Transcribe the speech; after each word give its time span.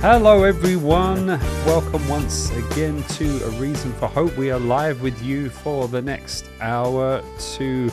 Hello, 0.00 0.44
everyone. 0.44 1.26
Welcome 1.66 2.08
once 2.08 2.50
again 2.52 3.02
to 3.02 3.44
A 3.44 3.50
Reason 3.60 3.92
for 3.92 4.06
Hope. 4.06 4.34
We 4.38 4.50
are 4.50 4.58
live 4.58 5.02
with 5.02 5.22
you 5.22 5.50
for 5.50 5.88
the 5.88 6.00
next 6.00 6.48
hour 6.62 7.22
to 7.56 7.90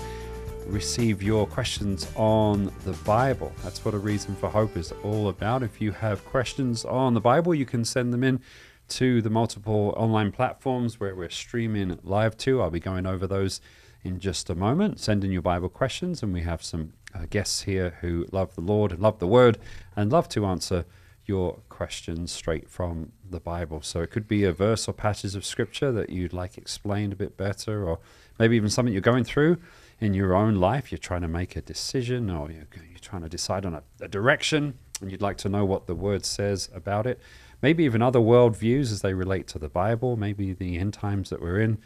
receive 0.68 1.22
your 1.22 1.46
questions 1.46 2.10
on 2.16 2.72
the 2.86 2.94
Bible. 3.04 3.52
That's 3.62 3.84
what 3.84 3.94
A 3.94 3.98
Reason 3.98 4.38
for 4.38 4.48
Hope 4.48 4.78
is 4.78 4.94
all 5.04 5.28
about. 5.28 5.64
If 5.64 5.82
you 5.82 5.92
have 5.92 6.24
questions 6.24 6.86
on 6.86 7.14
the 7.14 7.20
Bible, 7.20 7.54
you 7.54 7.66
can 7.66 7.84
send 7.84 8.14
them 8.14 8.24
in 8.24 8.40
to 8.88 9.22
the 9.22 9.30
multiple 9.30 9.94
online 9.98 10.32
platforms 10.32 11.02
where 11.02 11.14
we're 11.14 11.30
streaming 11.30 12.00
live 12.06 12.38
to. 12.38 12.62
I'll 12.62 12.72
be 12.72 12.80
going 12.80 13.06
over 13.06 13.28
those 13.28 13.60
in 14.06 14.22
just 14.22 14.50
a 14.50 14.56
moment. 14.56 15.02
Send 15.02 15.26
in 15.26 15.32
your 15.34 15.42
Bible 15.42 15.68
questions, 15.68 16.24
and 16.24 16.32
we 16.32 16.44
have 16.44 16.64
some 16.64 16.94
uh, 17.14 17.26
guests 17.30 17.64
here 17.64 17.98
who 18.00 18.28
love 18.32 18.56
the 18.56 18.62
Lord 18.62 18.98
love 18.98 19.20
the 19.20 19.28
Word 19.28 19.58
and 19.94 20.10
love 20.10 20.30
to 20.30 20.46
answer 20.46 20.86
your 21.28 21.60
questions 21.70 22.32
straight 22.32 22.70
from 22.70 23.12
the 23.30 23.40
Bible. 23.40 23.82
So 23.82 24.02
it 24.02 24.12
could 24.12 24.28
be 24.28 24.44
a 24.44 24.52
verse 24.52 24.88
or 24.88 24.94
passage 24.94 25.36
of 25.36 25.46
Scripture 25.46 25.92
that 25.92 26.10
you'd 26.10 26.34
like 26.34 26.58
explained 26.58 27.14
a 27.14 27.16
bit 27.16 27.38
better, 27.38 27.88
or 27.88 28.00
maybe 28.40 28.56
even 28.56 28.70
something 28.70 28.94
you're 28.94 29.02
going 29.02 29.24
through 29.24 29.58
in 30.00 30.14
your 30.14 30.34
own 30.34 30.56
life. 30.56 30.92
You're 30.92 31.00
trying 31.00 31.22
to 31.22 31.28
make 31.28 31.56
a 31.56 31.62
decision, 31.62 32.30
or 32.30 32.50
you're, 32.52 32.68
you're 32.90 33.00
trying 33.02 33.24
to 33.24 33.30
decide 33.30 33.66
on 33.66 33.74
a, 33.74 33.84
a 34.02 34.08
direction, 34.08 34.78
and 35.02 35.12
you'd 35.12 35.22
like 35.22 35.38
to 35.38 35.50
know 35.50 35.66
what 35.66 35.88
the 35.88 35.96
Word 35.96 36.26
says 36.26 36.70
about 36.74 37.06
it. 37.06 37.20
Maybe 37.62 37.84
even 37.84 38.02
other 38.02 38.20
worldviews 38.20 38.92
as 38.92 39.02
they 39.02 39.14
relate 39.14 39.48
to 39.48 39.60
the 39.60 39.70
Bible, 39.70 40.16
maybe 40.16 40.54
the 40.54 40.78
end 40.78 40.94
times 40.94 41.30
that 41.30 41.42
we're 41.42 41.60
in. 41.60 41.80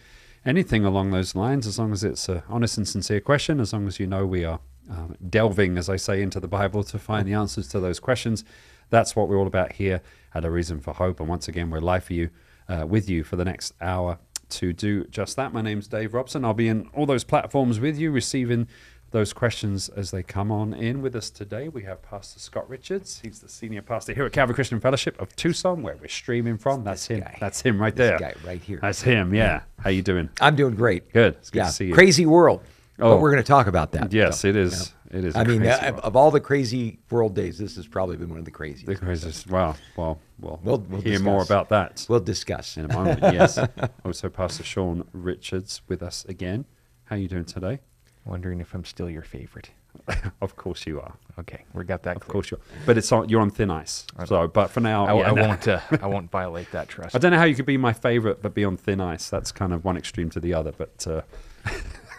Anything 0.46 0.86
along 0.86 1.12
those 1.12 1.36
lines, 1.36 1.66
as 1.68 1.80
long 1.80 1.94
as 1.94 2.04
it's 2.04 2.28
an 2.28 2.44
honest 2.50 2.78
and 2.78 2.88
sincere 2.88 3.22
question, 3.22 3.60
as 3.60 3.74
long 3.74 3.88
as 3.88 4.00
you 4.00 4.08
know 4.08 4.26
we 4.26 4.44
are 4.44 4.60
um, 4.90 5.16
delving, 5.30 5.78
as 5.78 5.88
I 5.88 5.96
say, 5.96 6.22
into 6.22 6.40
the 6.40 6.48
Bible 6.48 6.84
to 6.84 7.00
find 7.00 7.28
the 7.28 7.34
answers 7.34 7.68
to 7.70 7.80
those 7.80 8.00
questions 8.00 8.44
that's 8.92 9.16
what 9.16 9.28
we're 9.28 9.38
all 9.40 9.48
about 9.48 9.72
here 9.74 10.02
at 10.36 10.46
A 10.46 10.52
Reason 10.52 10.80
for 10.80 10.94
Hope. 10.94 11.20
And 11.20 11.28
once 11.28 11.48
again, 11.48 11.72
we're 11.72 11.80
live 11.80 12.04
for 12.04 12.14
you, 12.14 12.30
uh, 12.70 12.86
with 12.88 13.10
you 13.10 13.24
for 13.24 13.36
the 13.38 13.46
next 13.46 13.74
hour 13.82 14.20
to 14.50 14.74
do 14.74 15.06
just 15.06 15.36
that. 15.38 15.52
My 15.54 15.62
name's 15.62 15.88
Dave 15.88 16.14
Robson. 16.14 16.46
I'll 16.46 16.54
be 16.54 16.68
in 16.68 16.88
all 16.94 17.06
those 17.08 17.24
platforms 17.24 17.80
with 17.80 17.98
you, 17.98 18.12
receiving 18.12 18.68
those 19.12 19.34
questions 19.34 19.90
as 19.90 20.12
they 20.12 20.24
come 20.24 20.52
on 20.52 20.74
in 20.74 21.02
with 21.02 21.16
us 21.18 21.30
today. 21.30 21.68
We 21.68 21.84
have 21.84 22.02
Pastor 22.02 22.40
Scott 22.40 22.70
Richards. 22.70 23.20
He's 23.22 23.40
the 23.40 23.50
senior 23.50 23.82
pastor 23.82 24.14
here 24.14 24.26
at 24.26 24.32
Calvary 24.32 24.56
Christian 24.56 24.80
Fellowship 24.80 25.20
of 25.20 25.36
Tucson, 25.36 25.82
where 25.82 25.98
we're 26.00 26.08
streaming 26.08 26.58
from. 26.58 26.84
That's 26.86 27.08
This 27.08 27.18
him. 27.18 27.24
guy. 27.24 27.38
That's 27.40 27.62
him 27.62 27.82
right 27.82 27.94
This 27.96 28.10
there. 28.10 28.20
guy 28.20 28.34
right 28.46 28.62
here. 28.62 28.80
That's 28.82 29.02
him. 29.02 29.34
Yeah. 29.34 29.62
How 29.80 29.90
you 29.90 30.02
doing? 30.02 30.30
I'm 30.40 30.56
doing 30.56 30.76
great. 30.76 31.12
Good. 31.12 31.36
It's 31.36 31.50
good 31.50 31.60
yeah, 31.60 31.66
to 31.66 31.72
see 31.72 31.86
you. 31.88 31.94
crazy 31.94 32.26
world. 32.26 32.62
Oh. 33.00 33.16
But 33.16 33.22
we're 33.22 33.32
going 33.32 33.44
to 33.44 33.48
talk 33.48 33.68
about 33.68 33.92
that. 33.94 34.14
Yes, 34.14 34.42
So, 34.42 34.48
it 34.50 34.56
is. 34.56 34.94
It 35.14 35.26
is. 35.26 35.36
I 35.36 35.42
a 35.42 35.46
mean, 35.46 35.60
crazy 35.60 35.72
uh, 35.74 35.92
world. 35.92 36.04
of 36.06 36.16
all 36.16 36.32
the 36.32 36.40
crazy 36.40 37.00
world 37.10 37.36
days, 37.36 37.58
this 37.58 37.76
has 37.76 37.86
probably 37.86 38.16
been 38.18 38.30
one 38.30 38.40
of 38.40 38.46
the 38.46 38.52
craziest. 38.52 38.86
the 38.86 38.96
craziest. 38.96 39.48
Wow. 39.50 39.76
Well, 39.98 40.20
well, 40.40 40.60
We'll- 40.64 40.86
we'll 40.90 41.02
hear 41.02 41.20
more 41.20 41.44
about 41.44 41.70
that. 41.70 42.06
We'll 42.10 42.22
discuss. 42.22 42.78
in 42.78 42.86
a 42.86 42.94
moment. 42.94 43.20
yes. 43.22 43.60
Also, 44.06 44.30
Pastor 44.30 44.64
Sean 44.64 45.06
Richards 45.12 45.82
with 45.88 46.02
us 46.02 46.24
again. 46.26 46.66
How 47.06 47.16
are 47.18 47.20
you 47.20 47.28
doing 47.28 47.46
today? 47.46 47.80
Wondering 48.26 48.62
if 48.62 48.74
I'm 48.74 48.86
still 48.86 49.10
your 49.10 49.24
favorite. 49.24 49.72
of 50.42 50.56
course 50.56 50.88
you 50.88 51.02
are. 51.02 51.14
Okay, 51.40 51.66
we 51.74 51.84
got 51.84 52.04
that. 52.04 52.16
Of 52.16 52.26
course 52.28 52.50
you 52.50 52.58
are. 52.58 52.62
But 52.86 52.98
it's 52.98 53.12
on, 53.12 53.28
you're 53.28 53.42
on 53.42 53.50
thin 53.50 53.70
ice. 53.70 54.06
So, 54.26 54.48
but 54.48 54.70
for 54.70 54.80
now, 54.80 55.06
I, 55.08 55.14
yeah, 55.20 55.32
I 55.32 55.34
no. 55.34 55.48
won't. 55.48 55.68
Uh, 55.68 55.80
I 56.02 56.08
won't 56.14 56.32
violate 56.32 56.72
that 56.72 56.88
trust. 56.88 57.14
I 57.16 57.20
don't 57.20 57.32
know 57.32 57.38
how 57.38 57.44
you 57.44 57.56
could 57.56 57.66
be 57.66 57.76
my 57.78 57.92
favorite 57.92 58.42
but 58.42 58.54
be 58.54 58.64
on 58.64 58.78
thin 58.78 59.02
ice. 59.02 59.30
That's 59.30 59.52
kind 59.52 59.74
of 59.74 59.84
one 59.84 59.98
extreme 59.98 60.30
to 60.30 60.40
the 60.40 60.54
other. 60.54 60.72
But 60.72 61.06
uh, 61.08 61.22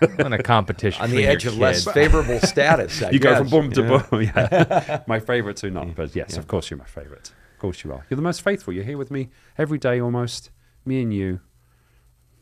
in 0.03 0.33
a 0.33 0.43
competition 0.43 1.03
On 1.03 1.11
the 1.11 1.27
edge 1.27 1.47
of 1.47 1.57
less 1.59 1.85
favorable 1.85 2.41
status. 2.43 3.03
I 3.03 3.11
you 3.11 3.19
go 3.19 3.37
from 3.37 3.49
boom 3.49 3.71
to 3.73 3.83
know? 3.83 3.99
boom. 3.99 4.23
Yeah, 4.23 5.03
my 5.07 5.21
favorite 5.21 5.57
to 5.59 5.71
not. 5.71 5.95
But 5.95 6.15
yes, 6.17 6.37
of 6.37 6.47
course 6.47 6.71
you're 6.71 6.79
my 6.79 6.85
favorite. 6.85 7.33
Of 7.55 7.59
course 7.59 7.85
you 7.85 7.93
are. 7.93 8.05
You're 8.11 8.17
the 8.17 8.23
most 8.23 8.43
faithful. 8.43 8.73
You're 8.73 8.85
here 8.85 8.99
with 8.99 9.11
me 9.11 9.31
every 9.57 9.79
day 9.79 10.01
almost. 10.01 10.51
Me 10.85 11.01
and 11.03 11.15
you, 11.15 11.41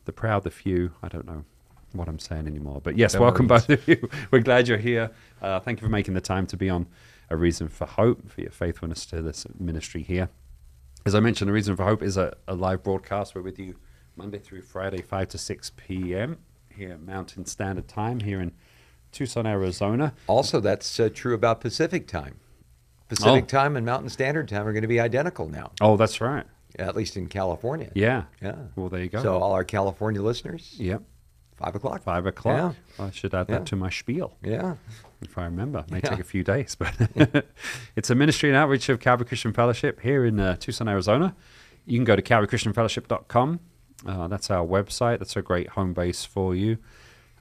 the 0.06 0.12
proud, 0.12 0.44
the 0.44 0.50
few. 0.50 0.92
I 1.02 1.08
don't 1.08 1.26
know 1.26 1.44
what 1.92 2.08
I'm 2.08 2.18
saying 2.18 2.46
anymore. 2.46 2.80
But 2.82 2.96
yes, 2.96 3.16
welcome 3.16 3.46
both 3.46 3.68
of 3.68 3.86
you. 3.86 4.08
We're 4.30 4.40
glad 4.40 4.68
you're 4.68 4.78
here. 4.78 5.10
Uh, 5.42 5.60
thank 5.60 5.80
you 5.80 5.86
for 5.86 5.90
making 5.90 6.14
the 6.14 6.20
time 6.20 6.46
to 6.48 6.56
be 6.56 6.70
on 6.70 6.86
A 7.28 7.36
Reason 7.36 7.68
for 7.68 7.86
Hope, 7.86 8.30
for 8.30 8.40
your 8.40 8.50
faithfulness 8.50 9.04
to 9.06 9.20
this 9.22 9.46
ministry 9.58 10.02
here. 10.02 10.28
As 11.04 11.14
I 11.14 11.20
mentioned, 11.20 11.50
A 11.50 11.52
Reason 11.52 11.76
for 11.76 11.84
Hope 11.84 12.02
is 12.02 12.16
a, 12.16 12.36
a 12.46 12.54
live 12.54 12.82
broadcast. 12.82 13.34
We're 13.34 13.42
with 13.42 13.58
you 13.58 13.76
Monday 14.16 14.38
through 14.38 14.62
Friday, 14.62 15.02
5 15.02 15.28
to 15.28 15.38
6 15.38 15.72
p.m. 15.76 16.38
here 16.80 16.96
Mountain 16.98 17.44
Standard 17.46 17.86
Time 17.86 18.20
here 18.20 18.40
in 18.40 18.52
Tucson, 19.12 19.46
Arizona. 19.46 20.14
Also, 20.26 20.60
that's 20.60 20.98
uh, 20.98 21.08
true 21.12 21.34
about 21.34 21.60
Pacific 21.60 22.06
time. 22.08 22.36
Pacific 23.08 23.44
Oh. 23.44 23.46
time 23.46 23.76
and 23.76 23.84
Mountain 23.84 24.08
Standard 24.08 24.48
time 24.48 24.66
are 24.66 24.72
going 24.72 24.82
to 24.82 24.88
be 24.88 24.98
identical 24.98 25.48
now, 25.48 25.72
Oh, 25.80 25.96
that's 25.96 26.20
right. 26.20 26.46
at 26.78 26.96
least 26.96 27.16
in 27.16 27.26
California. 27.28 27.90
Yeah. 27.94 28.24
Yeah. 28.40 28.54
Well, 28.76 28.88
there 28.88 29.02
you 29.02 29.08
go. 29.10 29.22
So, 29.22 29.36
all 29.38 29.52
our 29.52 29.64
California 29.64 30.22
listeners, 30.22 30.74
yep. 30.78 31.02
five 31.56 31.74
o'clock. 31.74 32.02
Five 32.02 32.24
o'clock. 32.26 32.76
I 32.98 33.10
should 33.10 33.34
add 33.34 33.46
Yeah. 33.48 33.58
that 33.58 33.66
to 33.66 33.76
my 33.76 33.90
spiel. 33.90 34.36
Yeah. 34.42 34.76
if 35.22 35.36
I 35.36 35.44
remember. 35.44 35.80
It 35.80 35.90
may 35.90 36.00
Yeah. 36.02 36.10
take 36.10 36.20
a 36.20 36.24
few 36.24 36.42
days, 36.42 36.74
but 36.76 36.94
it's 37.96 38.08
a 38.08 38.14
ministry 38.14 38.48
and 38.48 38.56
outreach 38.56 38.88
of 38.88 39.00
Calvary 39.00 39.26
Christian 39.26 39.52
Fellowship 39.52 40.00
here 40.00 40.24
in 40.24 40.40
uh, 40.40 40.56
Tucson, 40.56 40.88
Arizona. 40.88 41.36
You 41.84 41.98
can 41.98 42.04
go 42.04 42.16
to 42.16 42.22
calvarychristianfellowship.com. 42.22 43.60
Uh, 44.06 44.28
that's 44.28 44.50
our 44.50 44.66
website. 44.66 45.18
That's 45.18 45.36
a 45.36 45.42
great 45.42 45.70
home 45.70 45.92
base 45.92 46.24
for 46.24 46.54
you 46.54 46.78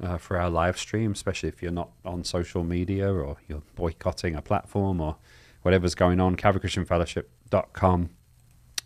uh, 0.01 0.17
for 0.17 0.37
our 0.37 0.49
live 0.49 0.77
stream, 0.77 1.11
especially 1.11 1.49
if 1.49 1.61
you're 1.61 1.71
not 1.71 1.89
on 2.05 2.23
social 2.23 2.63
media 2.63 3.11
or 3.11 3.37
you're 3.47 3.63
boycotting 3.75 4.35
a 4.35 4.41
platform 4.41 5.01
or 5.01 5.17
whatever's 5.61 5.95
going 5.95 6.19
on. 6.19 6.35
calvarychristianfellowship.com 6.35 8.09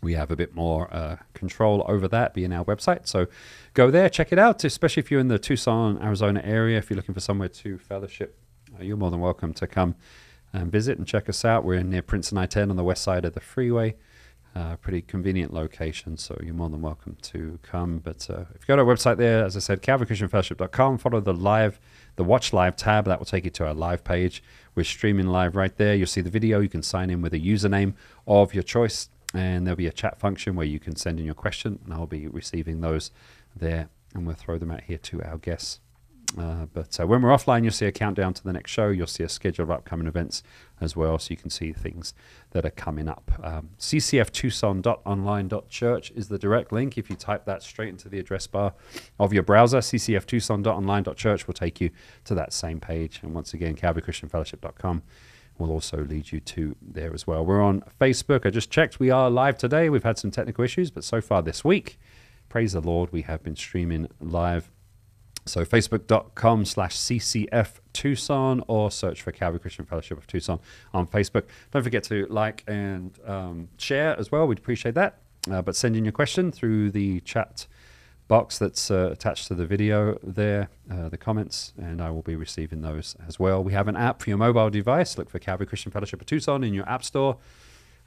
we 0.02 0.12
have 0.12 0.30
a 0.30 0.36
bit 0.36 0.54
more 0.54 0.92
uh, 0.92 1.16
control 1.32 1.82
over 1.88 2.06
that 2.08 2.34
being 2.34 2.52
our 2.52 2.64
website. 2.66 3.08
So 3.08 3.26
go 3.72 3.90
there 3.90 4.08
check 4.08 4.32
it 4.32 4.38
out 4.38 4.62
especially 4.64 5.02
if 5.02 5.10
you're 5.10 5.20
in 5.20 5.28
the 5.28 5.38
tucson 5.38 6.00
arizona 6.02 6.42
area. 6.44 6.78
If 6.78 6.90
you're 6.90 6.96
looking 6.96 7.14
for 7.14 7.20
somewhere 7.20 7.48
to 7.48 7.78
fellowship 7.78 8.38
uh, 8.78 8.82
you're 8.82 8.96
more 8.96 9.10
than 9.10 9.20
welcome 9.20 9.54
to 9.54 9.66
come 9.66 9.94
and 10.52 10.70
visit 10.70 10.98
and 10.98 11.06
check 11.06 11.28
us 11.28 11.44
out. 11.44 11.64
We're 11.64 11.82
near 11.82 12.02
prince 12.02 12.30
and 12.30 12.38
i-10 12.38 12.70
on 12.70 12.76
the 12.76 12.84
west 12.84 13.02
side 13.02 13.24
of 13.24 13.34
the 13.34 13.40
freeway 13.40 13.96
uh, 14.54 14.76
pretty 14.76 15.02
convenient 15.02 15.52
location 15.52 16.16
so 16.16 16.38
you're 16.42 16.54
more 16.54 16.68
than 16.68 16.80
welcome 16.80 17.16
to 17.22 17.58
come. 17.62 17.98
But 17.98 18.28
uh, 18.30 18.44
if 18.54 18.62
you 18.62 18.66
go 18.68 18.76
to 18.76 18.82
our 18.82 18.88
website 18.88 19.16
there 19.16 19.44
as 19.44 19.56
i 19.56 19.60
said 19.60 19.82
calvarychristianfellowship.com 19.82 20.98
follow 20.98 21.20
the 21.20 21.34
live 21.34 21.80
the 22.16 22.24
watch 22.24 22.52
live 22.52 22.76
tab. 22.76 23.06
That 23.06 23.18
will 23.18 23.26
take 23.26 23.44
you 23.44 23.50
to 23.50 23.66
our 23.66 23.74
live 23.74 24.04
page. 24.04 24.42
We're 24.74 24.84
streaming 24.84 25.26
live 25.26 25.56
right 25.56 25.76
there. 25.76 25.94
You'll 25.94 26.06
see 26.06 26.20
the 26.20 26.30
video. 26.30 26.60
You 26.60 26.68
can 26.68 26.82
sign 26.82 27.10
in 27.10 27.20
with 27.22 27.34
a 27.34 27.40
username 27.40 27.94
of 28.26 28.54
your 28.54 28.62
choice 28.62 29.08
and 29.34 29.66
there'll 29.66 29.76
be 29.76 29.88
a 29.88 29.92
chat 29.92 30.18
function 30.18 30.54
where 30.54 30.66
you 30.66 30.78
can 30.78 30.96
send 30.96 31.18
in 31.18 31.26
your 31.26 31.34
question, 31.34 31.80
and 31.84 31.92
I'll 31.92 32.06
be 32.06 32.28
receiving 32.28 32.80
those 32.80 33.10
there, 33.54 33.88
and 34.14 34.26
we'll 34.26 34.36
throw 34.36 34.58
them 34.58 34.70
out 34.70 34.82
here 34.82 34.98
to 34.98 35.22
our 35.22 35.38
guests. 35.38 35.80
Uh, 36.38 36.66
but 36.72 36.98
uh, 36.98 37.06
when 37.06 37.20
we're 37.22 37.30
offline, 37.30 37.62
you'll 37.62 37.72
see 37.72 37.86
a 37.86 37.92
countdown 37.92 38.34
to 38.34 38.42
the 38.42 38.52
next 38.52 38.72
show. 38.72 38.88
You'll 38.88 39.06
see 39.06 39.22
a 39.22 39.28
schedule 39.28 39.62
of 39.62 39.70
upcoming 39.70 40.08
events 40.08 40.42
as 40.80 40.96
well, 40.96 41.16
so 41.18 41.30
you 41.30 41.36
can 41.36 41.50
see 41.50 41.72
things 41.72 42.14
that 42.50 42.66
are 42.66 42.70
coming 42.70 43.08
up. 43.08 43.30
Um, 43.42 43.70
ccftucson.online.church 43.78 46.10
is 46.12 46.28
the 46.28 46.38
direct 46.38 46.72
link. 46.72 46.98
If 46.98 47.08
you 47.08 47.14
type 47.16 47.44
that 47.44 47.62
straight 47.62 47.90
into 47.90 48.08
the 48.08 48.18
address 48.18 48.46
bar 48.46 48.72
of 49.18 49.32
your 49.32 49.44
browser, 49.44 49.78
ccftucson.online.church 49.78 51.46
will 51.46 51.54
take 51.54 51.80
you 51.80 51.90
to 52.24 52.34
that 52.34 52.52
same 52.52 52.80
page. 52.80 53.20
And 53.22 53.32
once 53.34 53.54
again, 53.54 53.76
calvarychristianfellowship.com 53.76 55.02
will 55.58 55.70
also 55.70 56.04
lead 56.04 56.32
you 56.32 56.40
to 56.40 56.74
there 56.82 57.14
as 57.14 57.28
well. 57.28 57.46
We're 57.46 57.62
on 57.62 57.84
Facebook. 58.00 58.44
I 58.44 58.50
just 58.50 58.70
checked. 58.70 58.98
We 58.98 59.10
are 59.10 59.30
live 59.30 59.56
today. 59.56 59.88
We've 59.88 60.02
had 60.02 60.18
some 60.18 60.32
technical 60.32 60.64
issues, 60.64 60.90
but 60.90 61.04
so 61.04 61.20
far 61.20 61.42
this 61.42 61.64
week, 61.64 61.96
praise 62.48 62.72
the 62.72 62.80
Lord, 62.80 63.12
we 63.12 63.22
have 63.22 63.44
been 63.44 63.54
streaming 63.54 64.08
live. 64.20 64.72
So 65.46 65.64
facebook.com 65.64 66.64
slash 66.64 66.96
CCF 66.96 67.80
Tucson 67.92 68.62
or 68.66 68.90
search 68.90 69.22
for 69.22 69.30
Calvary 69.30 69.60
Christian 69.60 69.84
Fellowship 69.84 70.16
of 70.16 70.26
Tucson 70.26 70.58
on 70.92 71.06
Facebook. 71.06 71.44
Don't 71.70 71.82
forget 71.82 72.02
to 72.04 72.26
like 72.30 72.64
and 72.66 73.18
um, 73.26 73.68
share 73.76 74.18
as 74.18 74.32
well. 74.32 74.46
We'd 74.46 74.58
appreciate 74.58 74.94
that. 74.94 75.18
Uh, 75.50 75.60
but 75.60 75.76
send 75.76 75.96
in 75.96 76.04
your 76.04 76.12
question 76.12 76.50
through 76.50 76.90
the 76.90 77.20
chat 77.20 77.66
box 78.28 78.58
that's 78.58 78.90
uh, 78.90 79.10
attached 79.12 79.48
to 79.48 79.54
the 79.54 79.66
video 79.66 80.18
there, 80.22 80.70
uh, 80.90 81.08
the 81.08 81.18
comments, 81.18 81.74
and 81.76 82.00
I 82.00 82.10
will 82.10 82.22
be 82.22 82.36
receiving 82.36 82.80
those 82.80 83.16
as 83.28 83.38
well. 83.38 83.62
We 83.62 83.72
have 83.72 83.88
an 83.88 83.96
app 83.96 84.22
for 84.22 84.30
your 84.30 84.38
mobile 84.38 84.70
device. 84.70 85.18
Look 85.18 85.28
for 85.28 85.38
Calvary 85.38 85.66
Christian 85.66 85.92
Fellowship 85.92 86.20
of 86.20 86.26
Tucson 86.26 86.64
in 86.64 86.72
your 86.72 86.88
app 86.88 87.04
store, 87.04 87.36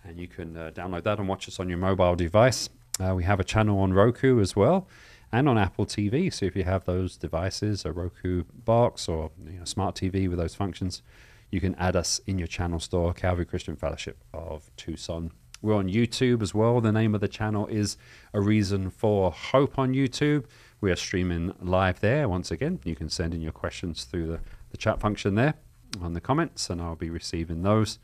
and 0.03 0.19
you 0.19 0.27
can 0.27 0.57
uh, 0.57 0.71
download 0.73 1.03
that 1.03 1.19
and 1.19 1.27
watch 1.27 1.47
us 1.47 1.59
on 1.59 1.69
your 1.69 1.77
mobile 1.77 2.15
device. 2.15 2.69
Uh, 2.99 3.13
we 3.13 3.23
have 3.23 3.39
a 3.39 3.43
channel 3.43 3.79
on 3.79 3.93
Roku 3.93 4.39
as 4.39 4.55
well, 4.55 4.87
and 5.31 5.49
on 5.49 5.57
Apple 5.57 5.85
TV. 5.85 6.31
So 6.33 6.45
if 6.45 6.55
you 6.55 6.63
have 6.63 6.85
those 6.85 7.17
devices, 7.17 7.85
a 7.85 7.91
Roku 7.91 8.43
box 8.65 9.07
or 9.07 9.31
you 9.45 9.59
know, 9.59 9.65
smart 9.65 9.95
TV 9.95 10.29
with 10.29 10.39
those 10.39 10.55
functions, 10.55 11.01
you 11.49 11.61
can 11.61 11.75
add 11.75 11.95
us 11.95 12.19
in 12.25 12.37
your 12.37 12.47
channel 12.47 12.79
store, 12.79 13.13
Calvary 13.13 13.45
Christian 13.45 13.75
Fellowship 13.75 14.23
of 14.33 14.69
Tucson. 14.75 15.31
We're 15.61 15.75
on 15.75 15.89
YouTube 15.89 16.41
as 16.41 16.53
well. 16.53 16.81
The 16.81 16.91
name 16.91 17.15
of 17.15 17.21
the 17.21 17.27
channel 17.27 17.65
is 17.67 17.97
A 18.33 18.39
Reason 18.39 18.89
for 18.91 19.31
Hope 19.31 19.79
on 19.79 19.93
YouTube. 19.93 20.45
We 20.81 20.91
are 20.91 20.95
streaming 20.95 21.53
live 21.59 21.99
there. 21.99 22.29
Once 22.29 22.51
again, 22.51 22.79
you 22.83 22.95
can 22.95 23.09
send 23.09 23.33
in 23.33 23.41
your 23.41 23.51
questions 23.51 24.03
through 24.03 24.27
the, 24.27 24.39
the 24.69 24.77
chat 24.77 24.99
function 24.99 25.33
there 25.35 25.55
on 26.01 26.13
the 26.13 26.21
comments, 26.21 26.69
and 26.69 26.81
I'll 26.81 26.95
be 26.95 27.09
receiving 27.09 27.63
those. 27.63 27.97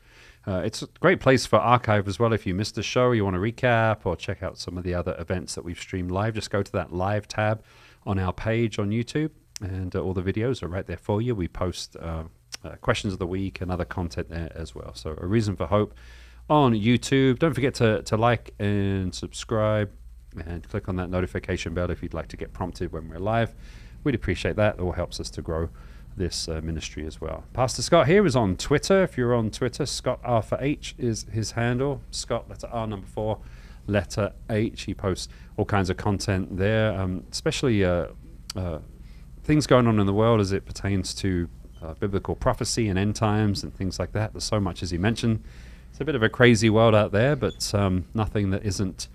Uh, 0.46 0.62
it's 0.64 0.82
a 0.82 0.86
great 1.00 1.20
place 1.20 1.46
for 1.46 1.56
archive 1.56 2.06
as 2.06 2.18
well. 2.18 2.32
If 2.32 2.46
you 2.46 2.54
missed 2.54 2.76
a 2.76 2.82
show, 2.82 3.12
you 3.12 3.24
want 3.24 3.34
to 3.34 3.40
recap 3.40 4.00
or 4.04 4.14
check 4.14 4.42
out 4.42 4.58
some 4.58 4.76
of 4.76 4.84
the 4.84 4.94
other 4.94 5.16
events 5.18 5.54
that 5.54 5.64
we've 5.64 5.78
streamed 5.78 6.10
live, 6.10 6.34
just 6.34 6.50
go 6.50 6.62
to 6.62 6.72
that 6.72 6.92
live 6.92 7.26
tab 7.26 7.62
on 8.06 8.18
our 8.18 8.32
page 8.32 8.78
on 8.78 8.90
YouTube, 8.90 9.30
and 9.62 9.96
uh, 9.96 10.00
all 10.00 10.12
the 10.12 10.22
videos 10.22 10.62
are 10.62 10.68
right 10.68 10.86
there 10.86 10.98
for 10.98 11.22
you. 11.22 11.34
We 11.34 11.48
post 11.48 11.96
uh, 11.96 12.24
uh, 12.62 12.70
questions 12.82 13.14
of 13.14 13.18
the 13.18 13.26
week 13.26 13.60
and 13.60 13.70
other 13.70 13.86
content 13.86 14.28
there 14.28 14.52
as 14.54 14.74
well. 14.74 14.92
So, 14.94 15.16
a 15.18 15.26
reason 15.26 15.56
for 15.56 15.66
hope 15.66 15.94
on 16.50 16.74
YouTube. 16.74 17.38
Don't 17.38 17.54
forget 17.54 17.74
to, 17.74 18.02
to 18.02 18.16
like 18.16 18.52
and 18.58 19.14
subscribe 19.14 19.90
and 20.46 20.68
click 20.68 20.88
on 20.88 20.96
that 20.96 21.08
notification 21.08 21.74
bell 21.74 21.90
if 21.90 22.02
you'd 22.02 22.14
like 22.14 22.28
to 22.28 22.36
get 22.36 22.52
prompted 22.52 22.92
when 22.92 23.08
we're 23.08 23.18
live. 23.18 23.54
We'd 24.02 24.14
appreciate 24.14 24.56
that. 24.56 24.74
It 24.74 24.80
all 24.80 24.92
helps 24.92 25.20
us 25.20 25.30
to 25.30 25.42
grow 25.42 25.70
this 26.16 26.48
uh, 26.48 26.60
ministry 26.62 27.06
as 27.06 27.20
well. 27.20 27.44
Pastor 27.52 27.82
Scott 27.82 28.06
here 28.06 28.24
is 28.26 28.36
on 28.36 28.56
Twitter. 28.56 29.02
If 29.02 29.16
you're 29.18 29.34
on 29.34 29.50
Twitter, 29.50 29.86
Scott 29.86 30.20
R 30.24 30.42
for 30.42 30.58
H 30.60 30.94
is 30.98 31.26
his 31.32 31.52
handle. 31.52 32.00
Scott 32.10 32.48
letter 32.48 32.68
R 32.68 32.86
number 32.86 33.06
four, 33.06 33.38
letter 33.86 34.32
H. 34.48 34.82
He 34.82 34.94
posts 34.94 35.28
all 35.56 35.64
kinds 35.64 35.90
of 35.90 35.96
content 35.96 36.56
there, 36.56 36.98
um, 36.98 37.24
especially 37.30 37.84
uh, 37.84 38.06
uh, 38.56 38.78
things 39.42 39.66
going 39.66 39.86
on 39.86 39.98
in 39.98 40.06
the 40.06 40.14
world 40.14 40.40
as 40.40 40.52
it 40.52 40.64
pertains 40.66 41.14
to 41.14 41.48
uh, 41.82 41.94
biblical 41.94 42.34
prophecy 42.34 42.88
and 42.88 42.98
end 42.98 43.14
times 43.16 43.62
and 43.62 43.74
things 43.74 43.98
like 43.98 44.12
that. 44.12 44.32
There's 44.32 44.44
so 44.44 44.60
much, 44.60 44.82
as 44.82 44.90
he 44.90 44.98
mentioned. 44.98 45.42
It's 45.90 46.00
a 46.00 46.04
bit 46.04 46.14
of 46.14 46.22
a 46.22 46.28
crazy 46.28 46.70
world 46.70 46.94
out 46.94 47.12
there, 47.12 47.36
but 47.36 47.72
um, 47.74 48.06
nothing 48.14 48.50
that 48.50 48.64
isn't 48.64 49.08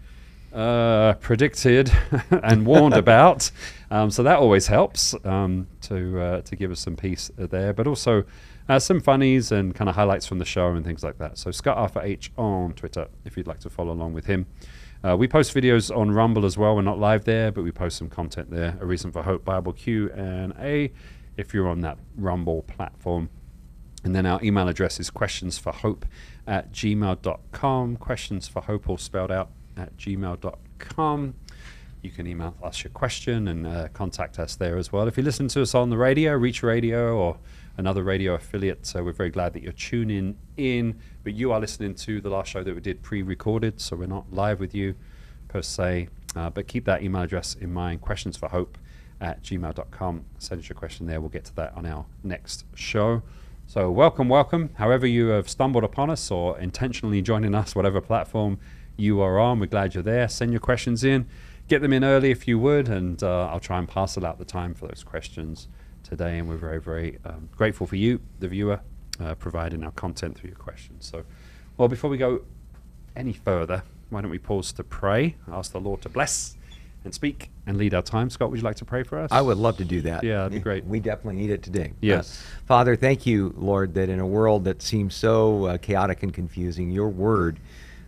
uh, 0.54 1.13
predicted 1.16 1.92
and 2.31 2.66
warned 2.66 2.94
about. 3.06 3.51
Um, 3.92 4.12
so 4.12 4.24
that 4.24 4.40
always 4.40 4.68
helps 4.68 5.16
um, 5.24 5.68
to 5.81 6.19
uh, 6.19 6.42
to 6.42 6.56
give 6.56 6.72
us 6.72 6.80
some 6.80 6.96
peace 6.96 7.31
there, 7.38 7.74
but 7.74 7.88
also 7.88 8.24
uh, 8.68 8.80
some 8.80 9.00
funnies 9.00 9.51
and 9.51 9.74
kind 9.74 9.90
of 9.90 9.96
highlights 9.96 10.25
from 10.25 10.40
the 10.40 10.46
show 10.46 10.68
and 10.68 10.86
things 10.86 11.04
like 11.04 11.18
that. 11.18 11.38
So 11.38 11.51
Scott 11.51 11.78
Arthur 11.78 12.01
H 12.01 12.31
on 12.38 12.74
Twitter 12.74 13.07
if 13.25 13.36
you'd 13.36 13.48
like 13.48 13.60
to 13.62 13.69
follow 13.69 13.92
along 13.92 14.13
with 14.13 14.25
him. 14.25 14.46
Uh, 15.04 15.16
we 15.16 15.28
post 15.28 15.56
videos 15.56 15.96
on 15.96 16.12
Rumble 16.12 16.46
as 16.46 16.57
well. 16.57 16.75
We're 16.75 16.81
not 16.81 17.00
live 17.00 17.24
there, 17.24 17.51
but 17.51 17.63
we 17.63 17.72
post 17.72 17.98
some 17.98 18.10
content 18.10 18.51
there. 18.51 18.78
A 18.81 18.86
Reason 18.86 19.12
for 19.12 19.24
Hope 19.24 19.46
Bible 19.46 19.72
Q 19.74 20.12
and 20.12 20.54
A 20.60 20.92
if 21.38 21.54
you're 21.54 21.69
on 21.69 21.81
that 21.81 21.98
Rumble 22.18 22.63
platform. 22.63 23.30
And 24.04 24.16
then 24.16 24.25
our 24.25 24.42
email 24.44 24.68
address 24.68 25.00
is 25.00 25.10
questionsforhope 25.10 26.04
at 26.46 26.72
gmail.com. 26.72 27.98
Questions 27.98 28.48
for 28.48 28.62
hope 28.62 28.90
all 28.90 28.98
spelled 28.98 29.31
out 29.31 29.50
at 29.79 29.95
gmail.com. 29.97 31.33
You 32.01 32.11
can 32.11 32.27
email 32.27 32.55
us 32.63 32.83
your 32.83 32.91
question 32.91 33.47
and 33.47 33.67
uh, 33.67 33.87
contact 33.89 34.39
us 34.39 34.55
there 34.55 34.77
as 34.77 34.91
well. 34.91 35.07
If 35.07 35.17
you 35.17 35.23
listen 35.23 35.47
to 35.49 35.61
us 35.61 35.75
on 35.75 35.89
the 35.89 35.97
radio, 35.97 36.33
Reach 36.33 36.63
Radio 36.63 37.17
or 37.17 37.37
another 37.77 38.03
radio 38.03 38.35
affiliate, 38.35 38.85
so 38.85 39.03
we're 39.03 39.11
very 39.11 39.29
glad 39.29 39.53
that 39.53 39.63
you're 39.63 39.73
tuning 39.73 40.37
in. 40.55 40.99
But 41.23 41.33
you 41.33 41.51
are 41.51 41.59
listening 41.59 41.95
to 41.95 42.21
the 42.21 42.29
last 42.29 42.49
show 42.49 42.63
that 42.63 42.73
we 42.73 42.79
did 42.81 43.01
pre 43.01 43.21
recorded, 43.21 43.81
so 43.81 43.97
we're 43.97 44.05
not 44.05 44.31
live 44.31 44.59
with 44.59 44.73
you 44.73 44.95
per 45.49 45.61
se. 45.61 46.07
Uh, 46.35 46.49
but 46.49 46.67
keep 46.67 46.85
that 46.85 47.03
email 47.03 47.23
address 47.23 47.55
in 47.55 47.73
mind 47.73 48.01
questions 48.01 48.37
for 48.37 48.47
hope 48.47 48.77
at 49.19 49.43
gmail.com. 49.43 50.25
Send 50.37 50.61
us 50.61 50.69
your 50.69 50.77
question 50.77 51.05
there. 51.05 51.19
We'll 51.19 51.29
get 51.29 51.45
to 51.45 51.55
that 51.55 51.75
on 51.75 51.85
our 51.85 52.05
next 52.23 52.65
show. 52.75 53.23
So, 53.67 53.91
welcome, 53.91 54.29
welcome. 54.29 54.69
However, 54.75 55.05
you 55.05 55.27
have 55.27 55.49
stumbled 55.49 55.83
upon 55.83 56.09
us 56.09 56.31
or 56.31 56.57
intentionally 56.59 57.21
joining 57.21 57.53
us, 57.53 57.75
whatever 57.75 58.01
platform 58.01 58.57
you 59.00 59.22
are 59.22 59.40
on, 59.40 59.60
we're 59.60 59.68
glad 59.68 59.94
you're 59.94 60.04
there. 60.04 60.28
Send 60.28 60.51
your 60.51 60.60
questions 60.60 61.04
in. 61.04 61.28
Get 61.68 61.81
them 61.81 61.94
in 61.94 62.04
early 62.04 62.31
if 62.31 62.48
you 62.48 62.60
would, 62.60 62.90
and 62.90 63.22
uh, 63.22 63.48
I'll 63.48 63.60
try 63.60 63.78
and 63.78 63.88
parcel 63.88 64.25
out 64.25 64.40
the 64.40 64.46
time 64.46 64.74
for 64.74 64.88
those 64.88 65.04
questions 65.04 65.68
today. 66.04 66.40
And 66.40 66.50
we're 66.50 66.57
very, 66.57 66.80
very 66.80 67.19
um, 67.25 67.50
grateful 67.56 67.86
for 67.86 67.96
you, 67.96 68.19
the 68.40 68.48
viewer, 68.48 68.80
uh, 69.19 69.36
providing 69.36 69.84
our 69.84 69.92
content 69.92 70.38
through 70.38 70.50
your 70.50 70.57
questions. 70.57 71.06
So, 71.06 71.24
well, 71.78 71.88
before 71.88 72.10
we 72.10 72.18
go 72.18 72.42
any 73.16 73.34
further, 73.34 73.84
why 74.10 74.22
don't 74.22 74.31
we 74.31 74.40
pause 74.40 74.72
to 74.74 74.84
pray? 74.84 75.36
Ask 75.51 75.72
the 75.72 75.80
Lord 75.80 76.01
to 76.01 76.10
bless 76.10 76.57
and 77.04 77.13
speak 77.13 77.50
and 77.66 77.78
lead 77.78 77.94
our 77.94 78.01
time. 78.01 78.30
Scott, 78.30 78.50
would 78.50 78.60
you 78.60 78.66
like 78.66 78.75
to 78.78 78.86
pray 78.86 79.04
for 79.04 79.19
us? 79.19 79.31
I 79.31 79.42
would 79.42 79.57
love 79.57 79.78
to 79.78 79.86
do 79.86 80.01
that. 80.01 80.24
Yeah, 80.24 80.38
that'd 80.38 80.54
be 80.54 80.60
great. 80.60 80.86
We 80.86 81.00
definitely 81.00 81.40
need 81.42 81.51
it 81.51 81.63
today. 81.63 81.94
Yes. 82.01 82.42
Uh, 82.42 82.66
Father, 82.66 82.96
thank 82.96 83.25
you, 83.25 83.54
Lord, 83.56 83.94
that 83.94 84.10
in 84.10 84.19
a 84.19 84.28
world 84.28 84.66
that 84.66 84.81
seems 84.81 85.16
so 85.16 85.66
uh, 85.66 85.78
chaotic 85.78 86.24
and 86.24 86.34
confusing, 86.34 86.92
your 86.92 87.10
word 87.10 87.60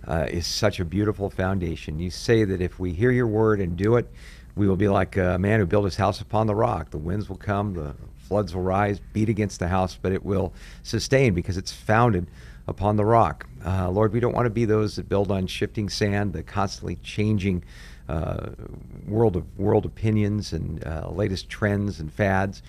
uh, 0.07 0.27
is 0.29 0.47
such 0.47 0.79
a 0.79 0.85
beautiful 0.85 1.29
foundation. 1.29 1.99
You 1.99 2.09
say 2.09 2.43
that 2.43 2.61
if 2.61 2.79
we 2.79 2.93
hear 2.93 3.11
your 3.11 3.27
word 3.27 3.59
and 3.59 3.77
do 3.77 3.95
it, 3.95 4.09
we 4.55 4.67
will 4.67 4.75
be 4.75 4.87
like 4.87 5.17
a 5.17 5.37
man 5.37 5.59
who 5.59 5.65
built 5.65 5.85
his 5.85 5.95
house 5.95 6.21
upon 6.21 6.47
the 6.47 6.55
rock. 6.55 6.89
The 6.89 6.97
winds 6.97 7.29
will 7.29 7.37
come, 7.37 7.73
the 7.73 7.95
floods 8.17 8.53
will 8.53 8.63
rise, 8.63 8.99
beat 9.13 9.29
against 9.29 9.59
the 9.59 9.67
house, 9.67 9.97
but 10.01 10.11
it 10.11 10.25
will 10.25 10.53
sustain 10.83 11.33
because 11.33 11.57
it's 11.57 11.71
founded 11.71 12.27
upon 12.67 12.95
the 12.95 13.05
rock. 13.05 13.47
Uh, 13.65 13.89
Lord, 13.89 14.13
we 14.13 14.19
don't 14.19 14.33
want 14.33 14.45
to 14.45 14.51
be 14.51 14.65
those 14.65 14.95
that 14.95 15.07
build 15.09 15.31
on 15.31 15.47
shifting 15.47 15.89
sand, 15.89 16.33
the 16.33 16.43
constantly 16.43 16.95
changing 16.97 17.63
uh, 18.09 18.49
world 19.07 19.35
of 19.35 19.45
world 19.57 19.85
opinions 19.85 20.53
and 20.53 20.83
uh, 20.85 21.09
latest 21.09 21.49
trends 21.49 21.99
and 21.99 22.11
fads. 22.11 22.61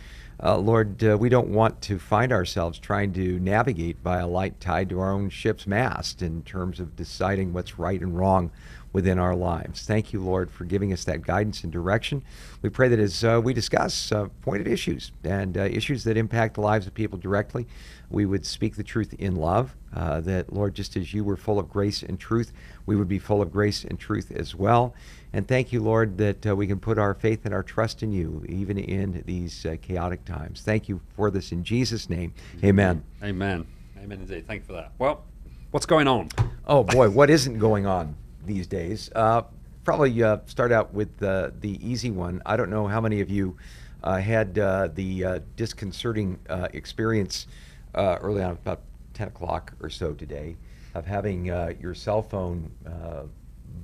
Uh, 0.44 0.58
Lord, 0.58 1.04
uh, 1.04 1.16
we 1.16 1.28
don't 1.28 1.50
want 1.50 1.80
to 1.82 2.00
find 2.00 2.32
ourselves 2.32 2.80
trying 2.80 3.12
to 3.12 3.38
navigate 3.38 4.02
by 4.02 4.18
a 4.18 4.26
light 4.26 4.58
tied 4.60 4.88
to 4.88 4.98
our 4.98 5.12
own 5.12 5.30
ship's 5.30 5.68
mast 5.68 6.20
in 6.20 6.42
terms 6.42 6.80
of 6.80 6.96
deciding 6.96 7.52
what's 7.52 7.78
right 7.78 8.00
and 8.00 8.18
wrong 8.18 8.50
within 8.92 9.18
our 9.18 9.34
lives. 9.34 9.82
Thank 9.82 10.12
you, 10.12 10.20
Lord, 10.20 10.50
for 10.50 10.64
giving 10.64 10.92
us 10.92 11.04
that 11.04 11.22
guidance 11.22 11.64
and 11.64 11.72
direction. 11.72 12.22
We 12.60 12.68
pray 12.68 12.88
that 12.88 12.98
as 12.98 13.24
uh, 13.24 13.40
we 13.42 13.54
discuss 13.54 14.12
uh, 14.12 14.28
pointed 14.42 14.68
issues 14.68 15.12
and 15.24 15.56
uh, 15.56 15.62
issues 15.62 16.04
that 16.04 16.16
impact 16.16 16.54
the 16.54 16.60
lives 16.60 16.86
of 16.86 16.94
people 16.94 17.18
directly, 17.18 17.66
we 18.10 18.26
would 18.26 18.44
speak 18.44 18.76
the 18.76 18.84
truth 18.84 19.14
in 19.14 19.36
love. 19.36 19.74
Uh, 19.94 20.20
that, 20.20 20.52
Lord, 20.52 20.74
just 20.74 20.96
as 20.96 21.12
you 21.12 21.24
were 21.24 21.36
full 21.36 21.58
of 21.58 21.68
grace 21.68 22.02
and 22.02 22.18
truth, 22.18 22.52
we 22.86 22.96
would 22.96 23.08
be 23.08 23.18
full 23.18 23.42
of 23.42 23.52
grace 23.52 23.84
and 23.84 23.98
truth 23.98 24.30
as 24.30 24.54
well. 24.54 24.94
And 25.32 25.48
thank 25.48 25.72
you, 25.72 25.82
Lord, 25.82 26.18
that 26.18 26.46
uh, 26.46 26.56
we 26.56 26.66
can 26.66 26.78
put 26.78 26.98
our 26.98 27.14
faith 27.14 27.44
and 27.44 27.54
our 27.54 27.62
trust 27.62 28.02
in 28.02 28.12
you, 28.12 28.44
even 28.48 28.78
in 28.78 29.22
these 29.26 29.64
uh, 29.64 29.76
chaotic 29.80 30.24
times. 30.24 30.60
Thank 30.62 30.88
you 30.88 31.00
for 31.16 31.30
this 31.30 31.52
in 31.52 31.64
Jesus' 31.64 32.10
name. 32.10 32.34
Amen. 32.62 33.02
Amen. 33.22 33.66
Amen 33.98 34.20
indeed. 34.20 34.46
Thank 34.46 34.62
you 34.62 34.66
for 34.66 34.72
that. 34.74 34.92
Well, 34.98 35.24
what's 35.70 35.86
going 35.86 36.08
on? 36.08 36.28
Oh, 36.66 36.84
boy, 36.84 37.08
what 37.08 37.30
isn't 37.30 37.58
going 37.58 37.86
on 37.86 38.14
these 38.44 38.66
days? 38.66 39.10
Uh, 39.14 39.42
probably 39.84 40.22
uh, 40.22 40.38
start 40.46 40.72
out 40.72 40.92
with 40.94 41.22
uh, 41.22 41.50
the 41.60 41.78
easy 41.86 42.10
one. 42.10 42.40
I 42.46 42.56
don't 42.56 42.70
know 42.70 42.86
how 42.86 43.00
many 43.00 43.20
of 43.20 43.30
you 43.30 43.56
uh, 44.02 44.18
had 44.18 44.58
uh, 44.58 44.88
the 44.94 45.24
uh, 45.24 45.38
disconcerting 45.56 46.38
uh, 46.48 46.68
experience 46.72 47.46
uh, 47.94 48.18
early 48.20 48.42
on, 48.42 48.52
about 48.52 48.80
10 49.14 49.28
o'clock 49.28 49.72
or 49.80 49.90
so 49.90 50.12
today, 50.12 50.56
of 50.94 51.06
having 51.06 51.50
uh, 51.50 51.72
your 51.80 51.94
cell 51.94 52.22
phone 52.22 52.70
uh, 52.86 53.22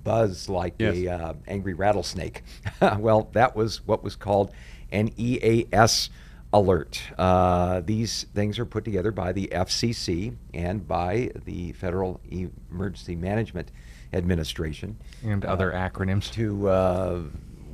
buzz 0.04 0.48
like 0.48 0.74
Yes. 0.78 0.96
a 0.96 1.08
uh, 1.08 1.32
angry 1.46 1.74
rattlesnake. 1.74 2.42
well, 2.98 3.28
that 3.32 3.54
was 3.56 3.86
what 3.86 4.02
was 4.02 4.16
called 4.16 4.52
an 4.92 5.10
EAS 5.18 6.10
alert. 6.52 7.02
Uh, 7.18 7.80
these 7.84 8.24
things 8.34 8.58
are 8.58 8.64
put 8.64 8.84
together 8.84 9.10
by 9.12 9.32
the 9.32 9.48
FCC 9.52 10.34
and 10.54 10.86
by 10.88 11.30
the 11.44 11.72
Federal 11.72 12.20
Emergency 12.70 13.14
Management 13.16 13.70
Administration 14.12 14.96
and 15.24 15.44
other 15.44 15.72
acronyms. 15.72 16.30
to 16.32 16.68
uh, 16.68 17.20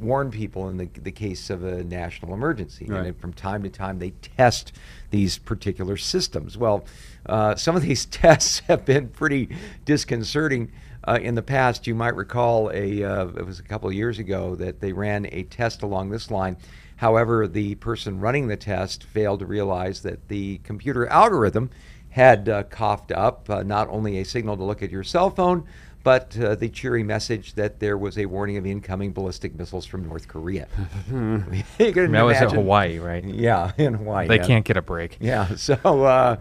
warn 0.01 0.31
people 0.31 0.69
in 0.69 0.77
the, 0.77 0.89
the 1.03 1.13
case 1.13 1.51
of 1.51 1.65
a 1.65 1.85
national 1.85 2.35
emergency. 2.35 2.87
Right. 2.87 3.07
And 3.07 3.19
from 3.19 3.33
time 3.33 3.63
to 3.63 3.71
time, 3.71 3.99
they 3.99 4.11
test 4.11 4.73
these 5.11 5.39
particular 5.39 5.97
systems. 5.97 6.57
Well, 6.57 6.85
uh, 7.27 7.55
some 7.57 7.77
of 7.77 7.83
these 7.83 8.05
tests 8.07 8.61
have 8.61 8.85
been 8.85 9.09
pretty 9.09 9.57
disconcerting. 9.85 10.73
Uh, 11.07 11.19
in 11.21 11.35
the 11.35 11.43
past, 11.43 11.87
you 11.87 11.95
might 11.95 12.17
recall 12.17 12.71
a 12.73 13.05
uh, 13.05 13.27
it 13.29 13.45
was 13.45 13.59
a 13.59 13.63
couple 13.63 13.89
of 13.89 13.95
years 13.95 14.19
ago 14.19 14.55
that 14.57 14.81
they 14.81 14.93
ran 14.93 15.27
a 15.33 15.43
test 15.45 15.83
along 15.83 16.11
this 16.11 16.31
line. 16.31 16.57
However, 16.97 17.47
the 17.47 17.75
person 17.77 18.21
running 18.21 18.49
the 18.49 18.57
test 18.57 19.05
failed 19.05 19.41
to 19.41 19.47
realize 19.47 20.01
that 20.03 20.29
the 20.29 20.59
computer 20.59 21.07
algorithm 21.09 21.71
had 22.11 22.49
uh, 22.49 22.63
coughed 22.65 23.11
up 23.11 23.51
uh, 23.51 23.63
not 23.65 23.89
only 23.89 24.19
a 24.19 24.25
signal 24.25 24.57
to 24.57 24.63
look 24.63 24.83
at 24.83 24.91
your 24.91 25.03
cell 25.03 25.31
phone, 25.31 25.67
but 26.05 26.39
uh, 26.39 26.55
the 26.55 26.69
cheery 26.69 27.03
message 27.03 27.55
that 27.55 27.81
there 27.81 27.99
was 27.99 28.19
a 28.19 28.27
warning 28.27 28.59
of 28.59 28.67
incoming 28.67 29.13
ballistic 29.13 29.57
missiles 29.57 29.87
from 29.87 30.07
North 30.07 30.29
Korea. 30.29 30.69
you 31.09 31.65
can 31.79 32.13
That 32.13 32.23
was 32.23 32.41
in 32.41 32.51
Hawaii, 32.51 32.99
right? 32.99 33.25
Yeah, 33.25 33.73
in 33.79 33.95
Hawaii. 33.95 34.29
They 34.29 34.37
yeah. 34.37 34.47
can't 34.47 34.65
get 34.65 34.77
a 34.77 34.83
break. 34.83 35.17
Yeah, 35.19 35.55
so 35.57 35.75
uh, 36.05 36.37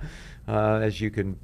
uh, 0.48 0.76
as 0.84 1.00
you 1.00 1.10
can 1.10 1.40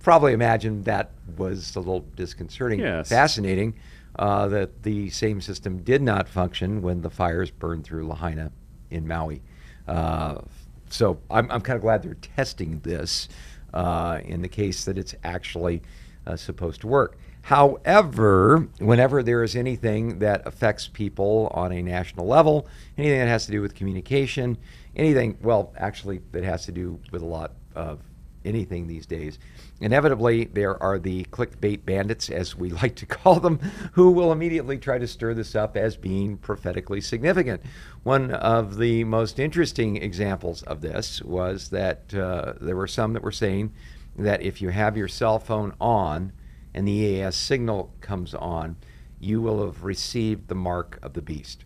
probably 0.00 0.34
imagine, 0.34 0.82
that 0.82 1.10
was 1.38 1.74
a 1.74 1.80
little 1.80 2.04
disconcerting. 2.14 2.80
Yes. 2.80 3.08
Fascinating 3.08 3.74
uh, 4.18 4.46
that 4.48 4.82
the 4.82 5.08
same 5.08 5.40
system 5.40 5.82
did 5.82 6.02
not 6.02 6.28
function 6.28 6.82
when 6.82 7.00
the 7.00 7.10
fires 7.10 7.50
burned 7.50 7.84
through 7.84 8.06
Lahaina 8.06 8.52
in 8.90 9.08
Maui. 9.08 9.42
Uh, 9.88 10.42
so 10.90 11.18
I'm, 11.30 11.50
I'm 11.50 11.62
kind 11.62 11.76
of 11.76 11.82
glad 11.82 12.02
they're 12.02 12.14
testing 12.14 12.80
this 12.80 13.28
uh, 13.72 14.20
in 14.22 14.42
the 14.42 14.48
case 14.48 14.84
that 14.84 14.98
it's 14.98 15.14
actually 15.24 15.82
uh, 16.26 16.36
supposed 16.36 16.82
to 16.82 16.86
work. 16.86 17.16
However, 17.44 18.68
whenever 18.78 19.22
there 19.22 19.42
is 19.42 19.54
anything 19.54 20.18
that 20.20 20.46
affects 20.46 20.88
people 20.88 21.50
on 21.52 21.72
a 21.72 21.82
national 21.82 22.26
level, 22.26 22.66
anything 22.96 23.18
that 23.18 23.28
has 23.28 23.44
to 23.44 23.52
do 23.52 23.60
with 23.60 23.74
communication, 23.74 24.56
anything, 24.96 25.36
well, 25.42 25.74
actually, 25.76 26.22
that 26.32 26.42
has 26.42 26.64
to 26.64 26.72
do 26.72 26.98
with 27.12 27.20
a 27.20 27.26
lot 27.26 27.52
of 27.74 28.00
anything 28.46 28.86
these 28.86 29.04
days. 29.04 29.38
Inevitably, 29.82 30.46
there 30.46 30.82
are 30.82 30.98
the 30.98 31.24
clickbait 31.24 31.84
bandits, 31.84 32.30
as 32.30 32.56
we 32.56 32.70
like 32.82 32.94
to 32.96 33.04
call 33.04 33.40
them, 33.40 33.58
who 33.92 34.10
will 34.10 34.32
immediately 34.32 34.78
try 34.78 34.96
to 34.96 35.06
stir 35.06 35.34
this 35.34 35.54
up 35.54 35.76
as 35.76 35.98
being 35.98 36.38
prophetically 36.38 37.02
significant. 37.02 37.60
One 38.04 38.30
of 38.30 38.78
the 38.78 39.04
most 39.04 39.38
interesting 39.38 39.96
examples 39.96 40.62
of 40.62 40.80
this 40.80 41.20
was 41.20 41.68
that 41.68 42.14
uh, 42.14 42.54
there 42.58 42.76
were 42.76 42.86
some 42.86 43.12
that 43.12 43.22
were 43.22 43.30
saying 43.32 43.74
that 44.16 44.40
if 44.40 44.62
you 44.62 44.70
have 44.70 44.96
your 44.96 45.08
cell 45.08 45.38
phone 45.38 45.74
on 45.78 46.32
and 46.74 46.86
the 46.86 46.92
EAS 46.92 47.36
signal 47.36 47.92
comes 48.00 48.34
on, 48.34 48.76
you 49.20 49.40
will 49.40 49.64
have 49.64 49.84
received 49.84 50.48
the 50.48 50.54
mark 50.54 50.98
of 51.02 51.14
the 51.14 51.22
beast. 51.22 51.64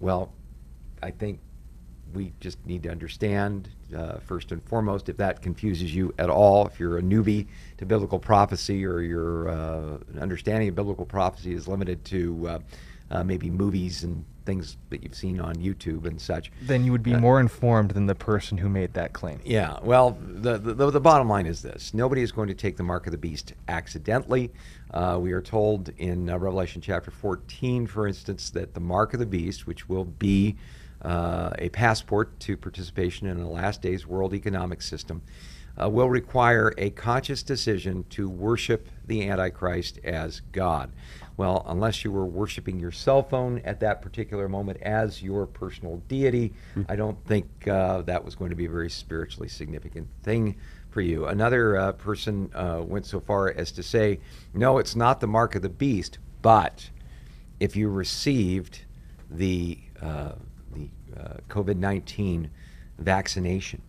Well, 0.00 0.32
I 1.02 1.10
think 1.10 1.40
we 2.14 2.32
just 2.40 2.64
need 2.64 2.82
to 2.84 2.90
understand, 2.90 3.68
uh, 3.94 4.18
first 4.18 4.52
and 4.52 4.62
foremost, 4.64 5.08
if 5.08 5.16
that 5.18 5.42
confuses 5.42 5.94
you 5.94 6.14
at 6.18 6.30
all, 6.30 6.66
if 6.66 6.80
you're 6.80 6.98
a 6.98 7.02
newbie 7.02 7.46
to 7.78 7.86
biblical 7.86 8.18
prophecy 8.18 8.84
or 8.86 9.00
your 9.00 9.48
uh, 9.48 9.98
understanding 10.20 10.68
of 10.68 10.74
biblical 10.74 11.04
prophecy 11.04 11.52
is 11.52 11.68
limited 11.68 12.04
to 12.06 12.48
uh, 12.48 12.58
uh 13.08 13.22
maybe 13.22 13.50
movies 13.50 14.02
and 14.02 14.24
things 14.46 14.76
that 14.90 15.02
you've 15.02 15.14
seen 15.14 15.40
on 15.40 15.56
YouTube 15.56 16.06
and 16.06 16.18
such. 16.20 16.50
Then 16.62 16.84
you 16.84 16.92
would 16.92 17.02
be 17.02 17.14
Uh, 17.14 17.18
more 17.18 17.40
informed 17.40 17.90
than 17.90 18.06
the 18.06 18.14
person 18.14 18.56
who 18.56 18.68
made 18.68 18.94
that 18.94 19.12
claim. 19.12 19.40
Yeah, 19.44 19.78
well, 19.82 20.16
the, 20.22 20.56
the, 20.56 20.90
the 20.90 21.00
bottom 21.00 21.28
line 21.28 21.46
is 21.46 21.60
this 21.60 21.92
nobody 21.92 22.22
is 22.22 22.32
going 22.32 22.48
to 22.48 22.54
take 22.54 22.76
the 22.76 22.82
mark 22.82 23.06
of 23.06 23.12
the 23.12 23.18
beast 23.18 23.52
accidentally. 23.68 24.52
Uh, 24.94 25.18
we 25.20 25.32
are 25.32 25.42
told 25.42 25.90
in 25.98 26.30
uh, 26.30 26.38
Revelation 26.38 26.80
chapter 26.80 27.10
14, 27.10 27.86
for 27.86 28.06
instance, 28.06 28.48
that 28.50 28.72
the 28.72 28.80
mark 28.80 29.12
of 29.12 29.20
the 29.20 29.26
beast, 29.26 29.66
which 29.66 29.88
will 29.88 30.04
be 30.04 30.56
uh, 31.02 31.50
a 31.58 31.68
passport 31.70 32.38
to 32.40 32.56
participation 32.56 33.26
in 33.26 33.38
the 33.38 33.46
last 33.46 33.82
days 33.82 34.06
world 34.06 34.32
economic 34.32 34.80
system, 34.80 35.20
uh, 35.80 35.88
will 35.88 36.08
require 36.08 36.72
a 36.78 36.90
conscious 36.90 37.42
decision 37.42 38.04
to 38.10 38.28
worship 38.28 38.88
the 39.06 39.28
Antichrist 39.28 39.98
as 40.04 40.40
God. 40.52 40.92
Well, 41.36 41.64
unless 41.68 42.02
you 42.02 42.10
were 42.12 42.24
worshiping 42.24 42.80
your 42.80 42.92
cell 42.92 43.22
phone 43.22 43.60
at 43.64 43.80
that 43.80 44.00
particular 44.00 44.48
moment 44.48 44.80
as 44.80 45.22
your 45.22 45.46
personal 45.46 45.98
deity, 46.08 46.54
I 46.88 46.96
don't 46.96 47.22
think 47.26 47.68
uh, 47.68 48.02
that 48.02 48.24
was 48.24 48.34
going 48.34 48.50
to 48.50 48.56
be 48.56 48.64
a 48.64 48.70
very 48.70 48.88
spiritually 48.88 49.48
significant 49.48 50.08
thing 50.22 50.56
for 50.88 51.02
you. 51.02 51.26
Another 51.26 51.76
uh, 51.76 51.92
person 51.92 52.50
uh, 52.54 52.82
went 52.82 53.04
so 53.04 53.20
far 53.20 53.50
as 53.50 53.70
to 53.72 53.82
say, 53.82 54.18
no, 54.54 54.78
it's 54.78 54.96
not 54.96 55.20
the 55.20 55.26
mark 55.26 55.54
of 55.54 55.60
the 55.60 55.68
beast, 55.68 56.18
but 56.40 56.88
if 57.60 57.76
you 57.76 57.90
received 57.90 58.80
the, 59.30 59.78
uh, 60.00 60.32
the 60.74 60.88
uh, 61.18 61.34
COVID 61.50 61.76
19 61.76 62.50
vaccination, 62.98 63.82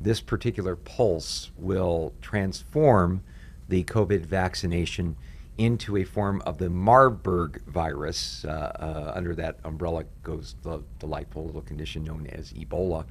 this 0.00 0.20
particular 0.20 0.76
pulse 0.76 1.50
will 1.56 2.12
transform 2.20 3.22
the 3.68 3.84
COVID 3.84 4.26
vaccination 4.26 5.16
into 5.58 5.96
a 5.96 6.04
form 6.04 6.42
of 6.44 6.58
the 6.58 6.68
Marburg 6.68 7.62
virus. 7.66 8.44
Uh, 8.44 8.50
uh, 8.50 9.12
under 9.14 9.34
that 9.34 9.58
umbrella 9.64 10.04
goes 10.22 10.54
the 10.62 10.82
delightful 10.98 11.46
little 11.46 11.62
condition 11.62 12.04
known 12.04 12.26
as 12.26 12.52
Ebola. 12.52 13.04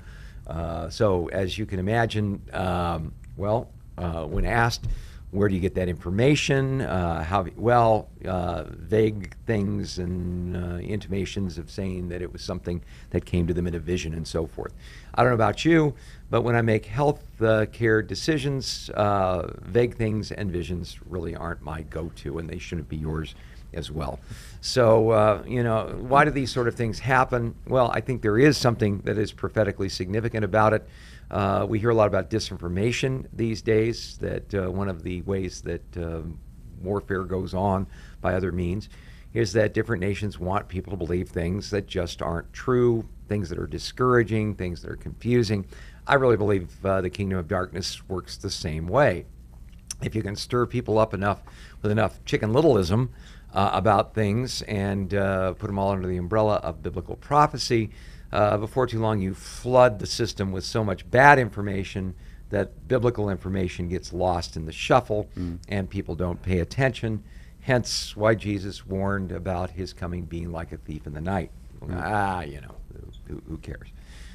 Uh, 0.47 0.89
so, 0.89 1.27
as 1.29 1.57
you 1.57 1.65
can 1.65 1.79
imagine, 1.79 2.41
um, 2.53 3.13
well, 3.35 3.69
uh, 3.97 4.25
when 4.25 4.45
asked, 4.45 4.85
where 5.31 5.49
do 5.49 5.55
you 5.55 5.61
get 5.61 5.75
that 5.75 5.89
information? 5.89 6.81
Uh, 6.81 7.23
how 7.23 7.45
well 7.57 8.07
uh, 8.25 8.63
vague 8.69 9.35
things 9.45 9.99
and 9.99 10.55
uh, 10.55 10.77
intimations 10.77 11.57
of 11.57 11.69
saying 11.69 12.09
that 12.09 12.21
it 12.21 12.31
was 12.31 12.41
something 12.41 12.81
that 13.09 13.25
came 13.25 13.45
to 13.47 13.53
them 13.53 13.67
in 13.67 13.75
a 13.75 13.79
vision 13.79 14.13
and 14.13 14.27
so 14.27 14.47
forth. 14.47 14.73
I 15.13 15.21
don't 15.21 15.31
know 15.31 15.35
about 15.35 15.65
you, 15.65 15.93
but 16.29 16.41
when 16.43 16.55
I 16.55 16.61
make 16.61 16.85
health 16.85 17.23
uh, 17.41 17.65
care 17.67 18.01
decisions, 18.01 18.89
uh, 18.91 19.51
vague 19.61 19.95
things 19.95 20.31
and 20.31 20.51
visions 20.51 20.99
really 21.05 21.35
aren't 21.35 21.61
my 21.61 21.81
go-to, 21.81 22.39
and 22.39 22.49
they 22.49 22.59
shouldn't 22.59 22.89
be 22.89 22.97
yours 22.97 23.35
as 23.73 23.91
well. 23.91 24.19
So, 24.61 25.09
uh, 25.11 25.43
you 25.45 25.63
know, 25.63 25.95
why 25.99 26.25
do 26.25 26.31
these 26.31 26.51
sort 26.51 26.67
of 26.67 26.75
things 26.75 26.99
happen? 26.99 27.55
Well, 27.67 27.91
I 27.93 28.01
think 28.01 28.21
there 28.21 28.39
is 28.39 28.57
something 28.57 28.99
that 28.99 29.17
is 29.17 29.31
prophetically 29.31 29.89
significant 29.89 30.45
about 30.45 30.73
it. 30.73 30.87
Uh, 31.31 31.65
we 31.67 31.79
hear 31.79 31.89
a 31.89 31.95
lot 31.95 32.07
about 32.07 32.29
disinformation 32.29 33.25
these 33.33 33.61
days, 33.61 34.17
that 34.19 34.53
uh, 34.53 34.71
one 34.71 34.87
of 34.89 35.03
the 35.03 35.21
ways 35.23 35.61
that 35.61 35.97
um, 35.97 36.39
warfare 36.81 37.23
goes 37.23 37.53
on 37.53 37.87
by 38.21 38.33
other 38.33 38.51
means 38.51 38.89
is 39.33 39.51
that 39.51 39.73
different 39.73 39.99
nations 39.99 40.39
want 40.39 40.67
people 40.69 40.91
to 40.91 40.97
believe 40.97 41.27
things 41.27 41.69
that 41.69 41.87
just 41.87 42.21
aren't 42.21 42.51
true, 42.53 43.05
things 43.27 43.49
that 43.49 43.59
are 43.59 43.67
discouraging, 43.67 44.55
things 44.55 44.81
that 44.81 44.89
are 44.89 44.95
confusing. 44.95 45.65
I 46.07 46.13
really 46.13 46.37
believe 46.37 46.85
uh, 46.85 47.01
the 47.01 47.09
kingdom 47.09 47.37
of 47.37 47.47
darkness 47.47 48.07
works 48.07 48.37
the 48.37 48.49
same 48.49 48.87
way. 48.87 49.25
If 50.01 50.15
you 50.15 50.21
can 50.21 50.35
stir 50.35 50.65
people 50.65 50.97
up 50.97 51.13
enough 51.13 51.41
with 51.81 51.91
enough 51.91 52.23
chicken 52.23 52.53
littleism 52.53 53.09
uh, 53.53 53.71
about 53.73 54.13
things 54.13 54.61
and 54.63 55.13
uh, 55.13 55.53
put 55.53 55.67
them 55.67 55.79
all 55.79 55.91
under 55.91 56.07
the 56.07 56.17
umbrella 56.17 56.55
of 56.57 56.81
biblical 56.81 57.15
prophecy, 57.17 57.89
uh, 58.31 58.57
before 58.57 58.87
too 58.87 58.99
long 58.99 59.21
you 59.21 59.33
flood 59.33 59.99
the 59.99 60.07
system 60.07 60.51
with 60.51 60.63
so 60.63 60.83
much 60.83 61.09
bad 61.09 61.39
information 61.39 62.13
that 62.49 62.87
biblical 62.87 63.29
information 63.29 63.89
gets 63.89 64.13
lost 64.13 64.55
in 64.55 64.65
the 64.65 64.71
shuffle 64.71 65.27
and 65.67 65.89
people 65.89 66.15
don't 66.15 66.41
pay 66.41 66.59
attention. 66.59 67.23
Hence 67.61 68.15
why 68.15 68.35
Jesus 68.35 68.85
warned 68.85 69.31
about 69.31 69.71
his 69.71 69.93
coming 69.93 70.23
being 70.23 70.51
like 70.51 70.71
a 70.71 70.77
thief 70.77 71.07
in 71.07 71.13
the 71.13 71.21
night. 71.21 71.49
Ah, 71.91 72.41
you 72.41 72.61
know, 72.61 72.75
who, 73.27 73.41
who 73.47 73.57
cares? 73.57 73.87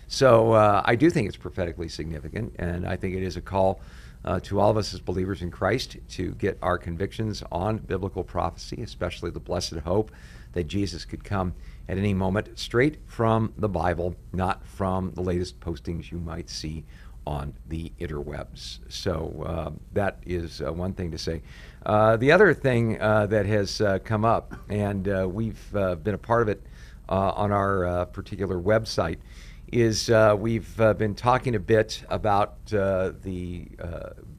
So 0.09 0.53
uh, 0.53 0.83
I 0.85 0.97
do 0.97 1.09
think 1.09 1.29
it's 1.29 1.37
prophetically 1.37 1.89
significant, 1.89 2.55
and 2.59 2.87
I 2.87 2.97
think 2.97 3.15
it 3.15 3.23
is 3.23 3.37
a 3.37 3.41
call 3.41 3.81
uh, 4.25 4.41
to 4.41 4.59
all 4.59 4.71
of 4.71 4.77
us 4.77 4.93
as 4.93 5.01
believers 5.01 5.41
in 5.41 5.51
Christ 5.53 5.97
to 6.11 6.33
get 6.33 6.59
our 6.63 6.79
convictions 6.79 7.45
on 7.53 7.79
biblical 7.79 8.25
prophecy, 8.25 8.83
especially 8.83 9.31
the 9.31 9.41
blessed 9.41 9.77
hope 9.77 10.11
that 10.53 10.65
Jesus 10.65 11.05
could 11.05 11.25
come 11.25 11.55
at 11.89 11.99
any 11.99 12.15
moment 12.15 12.59
straight 12.59 12.99
from 13.07 13.53
the 13.57 13.69
Bible, 13.69 14.15
not 14.33 14.65
from 14.65 15.13
the 15.13 15.21
latest 15.21 15.61
postings 15.61 16.11
you 16.11 16.19
might 16.19 16.49
see 16.49 16.85
on 17.27 17.53
the 17.69 17.93
interwebs. 18.01 18.79
So 18.89 19.45
uh, 19.47 19.71
that 19.93 20.19
is 20.25 20.63
uh, 20.63 20.73
one 20.73 20.95
thing 20.95 21.11
to 21.11 21.19
say. 21.19 21.43
Uh, 21.85 22.17
the 22.17 22.33
other 22.33 22.55
thing 22.55 23.01
uh, 23.01 23.27
that 23.27 23.47
has 23.47 23.81
uh, 23.81 23.99
come 24.05 24.25
up, 24.25 24.55
and 24.69 25.07
uh, 25.09 25.29
we've 25.31 25.71
been 25.73 26.15
a 26.15 26.19
part 26.19 26.43
of 26.43 26.49
it 26.49 26.63
on 27.09 27.53
our 27.53 28.07
particular 28.07 28.59
website, 28.59 29.19
is 29.73 30.11
we've 30.39 30.77
been 30.77 31.15
talking 31.15 31.55
a 31.55 31.61
bit 31.61 32.03
about 32.09 32.67
the 32.67 33.67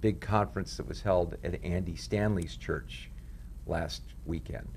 big 0.02 0.20
conference 0.20 0.78
that 0.78 0.88
was 0.88 1.02
held 1.02 1.38
at 1.44 1.64
Andy 1.64 1.96
Stanley's 1.96 2.58
church 2.58 3.10
last 3.68 4.02
weekend. 4.26 4.68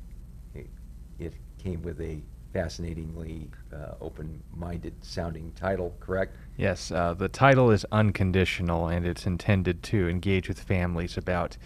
It, 1.18 1.34
came 1.64 1.82
with 1.82 2.00
a 2.00 2.20
fascinatingly 2.52 3.50
uh, 3.72 3.94
open-minded 4.00 4.92
sounding 5.02 5.50
title, 5.56 5.94
correct? 5.98 6.36
Yes, 6.56 6.92
uh, 6.92 7.14
the 7.14 7.28
title 7.28 7.70
is 7.70 7.84
unconditional 7.90 8.86
and 8.88 9.06
it's 9.06 9.26
intended 9.26 9.82
to 9.84 10.08
engage 10.08 10.46
with 10.46 10.60
families 10.60 11.16
about 11.16 11.56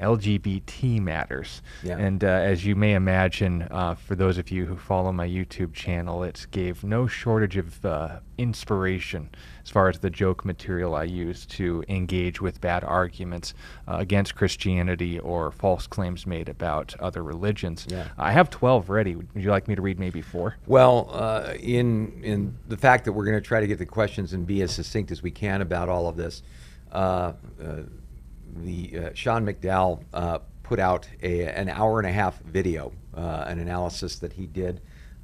LGBT 0.00 1.00
matters. 1.00 1.62
Yeah. 1.82 1.96
And 1.98 2.22
uh, 2.22 2.28
as 2.28 2.64
you 2.66 2.76
may 2.76 2.94
imagine, 2.94 3.66
uh, 3.70 3.94
for 3.94 4.14
those 4.14 4.36
of 4.38 4.50
you 4.50 4.66
who 4.66 4.76
follow 4.76 5.10
my 5.10 5.26
YouTube 5.26 5.72
channel, 5.72 6.22
it 6.22 6.46
gave 6.50 6.84
no 6.84 7.06
shortage 7.06 7.56
of 7.56 7.84
uh, 7.84 8.20
inspiration 8.36 9.30
as 9.66 9.70
far 9.70 9.88
as 9.88 9.98
the 9.98 10.10
joke 10.10 10.44
material 10.44 10.94
I 10.94 11.02
use 11.02 11.44
to 11.46 11.82
engage 11.88 12.40
with 12.40 12.60
bad 12.60 12.84
arguments 12.84 13.52
uh, 13.88 13.96
against 13.98 14.36
Christianity 14.36 15.18
or 15.18 15.50
false 15.50 15.88
claims 15.88 16.24
made 16.24 16.48
about 16.48 16.94
other 17.00 17.24
religions. 17.24 17.84
Yeah. 17.90 18.06
I 18.16 18.30
have 18.30 18.48
12 18.48 18.88
ready. 18.88 19.16
Would 19.16 19.28
you 19.34 19.50
like 19.50 19.66
me 19.66 19.74
to 19.74 19.82
read 19.82 19.98
maybe 19.98 20.22
four? 20.22 20.56
Well, 20.68 21.10
uh, 21.12 21.54
in 21.58 22.22
in 22.22 22.56
the 22.68 22.76
fact 22.76 23.06
that 23.06 23.12
we're 23.12 23.24
going 23.24 23.42
to 23.42 23.46
try 23.46 23.58
to 23.58 23.66
get 23.66 23.78
the 23.78 23.86
questions 23.86 24.34
and 24.34 24.46
be 24.46 24.62
as 24.62 24.70
succinct 24.70 25.10
as 25.10 25.20
we 25.20 25.32
can 25.32 25.60
about 25.60 25.88
all 25.88 26.06
of 26.06 26.16
this, 26.16 26.44
uh, 26.92 27.32
uh, 27.60 27.82
the 28.58 28.98
uh, 28.98 29.10
Sean 29.14 29.44
McDowell 29.44 30.00
uh, 30.14 30.38
put 30.62 30.78
out 30.78 31.08
a, 31.24 31.42
an 31.42 31.68
hour 31.68 31.98
and 31.98 32.06
a 32.06 32.12
half 32.12 32.38
video, 32.42 32.92
uh, 33.16 33.46
an 33.48 33.58
analysis 33.58 34.20
that 34.20 34.34
he 34.34 34.46
did 34.46 34.80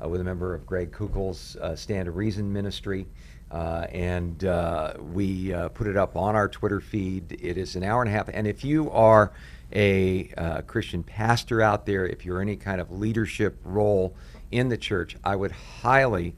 with 0.09 0.21
a 0.21 0.25
member 0.25 0.55
of 0.55 0.67
Greg 0.67 0.93
Koukl's 0.93 1.57
uh, 1.57 1.77
Stand 1.77 2.09
of 2.09 2.17
Reason 2.17 2.53
ministry. 2.53 3.07
Uh, 3.51 3.87
and 3.93 4.45
uh, 4.45 4.95
we 5.13 5.53
uh, 5.53 5.69
put 5.69 5.87
it 5.87 5.97
up 5.97 6.17
on 6.17 6.35
our 6.35 6.49
Twitter 6.49 6.81
feed. 6.81 7.39
It 7.41 7.59
is 7.59 7.77
an 7.77 7.85
hour 7.85 8.01
and 8.03 8.09
a 8.09 8.13
half. 8.13 8.29
And 8.33 8.47
if 8.47 8.65
you 8.65 8.91
are 8.91 9.33
a 9.75 10.31
uh, 10.37 10.63
Christian 10.63 11.03
pastor 11.03 11.61
out 11.61 11.85
there, 11.85 12.07
if 12.07 12.25
you're 12.25 12.41
any 12.41 12.57
kind 12.57 12.81
of 12.81 12.91
leadership 12.91 13.59
role 13.65 14.15
in 14.51 14.69
the 14.69 14.79
church, 14.79 15.17
I 15.23 15.37
would 15.37 15.53
highly, 15.53 16.35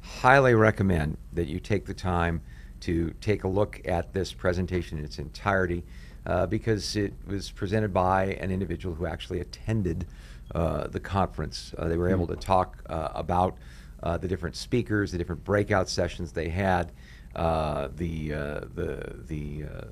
highly 0.00 0.54
recommend 0.54 1.16
that 1.32 1.46
you 1.46 1.58
take 1.58 1.86
the 1.86 1.94
time 1.94 2.42
to 2.80 3.14
take 3.20 3.44
a 3.44 3.48
look 3.48 3.80
at 3.86 4.12
this 4.12 4.32
presentation 4.32 4.98
in 4.98 5.04
its 5.04 5.18
entirety 5.18 5.84
uh, 6.26 6.46
because 6.46 6.96
it 6.96 7.14
was 7.26 7.50
presented 7.50 7.92
by 7.92 8.26
an 8.40 8.50
individual 8.50 8.94
who 8.94 9.06
actually 9.06 9.40
attended 9.40 10.02
uh, 10.02 10.12
the 10.54 11.00
conference. 11.00 11.74
Uh, 11.76 11.88
they 11.88 11.96
were 11.96 12.08
able 12.08 12.26
to 12.26 12.36
talk 12.36 12.82
uh, 12.88 13.08
about 13.14 13.56
uh, 14.02 14.16
the 14.16 14.28
different 14.28 14.56
speakers, 14.56 15.12
the 15.12 15.18
different 15.18 15.44
breakout 15.44 15.88
sessions 15.88 16.32
they 16.32 16.48
had, 16.48 16.92
uh, 17.34 17.88
the 17.96 18.32
uh, 18.32 18.60
the 18.74 19.16
the 19.26 19.64
uh, 19.64 19.84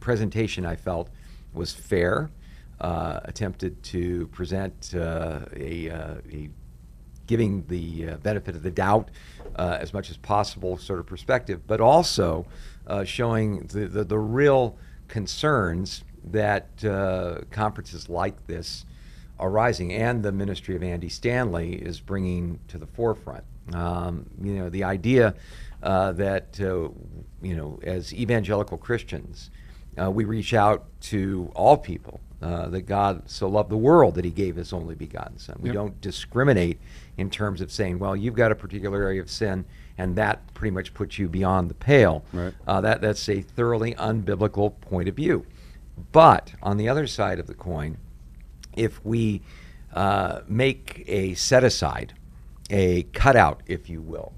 presentation 0.00 0.66
I 0.66 0.76
felt 0.76 1.08
was 1.54 1.72
fair, 1.72 2.30
uh, 2.80 3.20
attempted 3.24 3.82
to 3.84 4.26
present 4.28 4.92
uh, 4.94 5.40
a, 5.56 5.90
uh, 5.90 6.14
a 6.30 6.50
giving 7.26 7.64
the 7.68 8.10
uh, 8.10 8.16
benefit 8.18 8.54
of 8.54 8.62
the 8.62 8.70
doubt 8.70 9.10
uh, 9.56 9.78
as 9.80 9.94
much 9.94 10.10
as 10.10 10.18
possible 10.18 10.76
sort 10.76 10.98
of 10.98 11.06
perspective, 11.06 11.66
but 11.66 11.80
also 11.80 12.46
uh, 12.86 13.02
showing 13.02 13.66
the, 13.68 13.86
the, 13.86 14.04
the 14.04 14.18
real 14.18 14.76
concerns 15.08 16.04
that 16.22 16.84
uh, 16.84 17.40
conferences 17.50 18.10
like 18.10 18.46
this 18.46 18.84
are 19.38 19.50
rising 19.50 19.92
and 19.92 20.22
the 20.22 20.32
ministry 20.32 20.76
of 20.76 20.82
Andy 20.82 21.08
Stanley 21.08 21.74
is 21.74 22.00
bringing 22.00 22.60
to 22.68 22.78
the 22.78 22.86
forefront. 22.86 23.44
Um, 23.72 24.26
you 24.40 24.54
know, 24.54 24.68
the 24.68 24.84
idea 24.84 25.34
uh, 25.82 26.12
that, 26.12 26.60
uh, 26.60 26.88
you 27.42 27.56
know, 27.56 27.80
as 27.82 28.12
evangelical 28.14 28.78
Christians, 28.78 29.50
uh, 30.00 30.10
we 30.10 30.24
reach 30.24 30.54
out 30.54 30.84
to 31.00 31.50
all 31.54 31.76
people, 31.76 32.20
uh, 32.42 32.68
that 32.68 32.82
God 32.82 33.22
so 33.28 33.48
loved 33.48 33.70
the 33.70 33.76
world 33.76 34.16
that 34.16 34.24
he 34.24 34.30
gave 34.30 34.56
his 34.56 34.72
only 34.72 34.94
begotten 34.94 35.38
Son. 35.38 35.56
We 35.60 35.70
Yep. 35.70 35.74
don't 35.74 36.00
discriminate 36.00 36.78
in 37.16 37.30
terms 37.30 37.60
of 37.60 37.72
saying, 37.72 37.98
well, 37.98 38.14
you've 38.14 38.34
got 38.34 38.52
a 38.52 38.54
particular 38.54 39.02
area 39.02 39.22
of 39.22 39.30
sin, 39.30 39.64
and 39.96 40.16
that 40.16 40.52
pretty 40.52 40.72
much 40.72 40.92
puts 40.92 41.18
you 41.18 41.28
beyond 41.28 41.70
the 41.70 41.74
pale. 41.74 42.24
Right. 42.32 42.52
Uh, 42.66 42.80
that, 42.82 43.00
that's 43.00 43.28
a 43.28 43.40
thoroughly 43.40 43.94
unbiblical 43.94 44.78
point 44.80 45.08
of 45.08 45.16
view. 45.16 45.46
But 46.12 46.52
on 46.62 46.76
the 46.76 46.88
other 46.88 47.06
side 47.06 47.38
of 47.38 47.46
the 47.46 47.54
coin, 47.54 47.96
if 48.76 49.04
we 49.04 49.42
uh, 49.92 50.40
make 50.48 51.04
a 51.06 51.34
set 51.34 51.64
aside, 51.64 52.14
a 52.70 53.04
cutout, 53.12 53.62
if 53.66 53.88
you 53.88 54.00
will, 54.00 54.32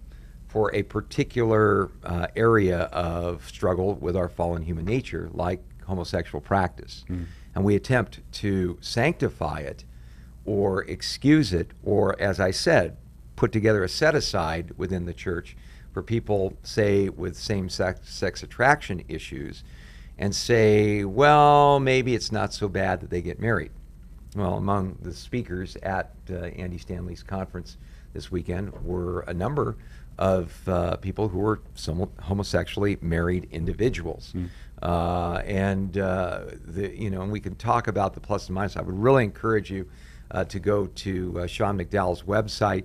for 0.49 0.75
a 0.75 0.83
particular 0.83 1.91
uh, 2.05 2.27
area 2.37 2.81
of 2.93 3.47
struggle 3.49 3.95
with 3.95 4.17
our 4.17 4.29
fallen 4.29 4.63
human 4.63 4.85
nature, 4.85 5.31
like 5.33 5.63
homosexual 5.85 6.41
practice, 6.41 7.05
and 7.55 7.65
we 7.65 7.75
attempt 7.75 8.21
to 8.33 8.77
sanctify 8.81 9.61
it 9.61 9.85
or 10.45 10.85
excuse 10.85 11.53
it, 11.53 11.73
or, 11.83 12.21
as 12.21 12.39
I 12.39 12.51
said, 12.53 12.97
put 13.35 13.51
together 13.53 13.83
a 13.83 13.89
set 13.89 14.15
aside 14.15 14.73
within 14.77 15.05
the 15.05 15.13
church 15.13 15.57
for 15.93 16.03
people, 16.03 16.57
say, 16.63 17.09
with 17.09 17.37
same 17.37 17.69
sex, 17.69 18.09
sex 18.13 18.43
attraction 18.43 19.03
issues, 19.09 19.65
and 20.19 20.35
say, 20.35 21.05
well, 21.05 21.81
maybe 21.81 22.15
it's 22.15 22.31
not 22.31 22.53
so 22.55 22.69
bad 22.69 23.01
that 23.01 23.11
they 23.11 23.23
get 23.23 23.41
married. 23.41 23.71
Well, 24.37 24.59
among 24.59 24.99
the 25.01 25.15
speakers 25.15 25.77
at 25.77 26.11
uh, 26.31 26.35
Andy 26.35 26.77
Stanley's 26.77 27.23
conference 27.23 27.79
this 28.13 28.31
weekend 28.31 28.71
were 28.85 29.21
a 29.21 29.33
number 29.33 29.77
of 30.19 30.69
uh, 30.69 30.97
people 30.97 31.29
who 31.29 31.39
were 31.39 31.61
somewhat 31.75 32.11
homosexually 32.21 32.99
married 33.01 33.49
individuals. 33.51 34.35
Uh, 34.83 35.43
and 35.47 35.97
uh, 35.97 36.43
the, 36.67 36.95
you 36.95 37.09
know, 37.09 37.23
and 37.23 37.33
we 37.33 37.41
can 37.41 37.55
talk 37.55 37.89
about 37.89 38.13
the 38.13 38.21
plus 38.21 38.49
and 38.49 38.55
minus. 38.55 38.77
I 38.77 38.83
would 38.83 38.99
really 38.99 39.25
encourage 39.25 39.71
you 39.71 39.89
uh, 40.31 40.45
to 40.45 40.59
go 40.59 40.87
to 40.87 41.41
uh, 41.41 41.47
Sean 41.47 41.79
McDowell's 41.79 42.23
website 42.23 42.85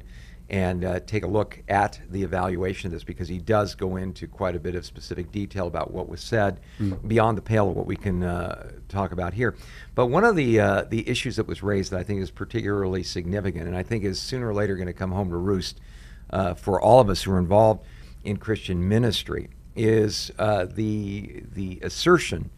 and 0.51 0.83
uh, 0.83 0.99
take 0.99 1.23
a 1.23 1.27
look 1.27 1.63
at 1.69 1.97
the 2.09 2.21
evaluation 2.21 2.87
of 2.87 2.91
this 2.91 3.05
because 3.05 3.29
he 3.29 3.37
does 3.37 3.73
go 3.73 3.95
into 3.95 4.27
quite 4.27 4.53
a 4.53 4.59
bit 4.59 4.75
of 4.75 4.85
specific 4.85 5.31
detail 5.31 5.65
about 5.65 5.91
what 5.91 6.09
was 6.09 6.19
said 6.19 6.59
beyond 7.07 7.37
the 7.37 7.41
pale 7.41 7.69
of 7.69 7.75
what 7.77 7.85
we 7.85 7.95
can 7.95 8.21
uh, 8.21 8.69
talk 8.89 9.13
about 9.13 9.33
here. 9.33 9.55
But 9.95 10.07
one 10.07 10.25
of 10.25 10.35
the 10.35 10.59
uh, 10.59 10.83
the 10.89 11.07
issues 11.07 11.37
that 11.37 11.47
was 11.47 11.63
raised 11.63 11.91
that 11.91 12.01
I 12.01 12.03
think 12.03 12.21
is 12.21 12.31
particularly 12.31 13.01
significant, 13.01 13.65
and 13.65 13.77
I 13.77 13.83
think 13.83 14.03
is 14.03 14.19
sooner 14.19 14.49
or 14.49 14.53
later 14.53 14.75
going 14.75 14.87
to 14.87 14.93
come 14.93 15.13
home 15.13 15.29
to 15.29 15.37
roost 15.37 15.79
uh, 16.31 16.53
for 16.53 16.81
all 16.81 16.99
of 16.99 17.09
us 17.09 17.23
who 17.23 17.31
are 17.31 17.39
involved 17.39 17.85
in 18.25 18.35
Christian 18.35 18.87
ministry, 18.87 19.49
is 19.77 20.33
uh, 20.37 20.65
the 20.65 21.43
the 21.53 21.79
assertion 21.81 22.49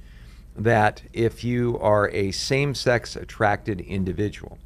that 0.55 1.03
if 1.13 1.43
you 1.43 1.77
are 1.79 2.09
a 2.09 2.31
same-sex 2.31 3.15
attracted 3.15 3.81
individual, 3.81 4.57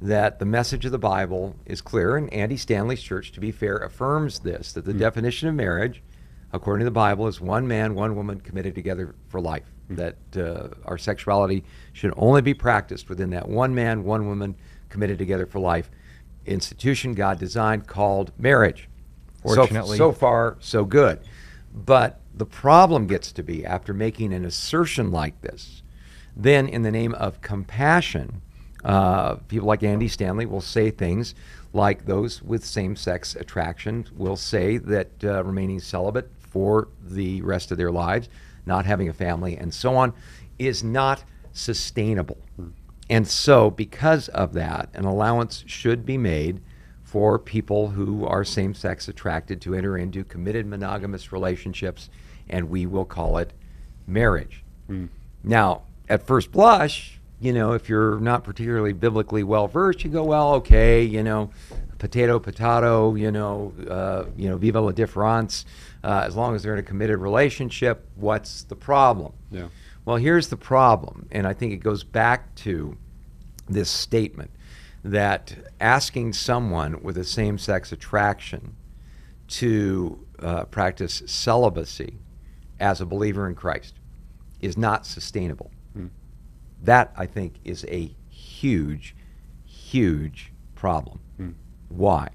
that 0.00 0.38
the 0.38 0.44
message 0.44 0.84
of 0.84 0.92
the 0.92 0.98
Bible 0.98 1.56
is 1.64 1.80
clear, 1.80 2.16
and 2.16 2.32
Andy 2.32 2.56
Stanley's 2.56 3.02
church, 3.02 3.32
to 3.32 3.40
be 3.40 3.50
fair, 3.50 3.76
affirms 3.78 4.40
this 4.40 4.72
that 4.72 4.84
the 4.84 4.92
definition 4.92 5.48
of 5.48 5.54
marriage, 5.54 6.02
according 6.52 6.80
to 6.80 6.84
the 6.84 6.90
Bible, 6.90 7.26
is 7.26 7.40
one 7.40 7.66
man, 7.66 7.94
one 7.94 8.14
woman 8.14 8.40
committed 8.40 8.74
together 8.74 9.14
for 9.28 9.40
life. 9.40 9.64
That 9.88 10.16
uh, 10.36 10.68
our 10.84 10.98
sexuality 10.98 11.64
should 11.92 12.12
only 12.16 12.42
be 12.42 12.54
practiced 12.54 13.08
within 13.08 13.30
that 13.30 13.48
one 13.48 13.74
man, 13.74 14.04
one 14.04 14.26
woman 14.26 14.56
committed 14.88 15.18
together 15.18 15.46
for 15.46 15.60
life 15.60 15.90
institution 16.46 17.12
God 17.14 17.38
designed 17.38 17.86
called 17.86 18.32
marriage. 18.38 18.88
So- 19.44 19.54
Fortunately- 19.54 19.96
so 19.98 20.12
far, 20.12 20.56
so 20.60 20.84
good. 20.84 21.18
But 21.74 22.20
the 22.34 22.46
problem 22.46 23.06
gets 23.06 23.32
to 23.32 23.42
be 23.42 23.64
after 23.66 23.92
making 23.92 24.32
an 24.32 24.44
assertion 24.44 25.10
like 25.10 25.40
this, 25.42 25.82
then 26.36 26.68
in 26.68 26.82
the 26.82 26.90
name 26.90 27.14
of 27.14 27.40
compassion, 27.40 28.42
uh, 28.86 29.34
people 29.48 29.66
like 29.66 29.82
Andy 29.82 30.06
Stanley 30.06 30.46
will 30.46 30.60
say 30.60 30.90
things 30.90 31.34
like 31.72 32.06
those 32.06 32.40
with 32.40 32.64
same 32.64 32.94
sex 32.94 33.34
attraction 33.34 34.06
will 34.16 34.36
say 34.36 34.78
that 34.78 35.10
uh, 35.24 35.44
remaining 35.44 35.80
celibate 35.80 36.30
for 36.38 36.88
the 37.02 37.42
rest 37.42 37.72
of 37.72 37.78
their 37.78 37.90
lives, 37.90 38.28
not 38.64 38.86
having 38.86 39.08
a 39.08 39.12
family, 39.12 39.56
and 39.56 39.74
so 39.74 39.96
on, 39.96 40.14
is 40.58 40.84
not 40.84 41.24
sustainable. 41.52 42.38
And 43.10 43.26
so, 43.26 43.70
because 43.70 44.28
of 44.28 44.52
that, 44.54 44.88
an 44.94 45.04
allowance 45.04 45.64
should 45.66 46.06
be 46.06 46.16
made 46.16 46.60
for 47.02 47.38
people 47.38 47.88
who 47.88 48.24
are 48.24 48.44
same 48.44 48.72
sex 48.72 49.08
attracted 49.08 49.60
to 49.62 49.74
enter 49.74 49.98
into 49.98 50.22
committed 50.22 50.64
monogamous 50.64 51.32
relationships, 51.32 52.08
and 52.48 52.70
we 52.70 52.86
will 52.86 53.04
call 53.04 53.38
it 53.38 53.52
marriage. 54.06 54.62
Now, 55.42 55.82
at 56.08 56.26
first 56.26 56.52
blush, 56.52 57.15
you 57.40 57.52
know, 57.52 57.72
if 57.72 57.88
you're 57.88 58.18
not 58.18 58.44
particularly 58.44 58.92
biblically 58.92 59.42
well 59.42 59.68
versed, 59.68 60.04
you 60.04 60.10
go, 60.10 60.24
well, 60.24 60.54
okay, 60.54 61.02
you 61.02 61.22
know, 61.22 61.50
potato, 61.98 62.38
potato, 62.38 63.14
you 63.14 63.30
know, 63.30 63.72
uh, 63.88 64.24
you 64.36 64.48
know, 64.48 64.56
viva 64.56 64.80
la 64.80 64.92
difference. 64.92 65.66
Uh, 66.02 66.22
as 66.24 66.36
long 66.36 66.54
as 66.54 66.62
they're 66.62 66.72
in 66.72 66.78
a 66.78 66.82
committed 66.82 67.18
relationship, 67.18 68.08
what's 68.14 68.62
the 68.62 68.76
problem? 68.76 69.32
Yeah. 69.50 69.68
Well, 70.04 70.16
here's 70.16 70.48
the 70.48 70.56
problem, 70.56 71.28
and 71.32 71.46
I 71.46 71.52
think 71.52 71.72
it 71.72 71.78
goes 71.78 72.04
back 72.04 72.54
to 72.56 72.96
this 73.68 73.90
statement 73.90 74.50
that 75.04 75.56
asking 75.80 76.32
someone 76.32 77.02
with 77.02 77.18
a 77.18 77.24
same 77.24 77.58
sex 77.58 77.92
attraction 77.92 78.76
to 79.48 80.24
uh, 80.38 80.64
practice 80.66 81.22
celibacy 81.26 82.18
as 82.78 83.00
a 83.00 83.06
believer 83.06 83.48
in 83.48 83.54
Christ 83.54 83.94
is 84.60 84.76
not 84.76 85.06
sustainable. 85.06 85.70
That, 86.82 87.12
I 87.16 87.26
think, 87.26 87.54
is 87.64 87.84
a 87.88 88.14
huge, 88.28 89.14
huge 89.64 90.52
problem. 90.74 91.20
Why? 91.88 92.28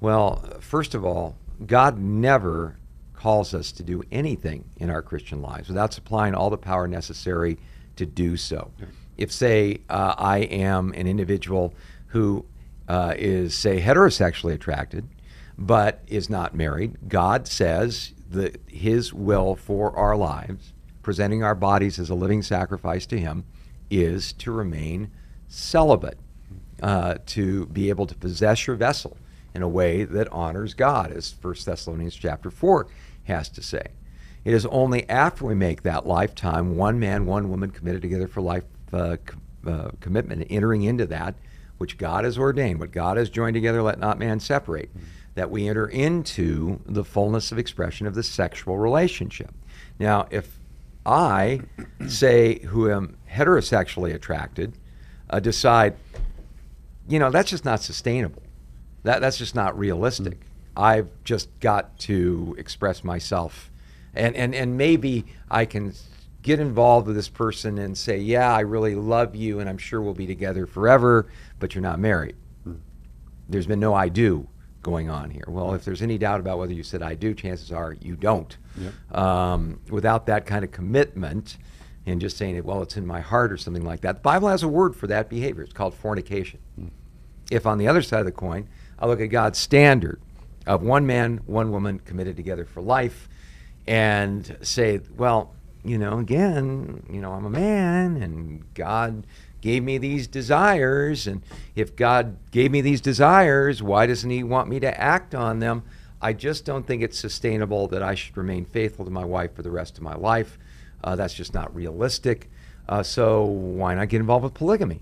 Well, 0.00 0.44
first 0.60 0.94
of 0.94 1.04
all, 1.04 1.36
God 1.66 1.98
never 1.98 2.76
calls 3.14 3.54
us 3.54 3.70
to 3.72 3.82
do 3.82 4.02
anything 4.10 4.64
in 4.78 4.90
our 4.90 5.02
Christian 5.02 5.40
lives 5.40 5.68
without 5.68 5.92
supplying 5.94 6.34
all 6.34 6.50
the 6.50 6.58
power 6.58 6.88
necessary 6.88 7.58
to 7.96 8.04
do 8.04 8.36
so. 8.36 8.72
If, 9.16 9.30
say, 9.30 9.80
uh, 9.88 10.14
I 10.18 10.38
am 10.38 10.92
an 10.94 11.06
individual 11.06 11.74
who 12.08 12.44
uh, 12.88 13.14
is, 13.16 13.54
say, 13.54 13.80
heterosexually 13.80 14.54
attracted, 14.54 15.06
but 15.56 16.02
is 16.08 16.28
not 16.28 16.54
married, 16.54 16.96
God 17.08 17.46
says 17.46 18.12
that 18.30 18.60
His 18.66 19.12
will 19.12 19.54
for 19.54 19.94
our 19.96 20.16
lives, 20.16 20.72
presenting 21.02 21.44
our 21.44 21.54
bodies 21.54 21.98
as 21.98 22.10
a 22.10 22.14
living 22.14 22.42
sacrifice 22.42 23.06
to 23.06 23.18
Him, 23.18 23.44
is 23.92 24.32
to 24.32 24.50
remain 24.50 25.10
celibate, 25.48 26.18
uh, 26.82 27.16
to 27.26 27.66
be 27.66 27.90
able 27.90 28.06
to 28.06 28.14
possess 28.14 28.66
your 28.66 28.74
vessel 28.74 29.16
in 29.54 29.62
a 29.62 29.68
way 29.68 30.04
that 30.04 30.32
honors 30.32 30.72
God, 30.72 31.12
as 31.12 31.34
1 31.40 31.54
Thessalonians 31.64 32.16
chapter 32.16 32.50
4 32.50 32.86
has 33.24 33.48
to 33.50 33.62
say. 33.62 33.88
It 34.44 34.54
is 34.54 34.66
only 34.66 35.08
after 35.08 35.44
we 35.44 35.54
make 35.54 35.82
that 35.82 36.06
lifetime, 36.06 36.76
one 36.76 36.98
man, 36.98 37.26
one 37.26 37.50
woman 37.50 37.70
committed 37.70 38.02
together 38.02 38.26
for 38.26 38.40
life 38.40 38.64
uh, 38.92 39.18
uh, 39.66 39.90
commitment, 40.00 40.46
entering 40.50 40.82
into 40.82 41.06
that 41.06 41.34
which 41.78 41.98
God 41.98 42.24
has 42.24 42.38
ordained, 42.38 42.80
what 42.80 42.92
God 42.92 43.16
has 43.16 43.28
joined 43.28 43.54
together, 43.54 43.82
let 43.82 43.98
not 43.98 44.18
man 44.18 44.40
separate, 44.40 44.90
that 45.34 45.50
we 45.50 45.68
enter 45.68 45.86
into 45.86 46.80
the 46.86 47.04
fullness 47.04 47.52
of 47.52 47.58
expression 47.58 48.06
of 48.06 48.14
the 48.14 48.22
sexual 48.22 48.78
relationship. 48.78 49.52
Now, 49.98 50.26
if 50.30 50.58
I, 51.04 51.60
say, 52.06 52.60
who 52.60 52.90
am 52.90 53.16
heterosexually 53.30 54.14
attracted, 54.14 54.74
uh, 55.30 55.40
decide, 55.40 55.96
you 57.08 57.18
know, 57.18 57.30
that's 57.30 57.50
just 57.50 57.64
not 57.64 57.80
sustainable. 57.80 58.42
That, 59.02 59.20
that's 59.20 59.38
just 59.38 59.54
not 59.54 59.76
realistic. 59.78 60.38
I've 60.76 61.10
just 61.24 61.48
got 61.60 61.98
to 62.00 62.54
express 62.58 63.02
myself. 63.02 63.70
And, 64.14 64.36
and, 64.36 64.54
and 64.54 64.76
maybe 64.76 65.24
I 65.50 65.64
can 65.64 65.94
get 66.42 66.60
involved 66.60 67.06
with 67.06 67.16
this 67.16 67.28
person 67.28 67.78
and 67.78 67.96
say, 67.96 68.18
yeah, 68.18 68.52
I 68.52 68.60
really 68.60 68.94
love 68.94 69.34
you 69.34 69.60
and 69.60 69.68
I'm 69.68 69.78
sure 69.78 70.00
we'll 70.00 70.14
be 70.14 70.26
together 70.26 70.66
forever, 70.66 71.26
but 71.58 71.74
you're 71.74 71.82
not 71.82 71.98
married. 71.98 72.36
There's 73.48 73.66
been 73.66 73.80
no 73.80 73.94
I 73.94 74.08
do 74.08 74.48
going 74.82 75.08
on 75.08 75.30
here? 75.30 75.44
Well, 75.48 75.74
if 75.74 75.84
there's 75.84 76.02
any 76.02 76.18
doubt 76.18 76.40
about 76.40 76.58
whether 76.58 76.72
you 76.72 76.82
said 76.82 77.02
I 77.02 77.14
do, 77.14 77.34
chances 77.34 77.72
are 77.72 77.96
you 78.00 78.16
don't. 78.16 78.56
Yep. 78.76 79.16
Um, 79.16 79.80
without 79.90 80.26
that 80.26 80.46
kind 80.46 80.64
of 80.64 80.72
commitment 80.72 81.56
and 82.04 82.20
just 82.20 82.36
saying 82.36 82.56
it, 82.56 82.64
well, 82.64 82.82
it's 82.82 82.96
in 82.96 83.06
my 83.06 83.20
heart 83.20 83.52
or 83.52 83.56
something 83.56 83.84
like 83.84 84.00
that. 84.00 84.16
The 84.16 84.22
Bible 84.22 84.48
has 84.48 84.62
a 84.62 84.68
word 84.68 84.96
for 84.96 85.06
that 85.06 85.28
behavior. 85.28 85.62
It's 85.62 85.72
called 85.72 85.94
fornication. 85.94 86.58
If 87.50 87.66
on 87.66 87.78
the 87.78 87.86
other 87.86 88.02
side 88.02 88.20
of 88.20 88.26
the 88.26 88.32
coin, 88.32 88.68
I 88.98 89.06
look 89.06 89.20
at 89.20 89.26
God's 89.26 89.58
standard 89.58 90.20
of 90.66 90.82
one 90.82 91.06
man, 91.06 91.40
one 91.46 91.70
woman 91.70 91.98
committed 92.00 92.36
together 92.36 92.64
for 92.64 92.80
life, 92.80 93.28
and 93.86 94.56
say, 94.62 95.00
well, 95.16 95.54
you 95.84 95.98
know, 95.98 96.18
again, 96.18 97.04
you 97.10 97.20
know, 97.20 97.32
I'm 97.32 97.44
a 97.44 97.50
man, 97.50 98.16
and 98.16 98.72
God 98.74 99.26
gave 99.62 99.82
me 99.82 99.96
these 99.96 100.26
desires, 100.26 101.26
and 101.26 101.42
if 101.74 101.96
God 101.96 102.36
gave 102.50 102.70
me 102.70 102.82
these 102.82 103.00
desires, 103.00 103.82
why 103.82 104.06
doesn't 104.06 104.28
He 104.28 104.42
want 104.42 104.68
me 104.68 104.78
to 104.80 105.00
act 105.00 105.34
on 105.34 105.60
them? 105.60 105.84
I 106.20 106.34
just 106.34 106.64
don't 106.64 106.86
think 106.86 107.02
it's 107.02 107.18
sustainable 107.18 107.88
that 107.88 108.02
I 108.02 108.14
should 108.14 108.36
remain 108.36 108.64
faithful 108.64 109.04
to 109.06 109.10
my 109.10 109.24
wife 109.24 109.54
for 109.54 109.62
the 109.62 109.70
rest 109.70 109.96
of 109.96 110.02
my 110.02 110.14
life. 110.14 110.58
Uh, 111.02 111.16
that's 111.16 111.34
just 111.34 111.54
not 111.54 111.74
realistic. 111.74 112.50
Uh, 112.88 113.02
so 113.02 113.44
why 113.44 113.94
not 113.94 114.08
get 114.08 114.20
involved 114.20 114.44
with 114.44 114.54
polygamy? 114.54 115.00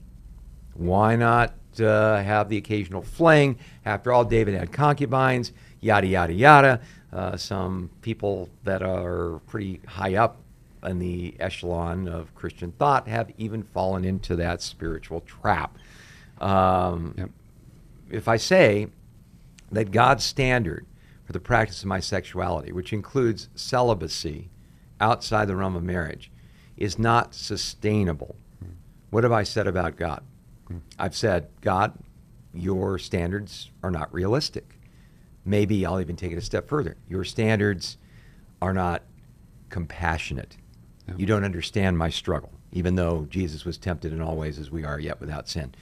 Why 0.75 1.17
not 1.17 1.55
uh, 1.79 2.23
have 2.23 2.49
the 2.49 2.57
occasional 2.57 3.03
fling? 3.03 3.59
After 3.85 4.13
all, 4.13 4.25
David 4.25 4.55
had 4.55 4.73
concubines, 4.73 5.53
yada, 5.81 6.07
yada, 6.07 6.33
yada. 6.33 6.81
Uh, 7.13 7.37
some 7.37 7.91
people 8.03 8.49
that 8.65 8.83
are 8.83 9.41
pretty 9.47 9.81
high 9.87 10.15
up 10.15 10.37
in 10.85 10.99
the 10.99 11.35
echelon 11.41 12.09
of 12.09 12.35
Christian 12.35 12.73
thought 12.73 13.07
have 13.09 13.31
even 13.39 13.63
fallen 13.63 14.05
into 14.05 14.37
that 14.37 14.63
spiritual 14.63 15.21
trap. 15.23 15.77
Um, 16.41 17.15
Yep. 17.19 17.31
If 18.11 18.27
I 18.29 18.39
say 18.39 18.89
that 19.71 19.93
God's 19.93 20.25
standard 20.25 20.85
for 21.25 21.33
the 21.33 21.39
practice 21.41 21.83
of 21.83 21.87
my 21.87 22.01
sexuality, 22.01 22.73
which 22.73 22.93
includes 22.93 23.49
celibacy 23.55 24.49
outside 25.01 25.47
the 25.47 25.55
realm 25.55 25.77
of 25.77 25.85
marriage, 25.85 26.31
is 26.77 26.99
not 26.99 27.35
sustainable, 27.35 28.35
what 29.11 29.23
have 29.25 29.33
I 29.33 29.45
said 29.45 29.67
about 29.67 29.97
God? 29.97 30.25
I've 30.99 31.17
said, 31.17 31.49
God, 31.61 31.93
your 32.53 32.99
standards 32.99 33.71
are 33.83 33.91
not 33.91 34.13
realistic. 34.13 34.79
Maybe 35.45 35.85
I'll 35.87 36.01
even 36.01 36.17
take 36.17 36.33
it 36.33 36.39
a 36.39 36.43
step 36.43 36.69
further. 36.69 36.97
Your 37.09 37.25
standards 37.25 37.97
are 38.61 38.73
not 38.73 39.03
compassionate. 39.69 40.57
Yeah. 41.11 41.17
You 41.19 41.27
don't 41.27 41.45
understand 41.45 41.99
my 41.99 42.09
struggle, 42.11 42.53
even 42.73 42.95
though 42.95 43.27
Jesus 43.29 43.65
was 43.65 43.77
tempted 43.77 44.13
in 44.13 44.21
all 44.21 44.37
ways 44.37 44.59
as 44.59 44.71
we 44.71 44.85
are, 44.85 44.99
yet 44.99 45.21
without 45.21 45.49
sin. 45.49 45.75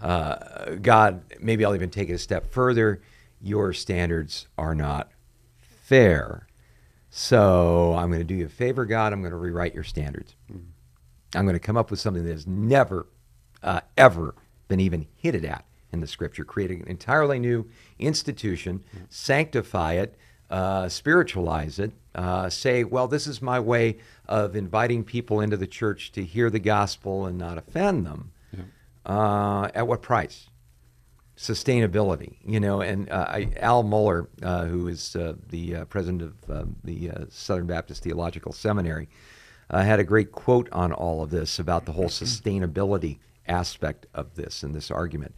Uh, 0.00 0.76
God, 0.82 1.22
maybe 1.40 1.64
I'll 1.64 1.74
even 1.74 1.90
take 1.90 2.08
it 2.08 2.14
a 2.14 2.18
step 2.18 2.50
further. 2.50 3.00
Your 3.40 3.72
standards 3.72 4.46
are 4.56 4.74
not 4.74 5.10
fair. 5.58 6.46
So 7.10 7.94
I'm 7.94 8.08
going 8.08 8.20
to 8.20 8.24
do 8.24 8.34
you 8.34 8.46
a 8.46 8.48
favor, 8.48 8.84
God. 8.84 9.12
I'm 9.12 9.20
going 9.20 9.32
to 9.32 9.36
rewrite 9.36 9.74
your 9.74 9.84
standards. 9.84 10.34
I'm 11.34 11.44
going 11.44 11.54
to 11.54 11.60
come 11.60 11.76
up 11.76 11.90
with 11.90 12.00
something 12.00 12.24
that 12.24 12.32
has 12.32 12.46
never, 12.46 13.06
uh, 13.62 13.80
ever 13.96 14.34
been 14.68 14.80
even 14.80 15.06
hinted 15.16 15.44
at 15.44 15.64
in 15.92 16.00
the 16.00 16.06
scripture, 16.06 16.44
create 16.44 16.70
an 16.70 16.84
entirely 16.86 17.38
new 17.38 17.68
institution, 17.98 18.84
sanctify 19.08 19.94
it, 19.94 20.16
uh, 20.50 20.88
spiritualize 20.88 21.78
it, 21.78 21.92
uh, 22.14 22.50
say, 22.50 22.84
well, 22.84 23.08
this 23.08 23.26
is 23.26 23.40
my 23.40 23.60
way 23.60 23.98
of 24.26 24.56
inviting 24.56 25.04
people 25.04 25.40
into 25.40 25.56
the 25.56 25.66
church 25.66 26.12
to 26.12 26.24
hear 26.24 26.50
the 26.50 26.58
gospel 26.58 27.26
and 27.26 27.38
not 27.38 27.56
offend 27.56 28.06
them. 28.06 28.32
Uh, 29.06 29.70
at 29.74 29.86
what 29.86 30.02
price? 30.02 30.50
sustainability, 31.40 32.36
you 32.44 32.60
know, 32.60 32.82
and 32.82 33.08
uh, 33.08 33.24
I, 33.26 33.48
Al 33.60 33.82
Mohler, 33.82 34.26
uh, 34.42 34.66
who 34.66 34.88
is 34.88 35.16
uh, 35.16 35.32
the 35.48 35.76
uh, 35.76 35.84
president 35.86 36.20
of 36.20 36.50
uh, 36.50 36.64
the 36.84 37.10
uh, 37.10 37.24
Southern 37.30 37.66
Baptist 37.66 38.02
Theological 38.02 38.52
Seminary, 38.52 39.08
uh, 39.70 39.82
had 39.82 40.00
a 40.00 40.04
great 40.04 40.32
quote 40.32 40.68
on 40.70 40.92
all 40.92 41.22
of 41.22 41.30
this 41.30 41.58
about 41.58 41.86
the 41.86 41.92
whole 41.92 42.10
sustainability 42.10 43.20
aspect 43.48 44.06
of 44.12 44.34
this 44.34 44.62
and 44.62 44.74
this 44.74 44.90
argument. 44.90 45.34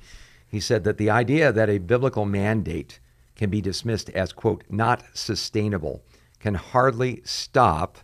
He 0.49 0.59
said 0.59 0.83
that 0.83 0.99
the 0.99 1.09
idea 1.09 1.53
that 1.53 1.71
a 1.71 1.79
biblical 1.79 2.27
mandate 2.27 2.99
can 3.37 3.51
be 3.51 3.61
dismissed 3.61 4.11
as, 4.11 4.33
quote, 4.33 4.65
not 4.69 5.03
sustainable 5.15 6.05
can 6.39 6.55
hardly 6.55 7.23
stop 7.25 7.99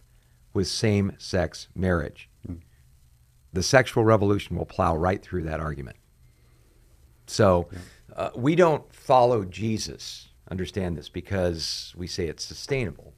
with 0.55 0.67
same 0.69 1.12
sex 1.19 1.69
marriage. 1.75 2.29
The 3.53 3.62
sexual 3.62 4.05
revolution 4.05 4.57
will 4.57 4.67
plow 4.67 4.95
right 4.95 5.23
through 5.23 5.45
that 5.45 5.59
argument. 5.59 5.97
So 7.27 7.69
uh, 8.14 8.31
we 8.37 8.55
don't 8.55 8.93
follow 8.95 9.45
Jesus, 9.45 10.29
understand 10.51 10.97
this, 10.97 11.09
because 11.09 11.95
we 11.97 12.07
say 12.07 12.27
it's 12.27 12.45
sustainable. 12.45 13.14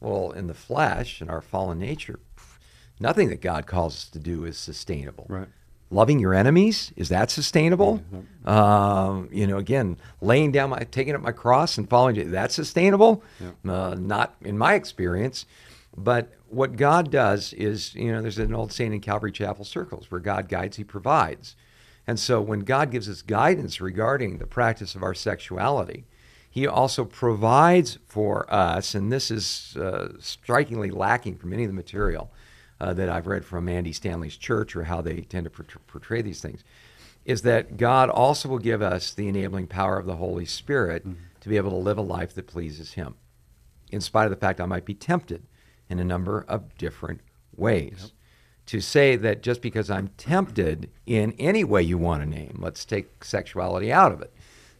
Well, 0.00 0.30
in 0.30 0.46
the 0.46 0.54
flesh, 0.54 1.20
in 1.20 1.28
our 1.28 1.40
fallen 1.40 1.78
nature, 1.78 2.20
nothing 3.00 3.28
that 3.30 3.40
God 3.40 3.66
calls 3.66 3.94
us 3.94 4.08
to 4.10 4.18
do 4.18 4.44
is 4.44 4.56
sustainable. 4.56 5.26
Right. 5.28 5.48
Loving 5.90 6.18
your 6.18 6.34
enemies, 6.34 6.92
is 6.96 7.10
that 7.10 7.30
sustainable? 7.30 8.02
Um, 8.44 9.28
you 9.30 9.46
know, 9.46 9.58
again, 9.58 9.98
laying 10.20 10.50
down 10.50 10.70
my, 10.70 10.80
taking 10.80 11.14
up 11.14 11.20
my 11.20 11.30
cross 11.32 11.78
and 11.78 11.88
following 11.88 12.16
you, 12.16 12.24
that's 12.24 12.54
sustainable? 12.56 13.22
Uh, 13.68 13.94
not 13.94 14.34
in 14.40 14.58
my 14.58 14.74
experience. 14.74 15.46
But 15.96 16.32
what 16.48 16.76
God 16.76 17.10
does 17.10 17.52
is, 17.52 17.94
you 17.94 18.12
know, 18.12 18.20
there's 18.20 18.38
an 18.38 18.52
old 18.54 18.72
saying 18.72 18.92
in 18.94 19.00
Calvary 19.00 19.32
Chapel 19.32 19.64
circles 19.64 20.10
where 20.10 20.20
God 20.20 20.48
guides, 20.48 20.76
He 20.76 20.84
provides. 20.84 21.54
And 22.06 22.18
so 22.18 22.40
when 22.40 22.60
God 22.60 22.90
gives 22.90 23.08
us 23.08 23.22
guidance 23.22 23.80
regarding 23.80 24.38
the 24.38 24.46
practice 24.46 24.94
of 24.94 25.02
our 25.02 25.14
sexuality, 25.14 26.04
He 26.50 26.66
also 26.66 27.04
provides 27.04 27.98
for 28.06 28.52
us, 28.52 28.94
and 28.94 29.12
this 29.12 29.30
is 29.30 29.76
uh, 29.76 30.14
strikingly 30.18 30.90
lacking 30.90 31.36
from 31.36 31.52
any 31.52 31.62
of 31.64 31.70
the 31.70 31.74
material 31.74 32.30
uh, 32.80 32.92
that 32.94 33.08
I've 33.08 33.26
read 33.26 33.44
from 33.44 33.68
Andy 33.68 33.92
Stanley's 33.92 34.36
church 34.36 34.76
or 34.76 34.84
how 34.84 35.00
they 35.00 35.22
tend 35.22 35.44
to 35.44 35.50
portray, 35.86 36.22
these 36.22 36.40
things, 36.40 36.62
is 37.24 37.42
that 37.42 37.76
God 37.76 38.08
also 38.08 38.48
will 38.48 38.58
give 38.58 38.82
us 38.82 39.12
the 39.12 39.28
enabling 39.28 39.66
power 39.66 39.98
of 39.98 40.06
the 40.06 40.16
Holy 40.16 40.44
Spirit 40.44 41.04
to 41.40 41.48
be 41.48 41.56
able 41.56 41.70
to 41.70 41.76
live 41.76 41.98
a 41.98 42.02
life 42.02 42.34
that 42.34 42.46
pleases 42.46 42.92
Him, 42.92 43.16
in 43.90 44.00
spite 44.00 44.24
of 44.24 44.30
the 44.30 44.36
fact 44.36 44.60
I 44.60 44.66
might 44.66 44.84
be 44.84 44.94
tempted 44.94 45.42
in 45.88 45.98
a 45.98 46.04
number 46.04 46.44
of 46.48 46.76
different 46.76 47.20
ways. 47.56 48.12
To 48.66 48.80
say 48.80 49.14
that 49.14 49.42
just 49.42 49.62
because 49.62 49.90
I'm 49.90 50.08
tempted 50.16 50.90
in 51.06 51.34
any 51.38 51.62
way 51.62 51.82
you 51.82 51.98
want 51.98 52.22
to 52.22 52.28
name, 52.28 52.58
let's 52.60 52.84
take 52.84 53.22
sexuality 53.22 53.92
out 53.92 54.10
of 54.10 54.20
it, 54.20 54.32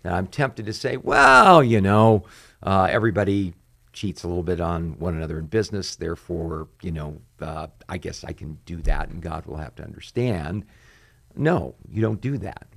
that 0.02 0.12
I'm 0.12 0.26
tempted 0.26 0.66
to 0.66 0.72
say, 0.72 0.96
well, 0.96 1.62
you 1.62 1.80
know, 1.80 2.24
uh, 2.64 2.88
everybody 2.90 3.54
cheats 3.96 4.22
a 4.22 4.28
little 4.28 4.42
bit 4.42 4.60
on 4.60 4.98
one 4.98 5.16
another 5.16 5.38
in 5.38 5.46
business, 5.46 5.96
therefore, 5.96 6.68
you 6.82 6.92
know, 6.92 7.18
uh, 7.40 7.66
I 7.88 7.96
guess 7.96 8.22
I 8.22 8.32
can 8.32 8.58
do 8.66 8.76
that 8.82 9.08
and 9.08 9.22
God 9.22 9.46
will 9.46 9.56
have 9.56 9.74
to 9.76 9.82
understand. 9.82 10.66
No, 11.34 11.74
you 11.90 12.02
don't 12.02 12.20
do 12.20 12.38
that. 12.38 12.68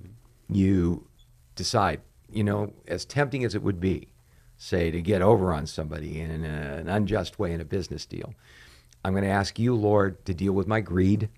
You 0.49 1.05
decide, 1.55 2.01
you 2.31 2.43
know, 2.43 2.73
as 2.87 3.05
tempting 3.05 3.43
as 3.43 3.53
it 3.53 3.61
would 3.61 3.79
be, 3.79 4.07
say, 4.57 4.89
to 4.91 5.01
get 5.01 5.21
over 5.21 5.53
on 5.53 5.67
somebody 5.67 6.19
in 6.21 6.45
an 6.45 6.87
unjust 6.87 7.37
way 7.37 7.51
in 7.51 7.61
a 7.61 7.65
business 7.65 8.05
deal. 8.05 8.33
I'm 9.03 9.13
going 9.13 9.23
to 9.23 9.29
ask 9.29 9.59
you, 9.59 9.75
Lord, 9.75 10.25
to 10.25 10.33
deal 10.33 10.53
with 10.53 10.67
my 10.67 10.79
greed, 10.79 11.29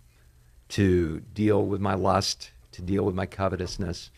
to 0.69 1.19
deal 1.33 1.65
with 1.65 1.81
my 1.81 1.95
lust, 1.95 2.51
to 2.73 2.81
deal 2.81 3.03
with 3.03 3.15
my 3.15 3.25
covetousness, 3.25 4.11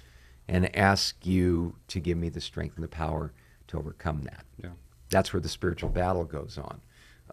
and 0.47 0.76
ask 0.76 1.26
you 1.26 1.76
to 1.88 1.99
give 1.99 2.17
me 2.17 2.30
the 2.30 2.41
strength 2.41 2.76
and 2.76 2.84
the 2.84 2.89
power 2.89 3.32
to 3.67 3.78
overcome 3.78 4.23
that. 4.23 4.45
Yeah. 4.62 4.69
That's 5.13 5.32
where 5.32 5.39
the 5.39 5.49
spiritual 5.49 5.89
battle 5.89 6.26
goes 6.26 6.58
on. 6.58 6.82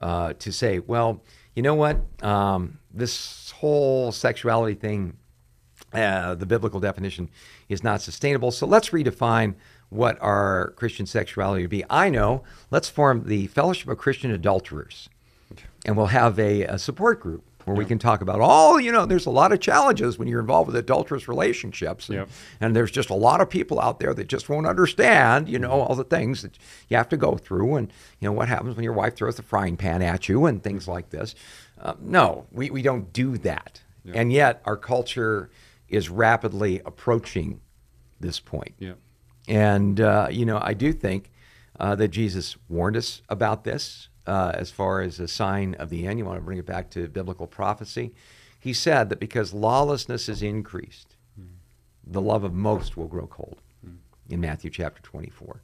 Uh, 0.01 0.33
to 0.35 0.53
say, 0.53 0.79
well, 0.79 1.21
you 1.55 1.63
know 1.63 1.75
what? 1.75 2.01
Um, 2.23 2.79
this 2.93 3.51
whole 3.51 4.13
sexuality 4.13 4.75
thing, 4.75 5.17
uh, 5.93 6.35
the 6.37 6.47
biblical 6.47 6.81
definition 6.81 7.29
is 7.69 7.83
not 7.83 8.01
sustainable. 8.01 8.51
So 8.51 8.67
let's 8.67 8.91
redefine 8.91 9.57
what 9.89 10.17
our 10.23 10.71
Christian 10.77 11.07
sexuality 11.07 11.65
would 11.65 11.71
be. 11.71 11.85
I 11.91 12.09
know. 12.09 12.45
Let's 12.71 12.89
form 12.89 13.25
the 13.27 13.49
Fellowship 13.49 13.89
of 13.89 13.99
Christian 13.99 14.31
Adulterers 14.31 15.11
and 15.85 15.97
we'll 15.97 16.07
have 16.07 16.39
a, 16.39 16.63
a 16.63 16.79
support 16.79 17.21
group 17.21 17.45
where 17.71 17.79
we 17.79 17.85
can 17.85 17.99
talk 17.99 18.21
about 18.21 18.41
all 18.41 18.81
you 18.81 18.91
know 18.91 19.07
there's 19.07 19.27
a 19.27 19.31
lot 19.31 19.53
of 19.53 19.61
challenges 19.61 20.19
when 20.19 20.27
you're 20.29 20.41
involved 20.41 20.67
with 20.67 20.77
adulterous 20.77 21.29
relationships 21.29 22.09
and, 22.09 22.17
and 22.61 22.75
there's 22.77 22.91
just 22.91 23.11
a 23.11 23.15
lot 23.15 23.41
of 23.41 23.49
people 23.49 23.81
out 23.81 24.01
there 24.01 24.13
that 24.13 24.27
just 24.29 24.49
won't 24.49 24.67
understand 24.67 25.49
you 25.49 25.59
know 25.59 25.71
all 25.71 25.95
the 25.95 26.05
things 26.05 26.43
that 26.43 26.59
you 26.89 26.97
have 26.97 27.09
to 27.09 27.17
go 27.17 27.37
through 27.37 27.77
and 27.77 27.93
you 28.19 28.27
know 28.29 28.33
what 28.33 28.49
happens 28.49 28.75
when 28.77 28.85
your 28.85 28.93
wife 28.93 29.15
throws 29.15 29.37
the 29.37 29.43
frying 29.43 29.77
pan 29.77 30.03
at 30.03 30.29
you 30.29 30.47
and 30.47 30.63
things 30.63 30.87
like 30.89 31.11
this. 31.11 31.35
Uh, 31.81 31.95
no 32.01 32.47
we, 32.53 32.71
we 32.71 32.83
don't 32.83 33.13
do 33.13 33.39
that. 33.39 33.81
And 34.15 34.33
yet 34.33 34.61
our 34.65 34.77
culture 34.77 35.51
is 35.89 36.09
rapidly 36.11 36.81
approaching 36.85 37.61
this 38.19 38.41
point. 38.41 38.75
Yeah. 38.79 38.95
and, 39.49 40.01
uh, 40.01 40.29
you 40.31 40.45
know, 40.45 40.59
I 40.63 40.75
do 40.75 40.93
think 40.93 41.31
uh, 41.79 41.95
that 41.95 42.09
Jesus 42.09 42.57
warned 42.69 42.97
us 42.97 43.23
about 43.29 43.65
this 43.65 44.10
uh, 44.31 44.53
as 44.55 44.71
far 44.71 45.01
as 45.01 45.19
a 45.19 45.27
sign 45.27 45.75
of 45.75 45.91
the 45.91 46.07
end. 46.07 46.19
You 46.19 46.25
want 46.25 46.39
to 46.39 46.45
bring 46.45 46.59
it 46.59 46.67
back 46.67 46.89
to 46.91 47.09
biblical 47.09 47.49
prophecy. 47.49 48.13
He 48.61 48.73
said 48.73 49.09
that 49.09 49.19
because 49.19 49.53
lawlessness 49.53 50.29
is 50.29 50.41
increased, 50.41 51.17
the 52.07 52.21
love 52.21 52.45
of 52.45 52.55
most 52.55 52.97
will 52.97 53.09
grow 53.09 53.27
cold 53.27 53.61
in 54.29 54.41
Matthew 54.41 54.71
chapter 54.71 55.03
24. 55.03 55.63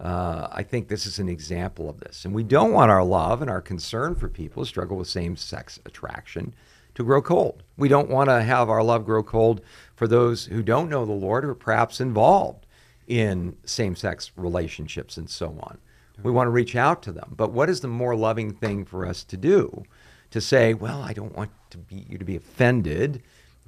Uh, 0.00 0.48
I 0.50 0.62
think 0.62 0.88
this 0.88 1.04
is 1.04 1.18
an 1.18 1.28
example 1.28 1.90
of 1.90 2.00
this. 2.00 2.24
And 2.24 2.32
we 2.32 2.42
don't 2.42 2.72
want 2.72 2.90
our 2.90 3.04
love 3.04 3.42
and 3.42 3.50
our 3.50 3.60
concern 3.60 4.14
for 4.14 4.28
people 4.30 4.62
who 4.62 4.66
struggle 4.66 4.96
with 4.96 5.08
same 5.08 5.36
sex 5.36 5.78
attraction 5.84 6.54
to 6.94 7.04
grow 7.04 7.20
cold. 7.20 7.62
We 7.76 7.88
don't 7.88 8.08
want 8.08 8.30
to 8.30 8.42
have 8.42 8.70
our 8.70 8.82
love 8.82 9.04
grow 9.04 9.22
cold 9.22 9.60
for 9.94 10.08
those 10.08 10.46
who 10.46 10.62
don't 10.62 10.88
know 10.88 11.04
the 11.04 11.12
Lord 11.12 11.44
or 11.44 11.54
perhaps 11.54 12.00
involved 12.00 12.64
in 13.06 13.56
same 13.66 13.94
sex 13.94 14.30
relationships 14.36 15.18
and 15.18 15.28
so 15.28 15.58
on. 15.60 15.78
We 16.22 16.30
want 16.30 16.46
to 16.46 16.50
reach 16.50 16.76
out 16.76 17.02
to 17.04 17.12
them. 17.12 17.34
But 17.36 17.52
what 17.52 17.70
is 17.70 17.80
the 17.80 17.88
more 17.88 18.14
loving 18.16 18.52
thing 18.52 18.84
for 18.84 19.06
us 19.06 19.24
to 19.24 19.36
do? 19.36 19.84
To 20.30 20.40
say, 20.40 20.74
well, 20.74 21.02
I 21.02 21.12
don't 21.12 21.36
want 21.36 21.50
to 21.70 21.78
be, 21.78 22.06
you 22.08 22.18
to 22.18 22.24
be 22.24 22.36
offended. 22.36 23.22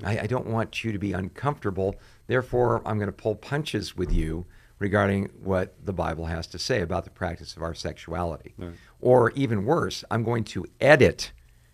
I, 0.04 0.20
I 0.20 0.26
don't 0.26 0.46
want 0.46 0.84
you 0.84 0.92
to 0.92 0.98
be 0.98 1.12
uncomfortable. 1.12 1.96
Therefore, 2.26 2.82
I'm 2.86 2.98
going 2.98 3.08
to 3.08 3.12
pull 3.12 3.34
punches 3.34 3.96
with 3.96 4.12
you 4.12 4.46
regarding 4.78 5.26
what 5.42 5.74
the 5.84 5.92
Bible 5.92 6.26
has 6.26 6.46
to 6.48 6.58
say 6.58 6.80
about 6.80 7.04
the 7.04 7.10
practice 7.10 7.56
of 7.56 7.62
our 7.62 7.74
sexuality. 7.74 8.54
Right. 8.58 8.72
Or 9.00 9.30
even 9.32 9.64
worse, 9.64 10.04
I'm 10.10 10.24
going 10.24 10.44
to 10.44 10.66
edit 10.80 11.32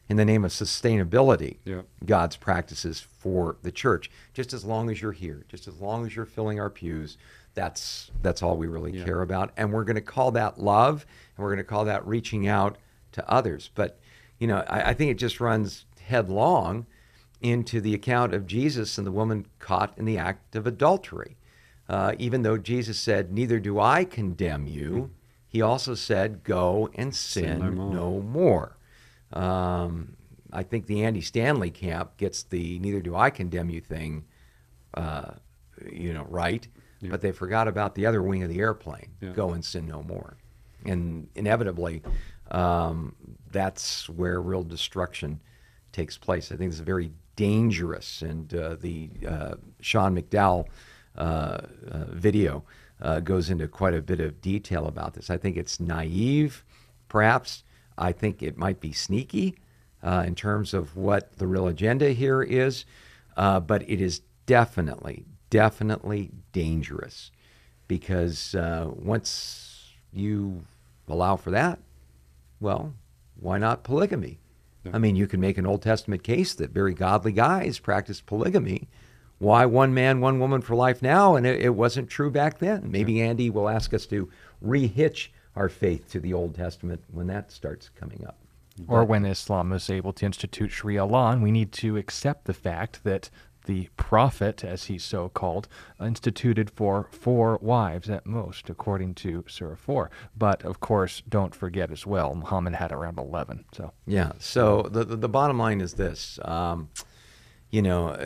in 0.09 0.17
the 0.17 0.25
name 0.25 0.45
of 0.45 0.51
sustainability 0.51 1.59
Yeah. 1.65 1.83
God's 2.05 2.37
practices 2.37 3.01
for 3.01 3.57
the 3.63 3.73
church. 3.73 4.11
Just 4.33 4.53
as 4.53 4.65
long 4.65 4.91
as 4.91 5.03
you're 5.03 5.13
here, 5.13 5.45
just 5.49 5.69
as 5.69 5.81
long 5.81 6.07
as 6.07 6.17
you're 6.17 6.25
filling 6.25 6.59
our 6.61 6.71
pews, 6.71 7.19
that's 7.59 8.13
that's 8.23 8.41
all 8.41 8.57
we 8.57 8.69
really 8.69 8.93
Yeah. 8.97 9.05
care 9.05 9.21
about. 9.21 9.51
And 9.57 9.73
we're 9.73 9.83
going 9.85 9.97
to 9.97 10.01
call 10.01 10.31
that 10.33 10.59
love, 10.61 11.05
and 11.37 11.43
we're 11.43 11.51
going 11.51 11.59
to 11.59 11.65
call 11.65 11.85
that 11.87 12.07
reaching 12.07 12.47
out 12.47 12.79
to 13.13 13.29
others. 13.29 13.71
But 13.75 13.99
you 14.39 14.47
know, 14.47 14.59
I, 14.69 14.91
I 14.91 14.95
think 14.95 15.11
it 15.11 15.19
just 15.19 15.41
runs 15.41 15.85
headlong 16.01 16.87
into 17.41 17.81
the 17.81 17.95
account 17.95 18.33
of 18.33 18.47
Jesus 18.47 18.97
and 18.99 19.07
the 19.07 19.13
woman 19.13 19.47
caught 19.59 19.93
in 19.97 20.05
the 20.05 20.17
act 20.19 20.55
of 20.55 20.67
adultery. 20.67 21.37
Uh, 21.89 22.15
even 22.19 22.43
though 22.43 22.57
Jesus 22.59 22.99
said, 22.99 23.33
"Neither 23.33 23.59
do 23.59 23.81
I 23.81 24.05
condemn 24.05 24.67
you," 24.69 25.11
he 25.49 25.61
also 25.61 25.95
said, 25.97 26.45
"Go 26.45 26.91
and 26.95 27.13
sin, 27.15 27.59
Sin 27.59 27.59
no 27.59 27.71
more." 27.73 27.95
no 27.95 28.21
more." 28.21 28.77
Um, 29.33 30.17
I 30.53 30.63
think 30.63 30.87
the 30.87 31.03
Andy 31.03 31.21
Stanley 31.23 31.71
camp 31.71 32.17
gets 32.19 32.43
the 32.45 32.79
"neither 32.79 33.01
do 33.01 33.17
I 33.17 33.31
condemn 33.31 33.69
you" 33.71 33.81
thing, 33.81 34.25
uh, 34.95 35.33
you 35.91 36.13
know, 36.13 36.27
right, 36.29 36.69
Yeah. 37.01 37.11
but 37.11 37.21
they 37.21 37.33
forgot 37.33 37.69
about 37.69 37.95
the 37.95 38.07
other 38.07 38.23
wing 38.23 38.43
of 38.43 38.49
the 38.49 38.61
airplane: 38.61 39.11
Yeah. 39.21 39.31
"Go 39.31 39.51
and 39.51 39.65
sin 39.65 39.87
no 39.87 40.03
more." 40.03 40.37
And 40.85 41.29
inevitably, 41.35 42.03
um, 42.51 43.15
that's 43.51 44.09
where 44.09 44.41
real 44.41 44.63
destruction 44.63 45.41
takes 45.93 46.17
place. 46.17 46.53
I 46.53 46.57
think 46.57 46.71
it's 46.71 46.81
very 46.81 47.13
dangerous, 47.37 48.23
and 48.23 48.53
uh, 48.55 48.77
the 48.81 49.11
uh, 49.27 49.55
Sean 49.81 50.17
McDowell 50.17 50.67
uh, 51.17 51.21
uh, 51.21 52.05
video 52.11 52.65
uh, 53.01 53.21
goes 53.21 53.51
into 53.51 53.69
quite 53.69 53.95
a 53.95 54.03
bit 54.03 54.21
of 54.21 54.41
detail 54.41 54.87
about 54.87 55.15
this. 55.15 55.31
I 55.31 55.37
think 55.37 55.57
it's 55.57 55.79
naive, 55.81 56.65
perhaps. 57.09 57.65
I 57.97 58.13
think 58.13 58.43
it 58.43 58.57
might 58.57 58.81
be 58.81 58.93
sneaky 58.93 59.57
uh, 60.03 60.25
in 60.27 60.35
terms 60.35 60.75
of 60.75 60.97
what 60.97 61.37
the 61.39 61.47
real 61.47 61.67
agenda 61.67 62.11
here 62.11 62.43
is, 62.43 62.85
uh, 63.37 63.61
but 63.61 63.89
it 63.89 64.01
is 64.01 64.21
definitely, 64.47 65.25
definitely 65.51 66.31
dangerous 66.53 67.31
because 67.87 68.55
uh, 68.55 68.91
once 68.95 69.93
you 70.13 70.65
allow 71.09 71.37
for 71.37 71.51
that, 71.51 71.79
well, 72.61 72.95
why 73.41 73.59
not 73.59 73.85
polygamy? 73.85 74.39
Yeah. 74.85 74.93
I 74.95 74.99
mean, 74.99 75.17
you 75.17 75.27
can 75.27 75.41
make 75.41 75.59
an 75.59 75.67
Old 75.67 75.83
Testament 75.83 76.23
case 76.23 76.55
that 76.55 76.71
very 76.71 76.95
godly 76.95 77.33
guys 77.33 77.79
practice 77.79 78.21
polygamy. 78.21 78.89
Why 79.39 79.67
one 79.67 79.95
man, 79.95 80.21
one 80.21 80.41
woman 80.41 80.61
for 80.61 80.75
life 80.75 81.01
now? 81.01 81.37
And 81.37 81.47
it, 81.47 81.61
it 81.61 81.71
wasn't 81.71 82.11
true 82.11 82.31
back 82.31 82.59
then. 82.59 82.91
Maybe 82.91 83.21
Andy 83.23 83.51
will 83.51 83.69
ask 83.69 83.95
us 83.95 84.07
to 84.07 84.29
rehitch 84.65 85.29
our 85.55 85.69
faith 85.69 86.11
to 86.11 86.21
the 86.21 86.33
Old 86.33 86.55
Testament 86.55 87.03
when 87.13 87.29
that 87.29 87.53
starts 87.53 87.89
coming 87.89 88.25
up. 88.27 88.37
Or 88.87 89.05
when 89.05 89.25
Islam 89.25 89.73
is 89.73 89.91
able 89.91 90.13
to 90.13 90.27
institute 90.27 90.71
Sharia 90.71 91.05
law, 91.05 91.33
and 91.33 91.43
we 91.43 91.51
need 91.51 91.73
to 91.73 91.97
accept 91.97 92.45
the 92.45 92.55
fact 92.55 93.03
that 93.03 93.29
the 93.69 93.91
Prophet, 93.99 94.65
as 94.65 94.87
he's 94.87 95.05
so 95.05 95.29
called, 95.29 95.69
instituted 96.01 96.71
for 96.71 97.07
four 97.13 97.59
wives 97.61 98.09
at 98.09 98.25
most, 98.25 98.71
according 98.71 99.15
to 99.17 99.45
Surah 99.47 99.77
4. 99.77 100.11
But 100.35 100.65
of 100.65 100.81
course, 100.81 101.23
don't 101.29 101.55
forget 101.55 101.91
as 101.91 102.07
well, 102.07 102.35
Muhammad 102.35 102.75
had 102.75 102.93
around 102.93 103.19
11. 103.19 103.67
So 103.73 103.93
Yeah. 104.07 104.33
So 104.39 104.89
the 104.91 105.05
the, 105.05 105.17
the 105.17 105.29
bottom 105.29 105.59
line 105.59 105.83
is 105.83 105.95
this. 105.95 106.39
Um, 106.43 106.89
you 107.71 107.83
know, 107.83 108.17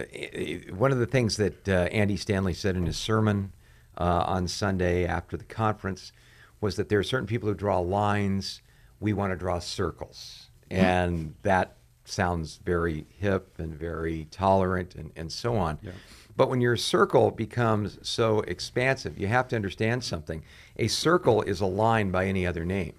one 0.71 0.93
of 0.93 0.99
the 0.99 1.07
things 1.07 1.37
that 1.39 1.69
uh, 1.69 1.89
Andy 1.91 2.17
Stanley 2.17 2.55
said 2.55 2.77
in 2.77 2.87
his 2.87 2.97
sermon 2.97 3.53
uh, 3.99 4.23
on 4.25 4.47
Sunday 4.47 5.05
after 5.05 5.37
the 5.37 5.45
conference 5.45 6.13
was 6.61 6.77
that 6.77 6.89
there 6.89 7.01
are 7.01 7.03
certain 7.03 7.27
people 7.27 7.49
who 7.49 7.55
draw 7.57 7.81
lines. 7.81 8.63
We 9.01 9.13
want 9.13 9.33
to 9.33 9.37
draw 9.37 9.59
circles, 9.59 10.51
and 10.71 11.35
that 11.43 11.79
sounds 12.05 12.61
very 12.65 13.07
hip 13.19 13.59
and 13.59 13.75
very 13.75 14.27
tolerant 14.31 14.95
and, 14.95 15.13
and 15.17 15.31
so 15.31 15.57
on. 15.57 15.79
Yeah. 15.83 15.93
But 16.37 16.49
when 16.49 16.61
your 16.61 16.77
circle 16.77 17.31
becomes 17.31 17.99
so 18.03 18.41
expansive, 18.41 19.19
you 19.19 19.27
have 19.27 19.49
to 19.49 19.57
understand 19.57 20.03
something. 20.03 20.43
A 20.77 20.89
circle 20.89 21.43
is 21.43 21.61
a 21.61 21.67
line 21.67 22.11
by 22.11 22.27
any 22.27 22.47
other 22.47 22.65
name 22.65 22.95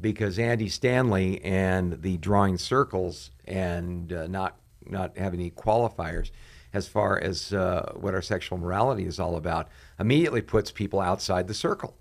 because 0.00 0.38
Andy 0.38 0.68
Stanley 0.68 1.42
and 1.44 2.00
the 2.02 2.16
drawing 2.18 2.58
circles 2.58 3.30
and 3.46 4.12
uh, 4.12 4.26
not 4.26 4.56
not 4.86 5.16
having 5.16 5.40
any 5.40 5.50
qualifiers 5.50 6.30
as 6.72 6.88
far 6.88 7.18
as 7.18 7.52
uh, 7.52 7.92
what 7.96 8.14
our 8.14 8.22
sexual 8.22 8.58
morality 8.58 9.04
is 9.04 9.20
all 9.20 9.36
about 9.36 9.68
immediately 9.98 10.40
puts 10.40 10.70
people 10.70 11.00
outside 11.00 11.46
the 11.46 11.54
circle, 11.54 11.96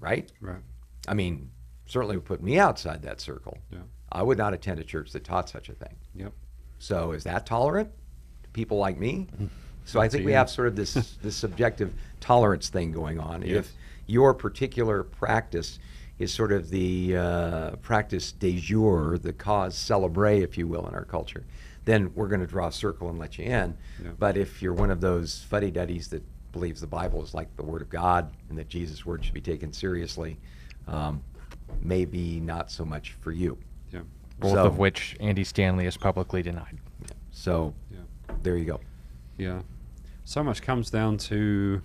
right? 0.00 0.32
Right. 0.40 0.62
I 1.06 1.14
mean, 1.14 1.50
certainly 1.86 2.16
would 2.16 2.24
put 2.24 2.42
me 2.42 2.58
outside 2.58 3.02
that 3.02 3.20
circle. 3.20 3.58
Yeah. 3.70 3.80
I 4.10 4.22
would 4.22 4.38
not 4.38 4.54
attend 4.54 4.80
a 4.80 4.84
church 4.84 5.12
that 5.12 5.24
taught 5.24 5.48
such 5.48 5.68
a 5.68 5.72
thing. 5.72 5.94
Yep. 6.14 6.32
So 6.78 7.12
is 7.12 7.24
that 7.24 7.46
tolerant 7.46 7.90
to 8.42 8.48
people 8.50 8.78
like 8.78 8.98
me? 8.98 9.26
So 9.84 10.00
I 10.00 10.08
think 10.08 10.24
we 10.24 10.32
have 10.32 10.50
sort 10.50 10.68
of 10.68 10.76
this 10.76 10.94
this 11.22 11.36
subjective 11.36 11.94
tolerance 12.20 12.68
thing 12.68 12.92
going 12.92 13.18
on. 13.18 13.42
Yes. 13.42 13.56
If 13.56 13.72
your 14.06 14.34
particular 14.34 15.02
practice 15.02 15.78
is 16.18 16.32
sort 16.32 16.52
of 16.52 16.70
the 16.70 17.16
uh, 17.16 17.70
practice 17.76 18.32
de 18.32 18.58
jour, 18.58 19.18
the 19.18 19.32
cause 19.32 19.76
celebre, 19.76 20.38
if 20.38 20.58
you 20.58 20.66
will, 20.66 20.86
in 20.88 20.94
our 20.94 21.04
culture, 21.04 21.44
then 21.84 22.12
we're 22.14 22.28
going 22.28 22.40
to 22.40 22.46
draw 22.46 22.68
a 22.68 22.72
circle 22.72 23.08
and 23.08 23.18
let 23.18 23.38
you 23.38 23.44
in. 23.44 23.76
Yeah. 24.02 24.10
But 24.18 24.36
if 24.36 24.60
you're 24.60 24.74
one 24.74 24.90
of 24.90 25.00
those 25.00 25.44
fuddy 25.48 25.70
duddies 25.70 26.08
that 26.08 26.22
believes 26.52 26.80
the 26.80 26.86
Bible 26.86 27.22
is 27.22 27.34
like 27.34 27.54
the 27.56 27.62
Word 27.62 27.82
of 27.82 27.88
God 27.88 28.32
and 28.48 28.58
that 28.58 28.68
Jesus' 28.68 29.06
word 29.06 29.24
should 29.24 29.34
be 29.34 29.40
taken 29.40 29.72
seriously, 29.72 30.38
um, 30.86 31.22
maybe 31.80 32.40
not 32.40 32.70
so 32.70 32.84
much 32.84 33.12
for 33.20 33.30
you. 33.30 33.56
Yeah. 34.38 34.42
both 34.42 34.52
So- 34.52 34.66
of 34.66 34.78
which 34.78 35.16
Andy 35.20 35.44
Stanley 35.44 35.84
has 35.84 35.96
publicly 35.96 36.42
denied. 36.42 36.78
So 37.30 37.74
Yeah. 37.90 37.98
there 38.42 38.56
you 38.56 38.64
go. 38.64 38.80
Yeah. 39.36 39.62
So 40.24 40.42
much 40.42 40.62
comes 40.62 40.90
down 40.90 41.16
to 41.18 41.82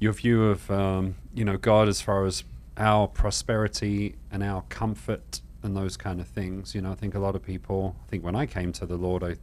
your 0.00 0.12
view 0.12 0.44
of, 0.44 0.70
um, 0.70 1.16
you 1.34 1.44
know, 1.44 1.56
God 1.56 1.88
as 1.88 2.00
far 2.00 2.24
as 2.24 2.44
our 2.76 3.08
prosperity 3.08 4.14
and 4.30 4.42
our 4.42 4.62
comfort 4.68 5.40
and 5.62 5.76
those 5.76 5.96
kind 5.96 6.20
of 6.20 6.28
things. 6.28 6.74
You 6.74 6.80
know, 6.82 6.92
I 6.92 6.94
think 6.94 7.14
a 7.14 7.18
lot 7.18 7.34
of 7.34 7.42
people, 7.42 7.96
I 8.06 8.10
think 8.10 8.24
when 8.24 8.36
I 8.36 8.46
came 8.46 8.72
to 8.72 8.86
the 8.86 8.96
Lord, 8.96 9.24
I, 9.24 9.36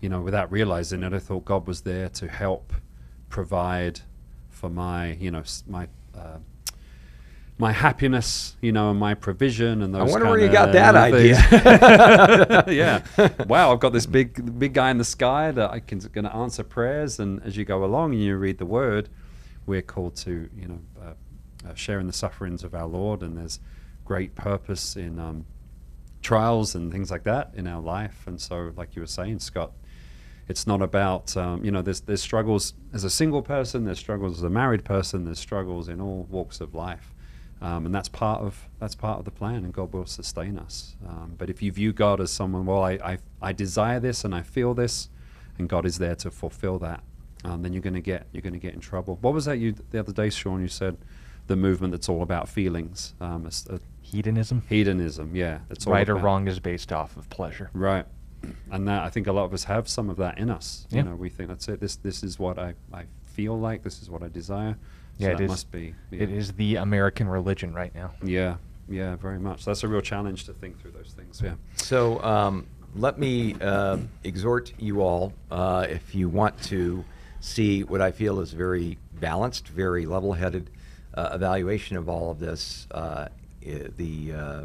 you 0.00 0.08
know, 0.10 0.20
without 0.20 0.52
realizing 0.52 1.02
it, 1.02 1.12
I 1.14 1.18
thought 1.18 1.44
God 1.46 1.66
was 1.66 1.82
there 1.82 2.08
to 2.10 2.28
help 2.28 2.74
provide 3.30 4.00
for 4.50 4.68
my, 4.68 5.12
you 5.12 5.30
know, 5.30 5.40
s- 5.40 5.64
my, 5.66 5.88
uh, 6.14 6.38
my 7.58 7.72
happiness, 7.72 8.56
you 8.60 8.72
know, 8.72 8.90
and 8.90 8.98
my 8.98 9.14
provision 9.14 9.82
and 9.82 9.94
those. 9.94 10.08
I 10.08 10.12
wonder 10.12 10.28
where 10.28 10.40
you 10.40 10.48
got 10.48 10.72
that 10.72 10.94
things. 11.12 12.74
yeah. 12.74 13.02
Wow, 13.46 13.72
I've 13.72 13.80
got 13.80 13.92
this 13.92 14.06
big, 14.06 14.58
big 14.58 14.74
guy 14.74 14.90
in 14.90 14.98
the 14.98 15.04
sky 15.04 15.50
that 15.52 15.70
I 15.70 15.80
can 15.80 15.98
going 15.98 16.24
to 16.24 16.34
answer 16.34 16.64
prayers, 16.64 17.20
and 17.20 17.42
as 17.44 17.56
you 17.56 17.64
go 17.64 17.84
along 17.84 18.12
and 18.12 18.22
you 18.22 18.36
read 18.36 18.58
the 18.58 18.66
Word, 18.66 19.08
we're 19.66 19.82
called 19.82 20.16
to, 20.16 20.48
you 20.56 20.68
know, 20.68 20.80
uh, 21.00 21.68
uh, 21.68 21.74
sharing 21.74 22.06
the 22.06 22.12
sufferings 22.12 22.64
of 22.64 22.74
our 22.74 22.86
Lord, 22.86 23.22
and 23.22 23.36
there's 23.36 23.60
great 24.04 24.34
purpose 24.34 24.96
in 24.96 25.18
um, 25.18 25.44
trials 26.22 26.74
and 26.74 26.90
things 26.90 27.10
like 27.10 27.24
that 27.24 27.52
in 27.54 27.66
our 27.66 27.80
life. 27.80 28.24
And 28.26 28.40
so, 28.40 28.72
like 28.76 28.96
you 28.96 29.02
were 29.02 29.06
saying, 29.06 29.38
Scott, 29.38 29.72
it's 30.48 30.66
not 30.66 30.82
about 30.82 31.36
um, 31.36 31.64
you 31.64 31.70
know 31.70 31.82
there's 31.82 32.00
there's 32.00 32.22
struggles 32.22 32.74
as 32.92 33.04
a 33.04 33.10
single 33.10 33.42
person, 33.42 33.84
there's 33.84 33.98
struggles 33.98 34.38
as 34.38 34.42
a 34.42 34.50
married 34.50 34.84
person, 34.84 35.24
there's 35.24 35.38
struggles 35.38 35.88
in 35.88 36.00
all 36.00 36.26
walks 36.30 36.60
of 36.60 36.74
life, 36.74 37.11
um, 37.62 37.86
and 37.86 37.94
that's 37.94 38.08
part 38.08 38.42
of 38.42 38.68
that's 38.80 38.94
part 38.94 39.18
of 39.18 39.24
the 39.24 39.30
plan, 39.30 39.64
and 39.64 39.72
God 39.72 39.92
will 39.94 40.06
sustain 40.06 40.58
us. 40.58 40.96
Um, 41.08 41.34
but 41.38 41.48
if 41.48 41.62
you 41.62 41.72
view 41.72 41.92
God 41.92 42.20
as 42.20 42.30
someone, 42.30 42.66
well, 42.66 42.82
I, 42.82 42.92
I 43.12 43.18
I 43.40 43.52
desire 43.52 44.00
this 44.00 44.24
and 44.24 44.34
I 44.34 44.42
feel 44.42 44.74
this, 44.74 45.08
and 45.58 45.68
God 45.68 45.86
is 45.86 45.96
there 45.98 46.16
to 46.16 46.30
fulfill 46.30 46.78
that, 46.80 47.02
um, 47.44 47.62
then 47.62 47.72
you're 47.72 47.82
going 47.82 47.94
to 47.94 48.00
get 48.12 48.26
you're 48.32 48.42
going 48.42 48.60
to 48.60 48.66
get 48.66 48.74
in 48.74 48.80
trouble. 48.80 49.18
What 49.22 49.32
was 49.32 49.44
that 49.46 49.58
you 49.58 49.74
the 49.90 49.98
other 50.00 50.12
day, 50.12 50.30
Sean? 50.30 50.60
You 50.60 50.68
said 50.68 50.98
the 51.46 51.56
movement 51.56 51.92
that's 51.92 52.08
all 52.08 52.22
about 52.22 52.48
feelings, 52.48 53.14
um, 53.20 53.46
it's 53.46 53.66
a 53.66 53.80
Hedonism, 54.04 54.62
hedonism. 54.68 55.34
Yeah, 55.34 55.60
it's 55.70 55.86
right 55.86 56.08
or 56.08 56.16
wrong, 56.16 56.46
is 56.46 56.60
based 56.60 56.92
off 56.92 57.16
of 57.16 57.30
pleasure. 57.30 57.70
Right. 57.72 58.04
And 58.70 58.86
that 58.88 59.04
I 59.04 59.08
think 59.08 59.26
a 59.26 59.32
lot 59.32 59.44
of 59.44 59.54
us 59.54 59.64
have 59.64 59.88
some 59.88 60.10
of 60.10 60.16
that 60.18 60.36
in 60.36 60.50
us. 60.50 60.86
Yeah. 60.90 60.98
You 60.98 61.04
know, 61.04 61.14
we 61.14 61.30
think 61.30 61.48
that's 61.48 61.68
it. 61.68 61.80
This 61.80 61.96
this 61.96 62.22
is 62.22 62.38
what 62.38 62.58
I, 62.58 62.74
I 62.92 63.04
feel 63.22 63.58
like, 63.58 63.84
this 63.84 64.02
is 64.02 64.10
what 64.10 64.22
I 64.22 64.28
desire. 64.28 64.76
Yeah, 65.18 65.28
so 65.28 65.32
it 65.32 65.36
that 65.38 65.44
is- 65.44 65.50
must 65.50 65.70
be. 65.72 65.94
It 66.10 66.28
yeah. 66.30 66.36
is 66.36 66.52
the 66.52 66.76
American 66.76 67.28
religion 67.28 67.72
right 67.74 67.94
now. 67.94 68.12
Yeah, 68.22 68.56
yeah, 68.88 69.16
very 69.16 69.38
much. 69.38 69.64
That's 69.64 69.82
a 69.82 69.88
real 69.88 70.00
challenge 70.00 70.44
to 70.44 70.52
think 70.52 70.80
through 70.80 70.92
those 70.92 71.12
things. 71.16 71.40
Yeah. 71.42 71.54
So 71.76 72.22
um, 72.22 72.66
let 72.96 73.18
me 73.18 73.54
uh, 73.60 73.98
exhort 74.24 74.72
you 74.78 75.00
all, 75.02 75.32
uh, 75.50 75.86
if 75.88 76.14
you 76.14 76.28
want 76.28 76.60
to 76.64 77.04
see 77.40 77.82
what 77.84 78.00
I 78.00 78.10
feel 78.10 78.40
is 78.40 78.52
very 78.52 78.98
balanced, 79.14 79.68
very 79.68 80.06
level-headed 80.06 80.70
uh, 81.14 81.30
evaluation 81.32 81.96
of 81.96 82.08
all 82.08 82.30
of 82.30 82.38
this. 82.38 82.86
Uh, 82.90 83.28
the 83.96 84.32
uh, 84.32 84.64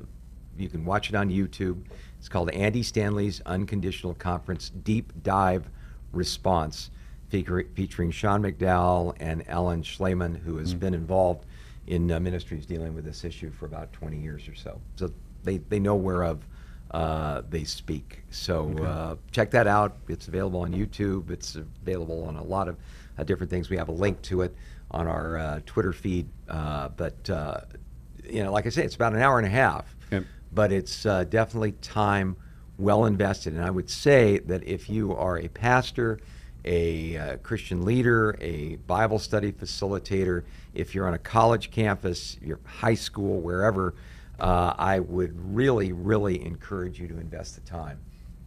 you 0.57 0.69
can 0.69 0.83
watch 0.85 1.09
it 1.09 1.15
on 1.15 1.29
YouTube. 1.29 1.83
It's 2.17 2.27
called 2.29 2.49
Andy 2.49 2.81
Stanley's 2.81 3.41
Unconditional 3.45 4.15
Conference 4.15 4.71
Deep 4.83 5.13
Dive 5.21 5.69
Response, 6.11 6.85
feature- 6.87 6.96
featuring 7.29 8.11
Sean 8.11 8.41
McDowell 8.41 9.15
and 9.19 9.47
Alan 9.49 9.81
Shlemon, 9.81 10.37
who 10.37 10.57
has 10.57 10.73
been 10.73 10.93
involved 10.93 11.45
in 11.87 12.11
uh, 12.11 12.19
ministries 12.19 12.65
dealing 12.65 12.93
with 12.93 13.05
this 13.05 13.23
issue 13.23 13.51
for 13.51 13.65
about 13.65 13.91
20 13.93 14.17
years 14.17 14.47
or 14.47 14.55
so. 14.55 14.79
So 14.95 15.11
they, 15.43 15.57
they 15.57 15.79
know 15.79 15.95
whereof 15.95 16.45
uh, 16.91 17.41
they 17.49 17.63
speak. 17.63 18.23
So 18.29 18.77
uh, 18.79 19.15
check 19.31 19.51
that 19.51 19.67
out. 19.67 19.97
It's 20.07 20.27
available 20.27 20.61
on 20.61 20.73
YouTube. 20.73 21.29
It's 21.31 21.55
available 21.55 22.23
on 22.23 22.35
a 22.35 22.43
lot 22.43 22.67
of 22.67 22.77
uh, 23.17 23.23
different 23.23 23.49
things. 23.49 23.69
We 23.69 23.77
have 23.77 23.89
a 23.89 23.93
link 23.93 24.21
to 24.23 24.41
it 24.41 24.55
on 24.91 25.07
our 25.07 25.37
uh, 25.37 25.59
Twitter 25.65 25.93
feed. 25.93 26.27
Uh, 26.47 26.89
but 26.89 27.29
uh, 27.29 27.61
you 28.23 28.43
know, 28.43 28.51
like 28.51 28.65
I 28.65 28.69
say, 28.69 28.83
it's 28.83 28.95
about 28.95 29.13
an 29.13 29.21
hour 29.21 29.37
and 29.37 29.47
a 29.47 29.51
half. 29.51 29.95
Yep. 30.11 30.23
But 30.53 30.71
it's 30.71 31.05
uh, 31.05 31.25
definitely 31.25 31.73
time 31.73 32.37
well 32.77 33.05
invested. 33.05 33.53
And 33.53 33.63
I 33.63 33.69
would 33.69 33.89
say 33.89 34.39
that 34.39 34.63
if 34.63 34.89
you 34.89 35.13
are 35.15 35.37
a 35.39 35.47
pastor, 35.49 36.19
a 36.67 37.17
uh, 37.17 37.37
Christian 37.37 37.85
leader, 37.85 38.37
a 38.41 38.75
Bible 38.87 39.19
study 39.19 39.51
facilitator, 39.51 40.43
if 40.73 40.93
you're 40.93 41.07
on 41.07 41.13
a 41.13 41.19
college 41.19 41.71
campus, 41.71 42.37
your 42.41 42.59
high 42.65 42.93
school, 42.93 43.39
wherever, 43.39 43.95
uh, 44.39 44.73
I 44.77 44.99
would 44.99 45.33
really, 45.55 45.93
really 45.93 46.43
encourage 46.45 46.99
you 46.99 47.07
to 47.07 47.17
invest 47.17 47.55
the 47.55 47.61
time 47.61 47.99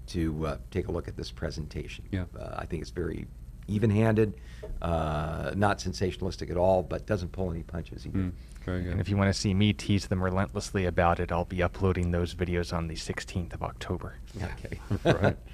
to 0.08 0.46
uh, 0.46 0.56
take 0.70 0.88
a 0.88 0.92
look 0.92 1.08
at 1.08 1.16
this 1.16 1.30
presentation. 1.30 2.04
Yeah. 2.10 2.24
Uh, 2.38 2.56
I 2.58 2.66
think 2.66 2.82
it's 2.82 2.90
very 2.90 3.26
even-handed, 3.68 4.34
uh, 4.82 5.52
not 5.56 5.78
sensationalistic 5.78 6.50
at 6.50 6.56
all, 6.56 6.82
but 6.82 7.06
doesn't 7.06 7.32
pull 7.32 7.50
any 7.50 7.62
punches 7.62 8.06
either. 8.06 8.18
Mm, 8.18 8.32
very 8.64 8.82
good. 8.82 8.92
And 8.92 9.00
if 9.00 9.08
you 9.08 9.16
want 9.16 9.32
to 9.32 9.40
see 9.40 9.54
me 9.54 9.72
tease 9.72 10.08
them 10.08 10.22
relentlessly 10.22 10.84
about 10.84 11.20
it, 11.20 11.32
I'll 11.32 11.44
be 11.44 11.62
uploading 11.62 12.10
those 12.10 12.34
videos 12.34 12.76
on 12.76 12.88
the 12.88 12.96
16th 12.96 13.54
of 13.54 13.62
October. 13.62 14.16
Okay. 14.42 14.80
right. 15.04 15.36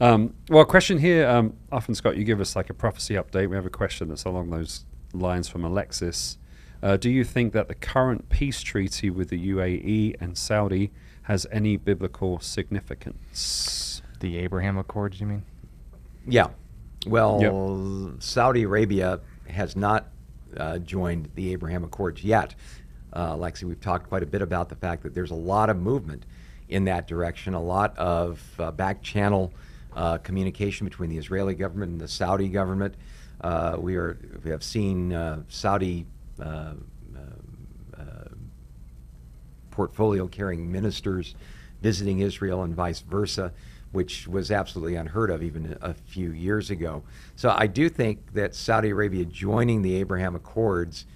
Um, 0.00 0.34
well, 0.48 0.62
a 0.62 0.66
question 0.66 0.98
here. 0.98 1.28
Um, 1.28 1.54
often, 1.70 1.94
Scott, 1.94 2.16
you 2.16 2.24
give 2.24 2.40
us 2.40 2.56
like 2.56 2.70
a 2.70 2.74
prophecy 2.74 3.14
update. 3.14 3.50
We 3.50 3.56
have 3.56 3.66
a 3.66 3.70
question 3.70 4.08
that's 4.08 4.24
along 4.24 4.50
those 4.50 4.84
lines 5.12 5.48
from 5.48 5.64
Alexis. 5.64 6.38
Uh, 6.82 6.96
do 6.96 7.10
you 7.10 7.24
think 7.24 7.52
that 7.52 7.68
the 7.68 7.74
current 7.74 8.30
peace 8.30 8.62
treaty 8.62 9.10
with 9.10 9.28
the 9.28 9.50
UAE 9.50 10.16
and 10.20 10.38
Saudi 10.38 10.90
has 11.22 11.46
any 11.52 11.76
biblical 11.76 12.40
significance? 12.40 14.00
The 14.20 14.38
Abraham 14.38 14.78
Accords, 14.78 15.20
you 15.20 15.26
mean? 15.26 15.42
Yeah. 16.26 16.48
Well, 17.06 18.14
Saudi 18.18 18.62
Arabia 18.62 19.20
has 19.48 19.76
not 19.76 20.08
uh, 20.56 20.78
joined 20.78 21.30
the 21.34 21.52
Abraham 21.52 21.84
Accords 21.84 22.24
yet. 22.24 22.54
Uh, 23.12 23.34
Lexi, 23.34 23.64
we've 23.64 23.80
talked 23.80 24.08
quite 24.08 24.22
a 24.22 24.26
bit 24.26 24.40
about 24.40 24.70
the 24.70 24.76
fact 24.76 25.02
that 25.02 25.14
there's 25.14 25.30
a 25.30 25.36
lot 25.36 25.68
of 25.68 25.76
movement 25.76 26.24
in 26.68 26.84
that 26.84 27.06
direction, 27.06 27.52
a 27.52 27.62
lot 27.62 27.96
of 27.98 28.40
uh, 28.58 28.70
back 28.70 29.02
channel 29.02 29.52
uh, 29.94 30.18
communication 30.18 30.86
between 30.86 31.10
the 31.10 31.18
Israeli 31.18 31.54
government 31.54 31.92
and 31.92 32.00
the 32.00 32.08
Saudi 32.08 32.48
government. 32.48 32.94
Uh, 33.40 33.76
we 33.78 33.96
are 33.96 34.18
we 34.44 34.50
have 34.50 34.62
seen 34.62 35.12
uh, 35.12 35.42
Saudi 35.48 36.06
uh, 36.40 36.74
uh, 37.14 37.98
uh, 37.98 38.04
portfolio 39.70 40.26
carrying 40.26 40.70
ministers 40.70 41.34
visiting 41.80 42.20
Israel 42.20 42.62
and 42.62 42.74
vice 42.74 43.00
versa, 43.00 43.52
which 43.92 44.28
was 44.28 44.50
absolutely 44.50 44.96
unheard 44.96 45.30
of 45.30 45.42
even 45.42 45.76
a 45.80 45.94
few 45.94 46.32
years 46.32 46.70
ago. 46.70 47.02
So 47.36 47.54
I 47.56 47.66
do 47.66 47.88
think 47.88 48.34
that 48.34 48.54
Saudi 48.54 48.90
Arabia 48.90 49.24
joining 49.24 49.82
the 49.82 49.94
Abraham 49.94 50.34
Accords 50.34 51.06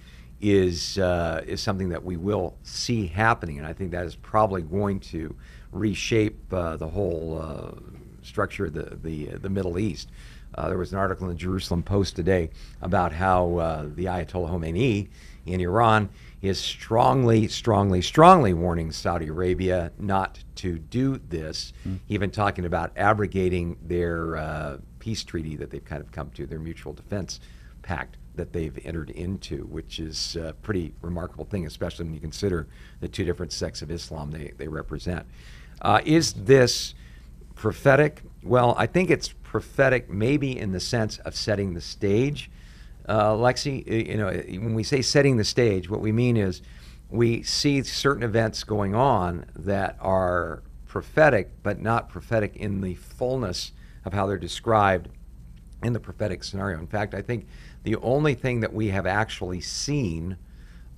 is 0.41 0.97
uh, 0.97 1.43
is 1.47 1.61
something 1.61 1.89
that 1.89 2.03
we 2.03 2.17
will 2.17 2.57
see 2.63 3.07
happening, 3.07 3.57
and 3.57 3.67
I 3.67 3.73
think 3.73 3.91
that 3.91 4.05
is 4.05 4.15
probably 4.15 4.61
going 4.61 4.99
to 5.01 5.35
reshape 5.71 6.53
uh, 6.53 6.77
the 6.77 6.87
whole 6.87 7.39
uh, 7.41 7.79
structure 8.35 8.65
of 8.65 8.73
the 8.73 8.97
the, 9.01 9.25
the 9.37 9.49
Middle 9.49 9.79
East. 9.79 10.09
Uh, 10.55 10.67
there 10.67 10.77
was 10.77 10.91
an 10.91 10.99
article 10.99 11.25
in 11.25 11.31
the 11.31 11.39
Jerusalem 11.39 11.83
Post 11.83 12.15
today 12.17 12.49
about 12.81 13.13
how 13.13 13.57
uh, 13.57 13.85
the 13.95 14.05
Ayatollah 14.05 14.49
Khomeini 14.51 15.07
in 15.45 15.61
Iran 15.61 16.09
is 16.41 16.59
strongly, 16.59 17.47
strongly, 17.47 18.01
strongly 18.01 18.53
warning 18.53 18.91
Saudi 18.91 19.27
Arabia 19.27 19.91
not 19.97 20.39
to 20.55 20.77
do 20.79 21.17
this, 21.29 21.73
even 22.09 22.29
talking 22.29 22.65
about 22.65 22.91
abrogating 22.97 23.77
their 23.81 24.35
uh, 24.35 24.77
peace 24.99 25.23
treaty 25.23 25.55
that 25.55 25.71
they've 25.71 25.85
kind 25.85 26.01
of 26.01 26.11
come 26.11 26.29
to, 26.31 26.45
their 26.45 26.59
mutual 26.59 26.93
defense 26.93 27.39
pact 27.81 28.17
that 28.35 28.51
they've 28.53 28.79
entered 28.85 29.11
into, 29.11 29.65
which 29.65 29.99
is 29.99 30.35
a 30.35 30.53
pretty 30.61 30.93
remarkable 31.01 31.45
thing, 31.45 31.65
especially 31.65 32.05
when 32.05 32.13
you 32.13 32.19
consider 32.19 32.67
the 32.99 33.07
two 33.07 33.23
different 33.23 33.51
sects 33.51 33.81
of 33.81 33.89
Islam 33.91 34.31
they, 34.31 34.51
they 34.57 34.67
represent. 34.67 35.25
Uh, 35.81 36.01
is 36.05 36.33
this 36.33 36.93
prophetic? 37.55 38.21
Well, 38.43 38.75
I 38.77 38.85
think 38.85 39.09
it's 39.09 39.29
prophetic 39.29 40.09
maybe 40.09 40.57
in 40.57 40.71
the 40.71 40.79
sense 40.79 41.17
of 41.19 41.35
setting 41.35 41.73
the 41.73 41.81
stage. 41.81 42.51
Uh, 43.07 43.31
Lexi, 43.31 44.09
you 44.09 44.17
know, 44.17 44.27
when 44.27 44.73
we 44.73 44.83
say 44.83 45.01
setting 45.01 45.37
the 45.37 45.43
stage, 45.43 45.89
what 45.89 46.01
we 46.01 46.11
mean 46.11 46.37
is 46.37 46.61
we 47.09 47.43
see 47.43 47.81
certain 47.83 48.23
events 48.23 48.63
going 48.63 48.95
on 48.95 49.45
that 49.55 49.97
are 49.99 50.63
prophetic, 50.87 51.51
but 51.63 51.79
not 51.79 52.09
prophetic 52.09 52.55
in 52.55 52.81
the 52.81 52.95
fullness 52.95 53.71
of 54.05 54.13
how 54.13 54.25
they're 54.25 54.37
described 54.37 55.09
in 55.83 55.93
the 55.93 55.99
prophetic 55.99 56.43
scenario. 56.43 56.79
In 56.79 56.87
fact, 56.87 57.13
I 57.13 57.21
think 57.21 57.47
the 57.83 57.95
only 57.97 58.33
thing 58.33 58.61
that 58.61 58.73
we 58.73 58.87
have 58.89 59.05
actually 59.05 59.61
seen 59.61 60.37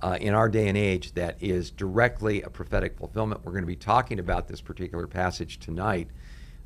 uh, 0.00 0.16
in 0.20 0.34
our 0.34 0.48
day 0.48 0.68
and 0.68 0.78
age 0.78 1.12
that 1.12 1.36
is 1.40 1.70
directly 1.70 2.42
a 2.42 2.50
prophetic 2.50 2.96
fulfillment, 2.96 3.40
we're 3.44 3.52
going 3.52 3.64
to 3.64 3.66
be 3.66 3.76
talking 3.76 4.18
about 4.18 4.48
this 4.48 4.60
particular 4.60 5.06
passage 5.06 5.58
tonight 5.58 6.08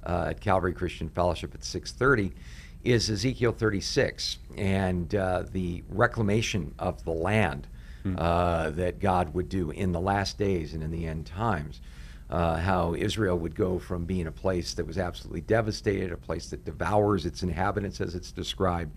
uh, 0.04 0.26
at 0.30 0.40
Calvary 0.40 0.72
Christian 0.72 1.08
Fellowship 1.08 1.54
at 1.54 1.60
6:30, 1.60 2.32
is 2.84 3.08
Ezekiel 3.08 3.52
36 3.52 4.38
and 4.56 5.14
uh, 5.14 5.44
the 5.52 5.84
reclamation 5.88 6.74
of 6.78 7.04
the 7.04 7.12
land 7.12 7.68
uh, 8.18 8.70
that 8.70 8.98
God 8.98 9.32
would 9.34 9.48
do 9.48 9.70
in 9.70 9.92
the 9.92 10.00
last 10.00 10.36
days 10.36 10.74
and 10.74 10.82
in 10.82 10.90
the 10.90 11.06
end 11.06 11.24
times 11.26 11.80
uh, 12.30 12.56
how 12.56 12.94
Israel 12.94 13.38
would 13.38 13.54
go 13.54 13.78
from 13.78 14.04
being 14.06 14.26
a 14.26 14.32
place 14.32 14.74
that 14.74 14.86
was 14.86 14.98
absolutely 14.98 15.42
devastated, 15.42 16.10
a 16.10 16.16
place 16.16 16.48
that 16.48 16.64
devours 16.64 17.26
its 17.26 17.42
inhabitants 17.42 18.00
as 18.00 18.14
it's 18.14 18.32
described, 18.32 18.92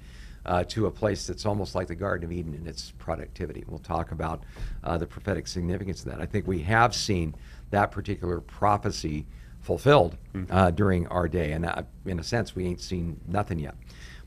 uh, 0.45 0.63
to 0.63 0.85
a 0.85 0.91
place 0.91 1.27
that's 1.27 1.45
almost 1.45 1.75
like 1.75 1.87
the 1.87 1.95
Garden 1.95 2.25
of 2.25 2.31
Eden 2.31 2.53
in 2.53 2.65
its 2.65 2.91
productivity. 2.97 3.63
We'll 3.67 3.79
talk 3.79 4.11
about 4.11 4.43
uh, 4.83 4.97
the 4.97 5.05
prophetic 5.05 5.47
significance 5.47 6.05
of 6.05 6.11
that. 6.11 6.21
I 6.21 6.25
think 6.25 6.47
we 6.47 6.59
have 6.61 6.95
seen 6.95 7.35
that 7.71 7.91
particular 7.91 8.39
prophecy 8.39 9.25
fulfilled 9.65 10.15
uh, 10.51 10.69
during 10.69 11.07
our 11.07 11.27
day, 11.27 11.51
and 11.51 11.65
uh, 11.65 11.81
in 12.05 12.19
a 12.19 12.23
sense, 12.23 12.55
we 12.55 12.65
ain't 12.67 12.79
seen 12.81 13.19
nothing 13.27 13.57
yet. 13.59 13.75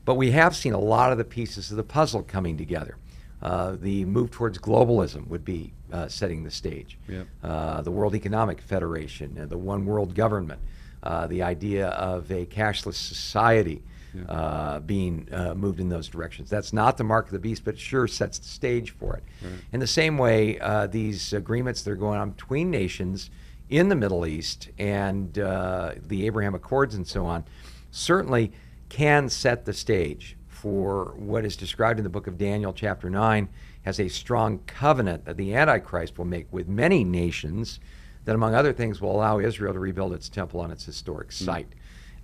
But 0.03 0.15
we 0.15 0.31
have 0.31 0.55
seen 0.55 0.73
a 0.73 0.79
lot 0.79 1.11
of 1.11 1.17
the 1.17 1.23
pieces 1.23 1.71
of 1.71 1.77
the 1.77 1.83
puzzle 1.83 2.23
coming 2.23 2.57
together. 2.57 2.97
Uh, 3.41 3.77
the 3.79 4.03
move 4.03 4.31
towards 4.31 4.57
globalism 4.57 5.27
would 5.27 5.45
be 5.45 5.71
uh, 5.93 6.09
setting 6.09 6.43
the 6.43 6.51
stage. 6.51 6.97
Yep. 7.07 7.27
Uh, 7.41 7.81
the 7.81 7.91
World 7.91 8.15
Economic 8.15 8.59
Federation, 8.59 9.37
uh, 9.39 9.45
the 9.45 9.57
one 9.57 9.85
world 9.85 10.13
government, 10.13 10.59
uh, 11.03 11.27
the 11.27 11.41
idea 11.41 11.87
of 11.89 12.29
a 12.31 12.45
cashless 12.45 12.95
society 12.95 13.81
uh, 14.27 14.79
being 14.79 15.27
uh, 15.31 15.53
moved 15.53 15.79
in 15.79 15.87
those 15.87 16.07
directions. 16.07 16.49
That's 16.49 16.73
not 16.73 16.97
the 16.97 17.03
mark 17.03 17.27
of 17.27 17.31
the 17.31 17.39
beast, 17.39 17.63
but 17.63 17.75
it 17.75 17.79
sure 17.79 18.07
sets 18.07 18.39
the 18.39 18.47
stage 18.47 18.91
for 18.91 19.15
it. 19.15 19.23
In 19.71 19.79
the 19.79 19.87
same 19.87 20.17
way, 20.17 20.59
uh, 20.59 20.87
these 20.87 21.31
agreements 21.31 21.83
that 21.83 21.91
are 21.91 21.95
going 21.95 22.19
on 22.19 22.31
between 22.31 22.71
nations 22.71 23.29
in 23.69 23.89
the 23.89 23.95
Middle 23.95 24.25
East 24.25 24.69
and 24.77 25.37
uh, 25.37 25.93
the 26.07 26.25
Abraham 26.25 26.55
Accords 26.55 26.95
and 26.95 27.07
so 27.07 27.25
on 27.25 27.45
certainly 27.91 28.51
can 28.89 29.29
set 29.29 29.65
the 29.65 29.73
stage 29.73 30.35
for 30.47 31.13
what 31.17 31.45
is 31.45 31.55
described 31.55 31.99
in 31.99 32.03
the 32.03 32.09
book 32.09 32.27
of 32.27 32.37
Daniel, 32.37 32.73
chapter 32.73 33.09
9, 33.09 33.47
as 33.85 33.99
a 33.99 34.09
strong 34.09 34.59
covenant 34.67 35.25
that 35.25 35.37
the 35.37 35.55
Antichrist 35.55 36.17
will 36.17 36.25
make 36.25 36.51
with 36.51 36.67
many 36.67 37.03
nations 37.03 37.79
that, 38.25 38.35
among 38.35 38.53
other 38.53 38.73
things, 38.73 38.99
will 38.99 39.15
allow 39.15 39.39
Israel 39.39 39.73
to 39.73 39.79
rebuild 39.79 40.13
its 40.13 40.27
temple 40.27 40.59
on 40.59 40.69
its 40.69 40.85
historic 40.85 41.31
site. 41.31 41.73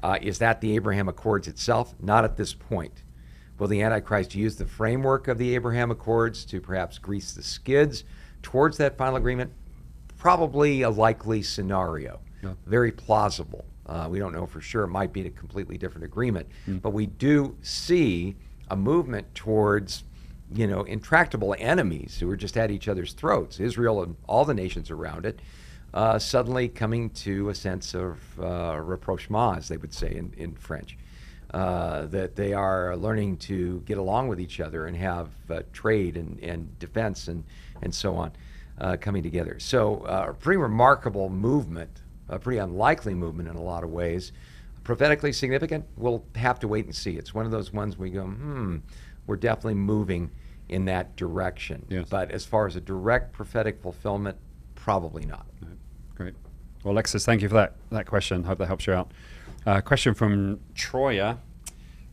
Uh, 0.04 0.18
is 0.22 0.40
that 0.40 0.60
the 0.60 0.76
Abraham 0.76 1.08
Accords 1.08 1.48
itself? 1.48 1.96
Not 2.02 2.26
at 2.26 2.36
this 2.36 2.54
point. 2.54 3.04
Will 3.58 3.68
the 3.68 3.82
Antichrist 3.82 4.36
use 4.36 4.58
the 4.58 4.66
framework 4.66 5.30
of 5.30 5.38
the 5.38 5.56
Abraham 5.56 5.90
Accords 5.90 6.44
to 6.46 6.60
perhaps 6.60 6.98
grease 6.98 7.32
the 7.32 7.42
skids 7.42 8.04
towards 8.42 8.78
that 8.78 8.98
final 8.98 9.16
agreement? 9.16 9.52
Probably 10.26 10.82
a 10.82 10.90
likely 10.90 11.44
scenario. 11.44 12.20
Yeah. 12.42 12.54
Very 12.66 12.92
plausible. 12.92 13.64
Uh, 13.86 14.08
we 14.10 14.18
don't 14.18 14.34
know 14.34 14.48
for 14.48 14.60
sure. 14.60 14.86
It 14.86 14.88
might 14.88 15.14
be 15.14 15.28
a 15.28 15.30
completely 15.30 15.78
different 15.78 16.04
agreement. 16.04 16.48
But 16.80 16.94
we 16.94 17.06
do 17.06 17.56
see 17.62 18.36
a 18.72 18.76
movement 18.76 19.36
towards 19.36 20.04
you 20.52 20.66
know, 20.66 20.82
intractable 20.82 21.56
enemies 21.60 22.18
who 22.20 22.28
are 22.32 22.36
just 22.36 22.58
at 22.58 22.72
each 22.72 22.88
other's 22.88 23.14
throats, 23.14 23.60
Israel 23.60 24.02
and 24.02 24.16
all 24.28 24.46
the 24.46 24.56
nations 24.56 24.90
around 24.90 25.28
it, 25.28 25.40
uh, 25.94 26.18
suddenly 26.18 26.70
coming 26.70 27.12
to 27.12 27.50
a 27.50 27.54
sense 27.54 27.94
of 27.94 28.18
uh, 28.40 28.80
rapprochement, 28.82 29.60
as 29.60 29.68
they 29.68 29.78
would 29.78 29.94
say 29.94 30.16
in, 30.16 30.34
in 30.38 30.56
French. 30.56 30.98
Uh, 31.54 32.08
that 32.08 32.36
they 32.36 32.52
are 32.52 32.98
learning 32.98 33.38
to 33.38 33.80
get 33.82 34.00
along 34.00 34.28
with 34.28 34.40
each 34.40 34.60
other 34.60 34.88
and 34.88 34.98
have 34.98 35.30
uh, 35.52 35.62
trade 35.72 36.18
and, 36.18 36.40
and 36.40 36.80
defense 36.80 37.28
and, 37.28 37.44
and 37.84 37.94
so 37.94 38.16
on 38.16 38.32
uh, 38.80 38.98
coming 39.00 39.24
together. 39.24 39.60
So, 39.60 40.02
uh, 40.02 40.28
a 40.30 40.34
pretty 40.34 40.58
remarkable 40.58 41.30
movement, 41.30 42.02
a 42.30 42.40
pretty 42.40 42.60
unlikely 42.60 43.14
movement 43.14 43.50
in 43.50 43.56
a 43.56 43.62
lot 43.62 43.84
of 43.84 43.90
ways. 43.90 44.32
Prophetically 44.84 45.34
significant, 45.34 45.86
we'll 45.98 46.24
have 46.36 46.60
to 46.60 46.68
wait 46.68 46.86
and 46.86 46.94
see. 46.94 47.18
It's 47.18 47.34
one 47.34 47.46
of 47.46 47.52
those 47.52 47.74
ones 47.74 47.98
we 47.98 48.10
go, 48.10 48.26
hmm, 48.26 48.78
we're 49.28 49.38
definitely 49.38 49.76
moving 49.76 50.30
in 50.70 50.86
that 50.86 51.16
direction. 51.16 51.86
Yes. 51.90 52.08
But 52.10 52.32
as 52.32 52.46
far 52.46 52.68
as 52.68 52.76
a 52.76 52.82
direct 52.82 53.34
prophetic 53.34 53.82
fulfillment, 53.82 54.38
probably 54.76 55.26
not. 55.26 55.46
Great. 56.16 56.34
Well, 56.84 56.94
Alexis, 56.94 57.26
thank 57.26 57.42
you 57.42 57.50
for 57.50 57.56
that, 57.56 57.74
that 57.92 58.06
question. 58.06 58.44
Hope 58.44 58.60
that 58.60 58.68
helps 58.68 58.86
you 58.86 58.94
out. 58.94 59.12
Uh, 59.66 59.82
question 59.82 60.14
from 60.14 60.60
Troya. 60.76 61.40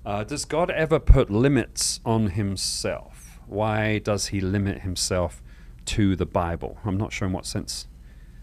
Uh, 0.04 0.24
does 0.24 0.44
God 0.44 0.70
ever 0.70 0.98
put 0.98 1.30
limits 1.30 2.00
on 2.04 2.28
himself? 2.28 3.40
Why 3.46 3.98
does 3.98 4.28
he 4.28 4.40
limit 4.40 4.80
himself 4.80 5.41
to 5.86 6.16
the 6.16 6.26
Bible? 6.26 6.78
I'm 6.84 6.96
not 6.96 7.12
sure 7.12 7.26
in 7.26 7.32
what 7.32 7.46
sense 7.46 7.86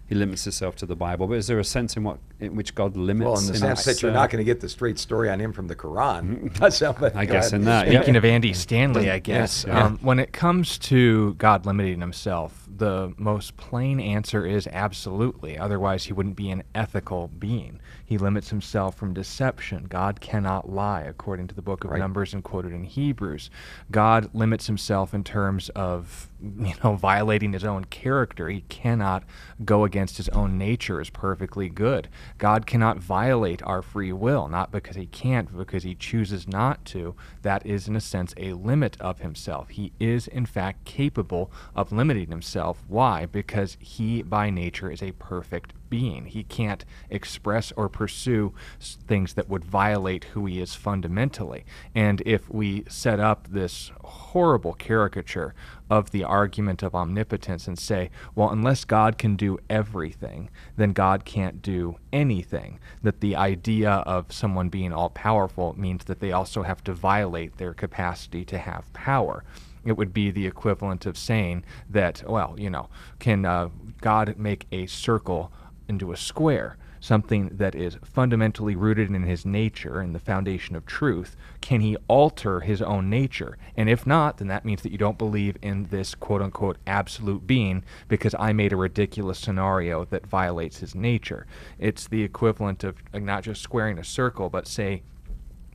he 0.09 0.15
limits 0.15 0.43
himself 0.43 0.75
to 0.77 0.87
the 0.87 0.95
Bible, 0.95 1.27
but 1.27 1.35
is 1.35 1.45
there 1.45 1.59
a 1.59 1.63
sense 1.63 1.95
in 1.95 2.03
what 2.03 2.17
in 2.39 2.55
which 2.55 2.73
God 2.73 2.97
limits? 2.97 3.25
Well, 3.27 3.39
in 3.39 3.45
the 3.45 3.57
sense 3.59 3.85
that 3.85 4.01
you're 4.01 4.09
uh, 4.09 4.15
not 4.15 4.31
going 4.31 4.39
to 4.39 4.43
get 4.43 4.59
the 4.59 4.67
straight 4.67 4.97
story 4.97 5.29
on 5.29 5.39
him 5.39 5.53
from 5.53 5.67
the 5.67 5.75
Quran. 5.75 6.49
So, 6.79 6.93
but 6.93 7.15
I 7.15 7.25
go 7.25 7.33
guess 7.33 7.47
ahead. 7.49 7.61
in 7.61 7.65
that, 7.65 7.87
yeah. 7.87 7.99
Speaking 7.99 8.15
of 8.15 8.25
Andy 8.25 8.53
Stanley, 8.53 9.11
I 9.11 9.19
guess, 9.19 9.65
yeah. 9.67 9.85
um, 9.85 9.99
when 10.01 10.17
it 10.19 10.33
comes 10.33 10.77
to 10.79 11.35
God 11.35 11.65
limiting 11.65 12.01
himself, 12.01 12.67
the 12.67 13.13
most 13.17 13.55
plain 13.57 13.99
answer 13.99 14.45
is 14.45 14.67
absolutely. 14.71 15.57
Otherwise, 15.57 16.05
he 16.05 16.13
wouldn't 16.13 16.35
be 16.35 16.49
an 16.49 16.63
ethical 16.73 17.27
being. 17.27 17.79
He 18.10 18.18
limits 18.18 18.49
himself 18.49 18.95
from 18.95 19.14
deception. 19.14 19.86
God 19.88 20.20
cannot 20.20 20.68
lie, 20.68 21.01
according 21.01 21.47
to 21.49 21.53
the 21.53 21.62
book 21.62 21.84
of 21.84 21.91
Right. 21.91 21.99
Numbers 21.99 22.34
and 22.34 22.43
quoted 22.43 22.74
in 22.74 22.84
Hebrews. 22.84 23.51
God 23.91 24.34
limits 24.34 24.66
himself 24.66 25.14
in 25.14 25.24
terms 25.24 25.70
of, 25.76 26.28
you 26.41 26.74
know, 26.84 26.95
violating 26.99 27.53
his 27.53 27.64
own 27.64 27.86
character. 27.86 28.49
He 28.49 28.62
cannot 28.62 29.26
go 29.64 29.84
against 29.84 30.18
his 30.18 30.28
own 30.30 30.57
nature 30.57 30.99
as 30.99 31.12
perfectly 31.12 31.70
good. 31.70 32.07
God 32.39 32.66
cannot 32.66 32.97
violate 32.97 33.62
our 33.62 33.84
free 33.84 34.12
will, 34.12 34.47
not 34.47 34.72
because 34.72 34.95
he 34.95 35.05
can't, 35.05 35.51
but 35.51 35.60
because 35.60 35.84
he 35.84 35.93
chooses 35.93 36.47
not 36.47 36.84
to. 36.86 37.14
That 37.43 37.64
is, 37.64 37.88
in 37.88 37.95
a 37.95 38.01
sense, 38.01 38.34
a 38.38 38.53
limit 38.53 38.97
of 38.99 39.20
himself. 39.20 39.70
He 39.70 39.91
is, 39.99 40.28
in 40.28 40.47
fact, 40.47 40.84
capable 40.84 41.51
of 41.76 41.91
limiting 41.91 42.32
himself. 42.32 42.84
Why? 42.88 43.28
Because 43.28 43.78
he, 43.80 44.24
by 44.24 44.49
nature, 44.49 44.89
is 44.89 45.03
a 45.03 45.12
perfect 45.12 45.74
being. 45.89 46.25
He 46.25 46.43
can't 46.43 46.85
express 47.09 47.71
or 47.73 47.89
pursue 47.89 48.53
things 48.79 49.33
that 49.33 49.49
would 49.49 49.65
violate 49.65 50.25
who 50.25 50.45
he 50.45 50.59
is 50.59 50.75
fundamentally. 50.75 51.65
And 51.95 52.21
if 52.25 52.49
we 52.49 52.85
set 52.87 53.19
up 53.19 53.47
this 53.49 53.91
horrible 54.01 54.73
caricature 54.73 55.53
of 55.89 56.11
the 56.11 56.23
argument 56.23 56.83
of 56.83 56.93
omnipotence 56.93 57.67
and 57.67 57.77
say, 57.77 58.11
well, 58.35 58.49
unless 58.49 58.85
God 58.85 59.17
can 59.17 59.35
do 59.35 59.57
everything, 59.69 60.49
then 60.77 60.93
God 60.93 61.25
can't 61.25 61.61
do 61.61 61.97
anything, 62.13 62.79
that 63.01 63.21
the 63.21 63.35
idea 63.35 63.89
of 63.89 64.31
someone 64.31 64.69
being 64.69 64.93
all 64.93 65.09
powerful 65.09 65.73
means 65.77 66.05
that 66.05 66.19
they 66.19 66.31
also 66.31 66.63
have 66.63 66.83
to 66.83 66.93
violate 66.93 67.57
their 67.57 67.73
capacity 67.73 68.45
to 68.45 68.57
have 68.57 68.91
power 68.93 69.43
it 69.85 69.97
would 69.97 70.13
be 70.13 70.31
the 70.31 70.45
equivalent 70.45 71.05
of 71.05 71.17
saying 71.17 71.63
that, 71.89 72.23
well, 72.27 72.55
you 72.57 72.69
know, 72.69 72.89
can 73.19 73.45
uh, 73.45 73.69
God 74.01 74.35
make 74.37 74.67
a 74.71 74.85
circle 74.87 75.51
into 75.89 76.11
a 76.11 76.17
square? 76.17 76.77
Something 77.01 77.49
that 77.53 77.75
is 77.75 77.97
fundamentally 78.03 78.75
rooted 78.75 79.09
in 79.09 79.23
his 79.23 79.45
nature 79.45 80.01
and 80.01 80.13
the 80.13 80.19
foundation 80.19 80.75
of 80.75 80.85
truth. 80.85 81.37
Can 81.61 81.79
he 81.81 81.95
alter 82.07 82.59
his 82.59 82.81
own 82.81 83.09
nature? 83.09 83.57
And 83.77 83.89
if 83.89 84.05
not, 84.05 84.37
then 84.37 84.49
that 84.49 84.65
means 84.65 84.81
that 84.81 84.91
you 84.91 84.97
don't 84.97 85.17
believe 85.17 85.57
in 85.61 85.85
this 85.85 86.13
quote 86.13 86.41
unquote 86.41 86.77
absolute 86.85 87.47
being 87.47 87.83
because 88.09 88.35
I 88.37 88.51
made 88.51 88.73
a 88.73 88.77
ridiculous 88.77 89.39
scenario 89.39 90.05
that 90.05 90.27
violates 90.27 90.79
his 90.79 90.93
nature. 90.93 91.47
It's 91.77 92.07
the 92.07 92.23
equivalent 92.23 92.83
of 92.83 92.97
uh, 93.13 93.19
not 93.19 93.43
just 93.43 93.61
squaring 93.61 93.97
a 93.97 94.03
circle, 94.03 94.49
but 94.49 94.67
say, 94.67 95.03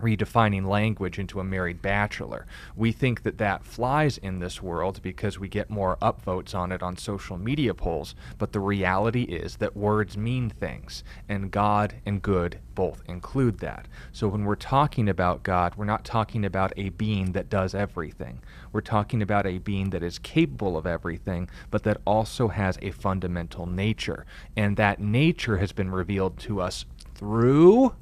redefining 0.01 0.67
language 0.67 1.19
into 1.19 1.41
a 1.41 1.45
married 1.45 1.81
bachelor. 1.81 2.47
We 2.77 2.93
think 2.93 3.23
that 3.23 3.39
that 3.39 3.65
flies 3.65 4.19
in 4.19 4.39
this 4.39 4.63
world 4.63 5.01
because 5.03 5.39
we 5.39 5.49
get 5.49 5.71
more 5.71 5.97
upvotes 6.03 6.55
on 6.55 6.73
it 6.73 6.83
on 6.83 6.97
social 6.97 7.37
media 7.37 7.75
polls, 7.75 8.15
but 8.39 8.53
the 8.53 8.61
reality 8.61 9.23
is 9.23 9.57
that 9.57 9.77
words 9.77 10.17
mean 10.17 10.51
things, 10.51 11.05
and 11.29 11.51
God 11.51 11.95
and 12.05 12.23
good 12.23 12.59
both 12.75 13.03
include 13.07 13.59
that. 13.61 13.87
So 14.13 14.29
when 14.29 14.45
we're 14.45 14.57
talking 14.57 15.09
about 15.09 15.43
God, 15.43 15.77
we're 15.77 15.85
not 15.85 16.05
talking 16.05 16.45
about 16.45 16.73
a 16.77 16.89
being 16.91 17.33
that 17.33 17.49
does 17.49 17.75
everything. 17.75 18.41
We're 18.73 18.81
talking 18.81 19.23
about 19.23 19.47
a 19.47 19.59
being 19.59 19.91
that 19.91 20.03
is 20.03 20.19
capable 20.19 20.77
of 20.77 20.87
everything, 20.87 21.49
but 21.71 21.85
that 21.85 22.01
also 22.05 22.49
has 22.49 22.79
a 22.83 22.91
fundamental 22.91 23.67
nature. 23.67 24.27
And 24.57 24.77
that 24.77 25.01
nature 25.01 25.59
has 25.59 25.73
been 25.73 25.91
revealed 25.91 26.39
to 26.41 26.61
us 26.61 26.85
through 27.15 27.95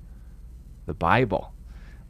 the 0.86 0.94
Bible, 0.94 1.52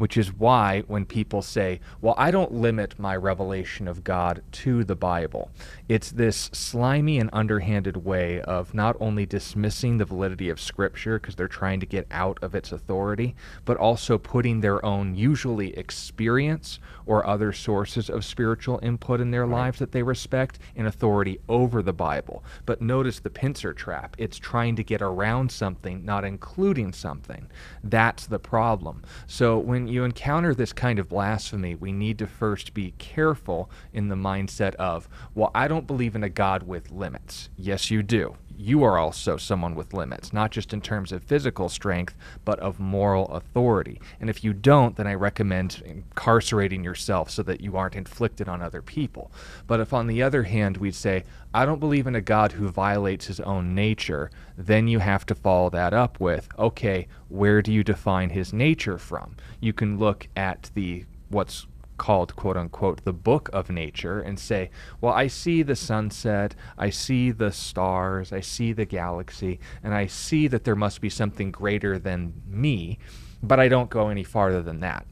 which 0.03 0.17
is 0.17 0.33
why 0.33 0.83
when 0.89 1.07
people 1.07 1.41
say, 1.41 1.79
Well, 2.01 2.17
I 2.19 2.33
don't 2.33 2.51
limit 2.51 2.99
my 2.99 3.15
revelation 3.15 3.87
of 3.87 4.03
God 4.03 4.43
to 4.51 4.83
the 4.83 4.97
Bible, 4.97 5.53
it's 5.89 6.11
this 6.11 6.51
slimy 6.53 7.21
and 7.21 7.31
underhanded 7.33 7.99
way 7.99 8.41
of 8.41 8.75
not 8.75 8.97
only 8.99 9.27
dismissing 9.27 9.99
the 9.99 10.05
validity 10.05 10.51
of 10.51 10.61
Scripture 10.61 11.21
because 11.21 11.37
they're 11.37 11.47
trying 11.47 11.79
to 11.79 11.87
get 11.87 12.09
out 12.11 12.37
of 12.43 12.57
its 12.57 12.73
authority, 12.73 13.37
but 13.65 13.77
also 13.77 14.19
putting 14.19 14.61
their 14.61 14.85
own, 14.85 15.15
usually 15.15 15.73
experience 15.79 16.81
or 17.07 17.25
other 17.25 17.53
sources 17.53 18.11
of 18.11 18.25
spiritual 18.25 18.81
input 18.83 19.21
in 19.21 19.31
their 19.31 19.47
lives 19.47 19.79
that 19.79 19.93
they 19.93 20.03
respect 20.03 20.59
in 20.75 20.87
authority 20.87 21.39
over 21.49 21.81
the 21.81 21.93
Bible. 21.93 22.43
But 22.67 22.83
notice 22.83 23.21
the 23.21 23.31
pincer 23.31 23.73
trap. 23.73 24.17
It's 24.19 24.39
trying 24.39 24.75
to 24.77 24.83
get 24.83 25.01
around 25.01 25.53
something, 25.53 26.05
not 26.05 26.25
including 26.25 26.93
something. 26.93 27.47
That's 27.85 28.27
the 28.27 28.41
problem. 28.41 29.03
So 29.29 29.61
when 29.61 29.92
you 29.93 30.05
encounter 30.05 30.55
this 30.55 30.73
kind 30.73 30.99
of 30.99 31.09
blasphemy, 31.09 31.75
we 31.75 31.93
need 31.93 32.19
to 32.19 32.27
first 32.27 32.75
be 32.75 32.95
careful 32.99 33.71
in 33.93 34.09
the 34.09 34.15
mindset 34.15 34.75
of, 34.77 35.09
well, 35.35 35.51
I 35.55 35.69
don't 35.69 35.87
believe 35.87 36.15
in 36.15 36.25
a 36.25 36.29
God 36.29 36.65
with 36.65 36.91
limits. 36.91 37.51
Yes, 37.57 37.91
you 37.91 38.03
do. 38.03 38.37
You 38.57 38.85
are 38.85 38.99
also 38.99 39.37
someone 39.37 39.75
with 39.75 39.95
limits, 39.95 40.33
not 40.33 40.51
just 40.51 40.73
in 40.73 40.81
terms 40.81 41.13
of 41.13 41.23
physical 41.23 41.69
strength, 41.69 42.15
but 42.45 42.59
of 42.61 42.79
moral 42.79 43.27
authority. 43.29 44.01
And 44.21 44.31
if 44.31 44.45
you 44.45 44.53
don't, 44.53 44.97
then 44.97 45.07
I 45.07 45.15
recommend 45.15 45.83
incarcerating 45.85 46.85
yourself 46.85 47.31
so 47.31 47.43
that 47.45 47.61
you 47.61 47.77
aren't 47.77 47.97
inflicted 47.97 48.49
on 48.49 48.63
other 48.63 48.83
people. 48.83 49.31
But 49.67 49.81
if, 49.81 49.93
on 49.93 50.07
the 50.07 50.23
other 50.23 50.45
hand, 50.45 50.77
we'd 50.77 50.95
say, 50.95 51.25
I 51.55 51.67
don't 51.67 51.81
believe 51.81 52.07
in 52.07 52.15
a 52.15 52.21
God 52.21 52.53
who 52.53 52.69
violates 52.69 53.27
his 53.27 53.41
own 53.41 53.75
nature, 53.75 54.31
then 54.57 54.89
you 54.89 55.01
have 55.01 55.27
to 55.27 55.35
follow 55.35 55.71
that 55.71 55.93
up 55.93 56.21
with, 56.21 56.49
okay, 56.59 57.09
where 57.29 57.63
do 57.63 57.73
you 57.73 57.85
define 57.85 58.31
his 58.31 58.53
nature 58.53 58.99
from? 58.99 59.37
You 59.61 59.73
can 59.73 59.99
look 59.99 60.29
at 60.37 60.71
the 60.75 61.05
what's 61.29 61.67
called 62.03 62.35
quote 62.35 62.57
unquote 62.57 63.05
the 63.05 63.13
book 63.13 63.49
of 63.53 63.71
nature 63.71 64.19
and 64.19 64.37
say, 64.37 64.71
well, 65.01 65.13
I 65.13 65.29
see 65.29 65.63
the 65.63 65.77
sunset, 65.77 66.57
I 66.77 66.91
see 66.91 67.31
the 67.31 67.53
stars, 67.53 68.33
I 68.33 68.41
see 68.41 68.73
the 68.73 68.85
galaxy, 68.85 69.61
and 69.85 69.95
I 69.95 70.07
see 70.07 70.49
that 70.49 70.65
there 70.65 70.75
must 70.75 71.01
be 71.01 71.09
something 71.09 71.53
greater 71.53 72.01
than 72.01 72.33
me, 72.49 72.99
but 73.41 73.61
I 73.61 73.69
don't 73.69 73.89
go 73.89 74.09
any 74.09 74.25
farther 74.25 74.63
than 74.63 74.81
that. 74.81 75.07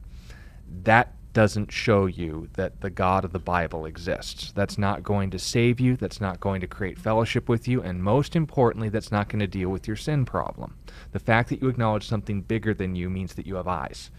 That 0.83 1.13
doesn't 1.31 1.71
show 1.71 2.07
you 2.07 2.49
that 2.55 2.81
the 2.81 2.89
God 2.89 3.23
of 3.23 3.31
the 3.31 3.39
Bible 3.39 3.85
exists. 3.85 4.51
That's 4.51 4.77
not 4.77 5.01
going 5.01 5.29
to 5.29 5.39
save 5.39 5.79
you, 5.79 5.95
that's 5.95 6.19
not 6.19 6.41
going 6.41 6.59
to 6.59 6.67
create 6.67 6.99
fellowship 6.99 7.47
with 7.47 7.69
you, 7.69 7.81
and 7.81 8.03
most 8.03 8.35
importantly, 8.35 8.89
that's 8.89 9.13
not 9.13 9.29
going 9.29 9.39
to 9.39 9.47
deal 9.47 9.69
with 9.69 9.87
your 9.87 9.95
sin 9.95 10.25
problem. 10.25 10.75
The 11.13 11.19
fact 11.19 11.47
that 11.49 11.61
you 11.61 11.69
acknowledge 11.69 12.05
something 12.05 12.41
bigger 12.41 12.73
than 12.73 12.97
you 12.97 13.09
means 13.09 13.35
that 13.35 13.47
you 13.47 13.55
have 13.55 13.69
eyes. 13.69 14.11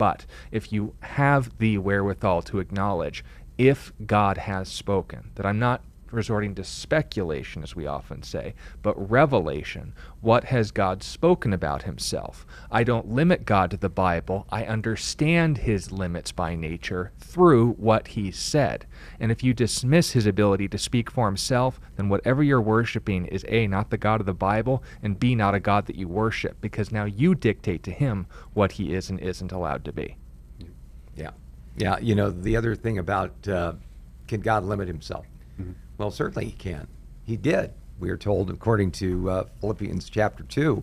But 0.00 0.24
if 0.50 0.72
you 0.72 0.94
have 1.00 1.58
the 1.58 1.76
wherewithal 1.76 2.40
to 2.44 2.58
acknowledge 2.58 3.22
if 3.58 3.92
God 4.06 4.38
has 4.38 4.66
spoken, 4.66 5.30
that 5.34 5.44
I'm 5.44 5.58
not 5.58 5.82
resorting 6.12 6.54
to 6.54 6.64
speculation, 6.64 7.62
as 7.62 7.76
we 7.76 7.86
often 7.86 8.22
say, 8.22 8.54
but 8.82 9.10
revelation. 9.10 9.94
What 10.20 10.44
has 10.44 10.70
God 10.70 11.02
spoken 11.02 11.52
about 11.52 11.82
himself? 11.82 12.46
I 12.70 12.84
don't 12.84 13.10
limit 13.10 13.44
God 13.44 13.70
to 13.70 13.76
the 13.76 13.88
Bible. 13.88 14.46
I 14.50 14.64
understand 14.64 15.58
his 15.58 15.92
limits 15.92 16.32
by 16.32 16.54
nature 16.54 17.12
through 17.18 17.72
what 17.72 18.08
he 18.08 18.30
said. 18.30 18.86
And 19.18 19.30
if 19.32 19.42
you 19.42 19.54
dismiss 19.54 20.12
his 20.12 20.26
ability 20.26 20.68
to 20.68 20.78
speak 20.78 21.10
for 21.10 21.26
himself, 21.26 21.80
then 21.96 22.08
whatever 22.08 22.42
you're 22.42 22.60
worshiping 22.60 23.26
is 23.26 23.44
A, 23.48 23.66
not 23.66 23.90
the 23.90 23.98
God 23.98 24.20
of 24.20 24.26
the 24.26 24.34
Bible, 24.34 24.82
and 25.02 25.18
B, 25.18 25.34
not 25.34 25.54
a 25.54 25.60
God 25.60 25.86
that 25.86 25.96
you 25.96 26.08
worship, 26.08 26.60
because 26.60 26.92
now 26.92 27.04
you 27.04 27.34
dictate 27.34 27.82
to 27.84 27.92
him 27.92 28.26
what 28.54 28.72
he 28.72 28.94
is 28.94 29.10
and 29.10 29.20
isn't 29.20 29.52
allowed 29.52 29.84
to 29.84 29.92
be. 29.92 30.16
Yeah. 31.16 31.30
Yeah. 31.76 31.98
You 31.98 32.14
know, 32.14 32.30
the 32.30 32.56
other 32.56 32.74
thing 32.74 32.98
about 32.98 33.48
uh, 33.48 33.74
can 34.28 34.40
God 34.40 34.64
limit 34.64 34.86
himself? 34.88 35.26
Well, 36.00 36.10
certainly 36.10 36.46
he 36.46 36.52
can. 36.52 36.86
He 37.26 37.36
did. 37.36 37.74
We 37.98 38.08
are 38.08 38.16
told, 38.16 38.48
according 38.48 38.92
to 38.92 39.28
uh, 39.28 39.44
Philippians 39.60 40.08
chapter 40.08 40.44
2, 40.44 40.82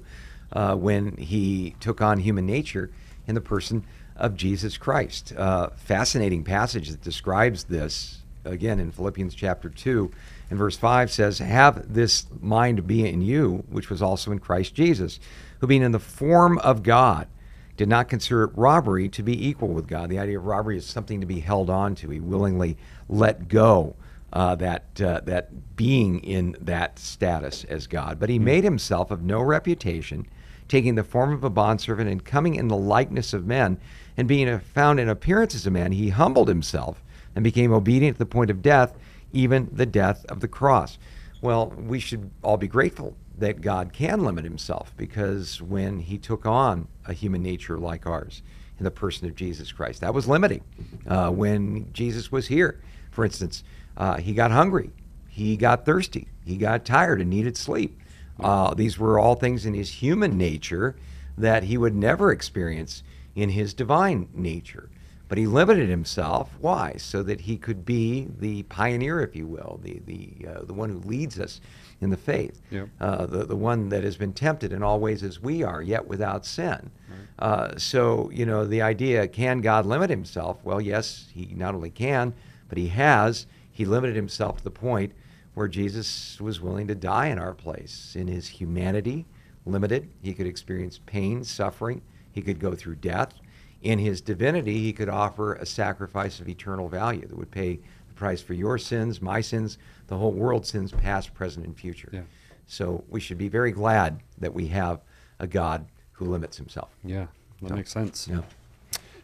uh, 0.53 0.75
when 0.75 1.17
he 1.17 1.75
took 1.79 2.03
on 2.03 2.19
human 2.19 2.45
nature 2.45 2.91
in 3.25 3.33
the 3.33 3.41
person 3.41 3.83
of 4.15 4.35
Jesus 4.35 4.77
Christ. 4.77 5.33
Uh, 5.35 5.69
fascinating 5.69 6.43
passage 6.43 6.89
that 6.89 7.01
describes 7.01 7.63
this, 7.63 8.19
again, 8.45 8.79
in 8.79 8.91
Philippians 8.91 9.33
chapter 9.33 9.69
2 9.69 10.11
and 10.51 10.59
verse 10.59 10.77
5 10.77 11.09
says, 11.09 11.39
Have 11.39 11.91
this 11.91 12.27
mind 12.39 12.85
be 12.85 13.03
in 13.03 13.23
you, 13.23 13.63
which 13.71 13.89
was 13.89 14.03
also 14.03 14.31
in 14.31 14.37
Christ 14.37 14.75
Jesus, 14.75 15.19
who 15.61 15.65
being 15.65 15.81
in 15.81 15.93
the 15.93 15.99
form 15.99 16.59
of 16.59 16.83
God, 16.83 17.27
did 17.75 17.89
not 17.89 18.07
consider 18.07 18.43
it 18.43 18.51
robbery 18.53 19.09
to 19.09 19.23
be 19.23 19.47
equal 19.47 19.69
with 19.69 19.87
God. 19.87 20.11
The 20.11 20.19
idea 20.19 20.37
of 20.37 20.45
robbery 20.45 20.77
is 20.77 20.85
something 20.85 21.21
to 21.21 21.27
be 21.27 21.39
held 21.39 21.71
on 21.71 21.95
to. 21.95 22.11
He 22.11 22.19
willingly 22.19 22.77
let 23.09 23.47
go 23.47 23.95
uh, 24.33 24.55
that 24.55 25.01
uh, 25.01 25.21
that 25.23 25.75
being 25.75 26.19
in 26.19 26.55
that 26.59 26.99
status 26.99 27.63
as 27.65 27.87
God. 27.87 28.19
But 28.19 28.29
he 28.29 28.39
made 28.39 28.63
himself 28.63 29.11
of 29.11 29.23
no 29.23 29.41
reputation, 29.41 30.27
taking 30.67 30.95
the 30.95 31.03
form 31.03 31.31
of 31.31 31.43
a 31.43 31.49
bondservant 31.49 32.09
and 32.09 32.23
coming 32.23 32.55
in 32.55 32.67
the 32.67 32.77
likeness 32.77 33.33
of 33.33 33.45
men, 33.45 33.79
and 34.17 34.27
being 34.27 34.49
a, 34.49 34.59
found 34.59 34.99
in 34.99 35.09
appearance 35.09 35.55
as 35.55 35.65
a 35.65 35.71
man, 35.71 35.91
he 35.91 36.09
humbled 36.09 36.49
himself 36.49 37.03
and 37.35 37.43
became 37.43 37.71
obedient 37.71 38.15
to 38.15 38.19
the 38.19 38.25
point 38.25 38.49
of 38.49 38.61
death, 38.61 38.93
even 39.31 39.69
the 39.71 39.85
death 39.85 40.25
of 40.25 40.39
the 40.39 40.47
cross. 40.47 40.97
Well, 41.41 41.67
we 41.69 41.99
should 41.99 42.31
all 42.43 42.57
be 42.57 42.67
grateful 42.67 43.15
that 43.37 43.61
God 43.61 43.93
can 43.93 44.23
limit 44.23 44.43
himself 44.43 44.93
because 44.97 45.61
when 45.61 45.99
he 45.99 46.17
took 46.17 46.45
on 46.45 46.87
a 47.05 47.13
human 47.13 47.43
nature 47.43 47.77
like 47.77 48.07
ours 48.07 48.41
in 48.79 48.83
the 48.83 48.91
person 48.91 49.27
of 49.27 49.35
Jesus 49.35 49.71
Christ, 49.71 50.01
that 50.01 50.13
was 50.13 50.27
limiting. 50.27 50.63
Uh, 51.07 51.29
when 51.29 51.93
Jesus 51.93 52.31
was 52.31 52.47
here, 52.47 52.81
for 53.11 53.23
instance, 53.23 53.63
uh, 53.97 54.17
he 54.17 54.33
got 54.33 54.51
hungry, 54.51 54.91
he 55.27 55.57
got 55.57 55.85
thirsty, 55.85 56.27
he 56.45 56.55
got 56.57 56.85
tired 56.85 57.19
and 57.21 57.29
needed 57.29 57.57
sleep. 57.57 57.99
Uh, 58.39 58.73
these 58.73 58.97
were 58.99 59.17
all 59.19 59.35
things 59.35 59.65
in 59.65 59.73
his 59.73 59.89
human 59.89 60.37
nature 60.37 60.95
that 61.37 61.63
he 61.63 61.77
would 61.77 61.95
never 61.95 62.31
experience 62.31 63.03
in 63.35 63.49
his 63.49 63.73
divine 63.73 64.29
nature. 64.33 64.89
But 65.29 65.37
he 65.37 65.45
limited 65.45 65.89
himself. 65.89 66.51
Why? 66.61 66.93
So 66.97 67.21
that 67.23 67.41
he 67.41 67.57
could 67.57 67.85
be 67.85 68.27
the 68.39 68.63
pioneer, 68.63 69.19
if 69.21 69.35
you 69.35 69.45
will, 69.45 69.79
the 69.83 69.99
the 70.05 70.47
uh, 70.47 70.63
the 70.65 70.73
one 70.73 70.89
who 70.89 70.99
leads 70.99 71.37
us 71.37 71.59
in 71.99 72.11
the 72.11 72.15
faith, 72.17 72.61
Yep. 72.71 72.89
uh, 73.01 73.25
the 73.25 73.45
the 73.45 73.55
one 73.57 73.89
that 73.89 74.05
has 74.05 74.15
been 74.15 74.31
tempted 74.31 74.71
in 74.71 74.81
all 74.83 75.01
ways 75.01 75.23
as 75.23 75.41
we 75.41 75.63
are, 75.63 75.81
yet 75.81 76.07
without 76.07 76.45
sin. 76.45 76.91
Uh, 77.39 77.75
so 77.77 78.29
you 78.33 78.45
know 78.45 78.65
the 78.65 78.81
idea: 78.81 79.27
can 79.27 79.59
God 79.59 79.85
limit 79.85 80.09
himself? 80.09 80.63
Well, 80.63 80.79
yes, 80.79 81.27
he 81.33 81.53
not 81.55 81.75
only 81.75 81.89
can, 81.89 82.33
but 82.69 82.77
he 82.77 82.87
has. 82.87 83.47
He 83.77 83.85
limited 83.85 84.15
himself 84.15 84.57
to 84.57 84.63
the 84.63 84.71
point 84.71 85.13
where 85.53 85.67
Jesus 85.67 86.41
was 86.41 86.59
willing 86.59 86.87
to 86.87 86.95
die 86.95 87.27
in 87.27 87.37
our 87.37 87.53
place 87.53 88.15
in 88.15 88.27
his 88.27 88.47
humanity, 88.47 89.27
limited. 89.67 90.09
He 90.23 90.33
could 90.33 90.47
experience 90.47 90.99
pain, 91.05 91.43
suffering. 91.43 92.01
He 92.31 92.41
could 92.41 92.59
go 92.59 92.73
through 92.73 92.95
death. 92.95 93.35
In 93.83 93.99
his 93.99 94.19
divinity, 94.19 94.79
he 94.79 94.93
could 94.93 95.09
offer 95.09 95.53
a 95.53 95.65
sacrifice 95.67 96.39
of 96.39 96.49
eternal 96.49 96.89
value 96.89 97.27
that 97.27 97.37
would 97.37 97.51
pay 97.51 97.75
the 98.07 98.13
price 98.15 98.41
for 98.41 98.55
your 98.55 98.79
sins, 98.79 99.21
my 99.21 99.41
sins, 99.41 99.77
the 100.07 100.17
whole 100.17 100.31
world's 100.31 100.69
sins, 100.69 100.91
past, 100.91 101.35
present, 101.35 101.63
and 101.63 101.77
future. 101.77 102.09
Yeah. 102.11 102.21
So 102.65 103.03
we 103.11 103.19
should 103.19 103.37
be 103.37 103.47
very 103.47 103.71
glad 103.71 104.21
that 104.39 104.55
we 104.55 104.69
have 104.69 105.01
a 105.37 105.45
God 105.45 105.85
who 106.13 106.25
limits 106.25 106.57
himself. 106.57 106.89
Yeah, 107.03 107.27
that 107.61 107.75
makes 107.75 107.91
sense. 107.91 108.27
Yeah. 108.27 108.41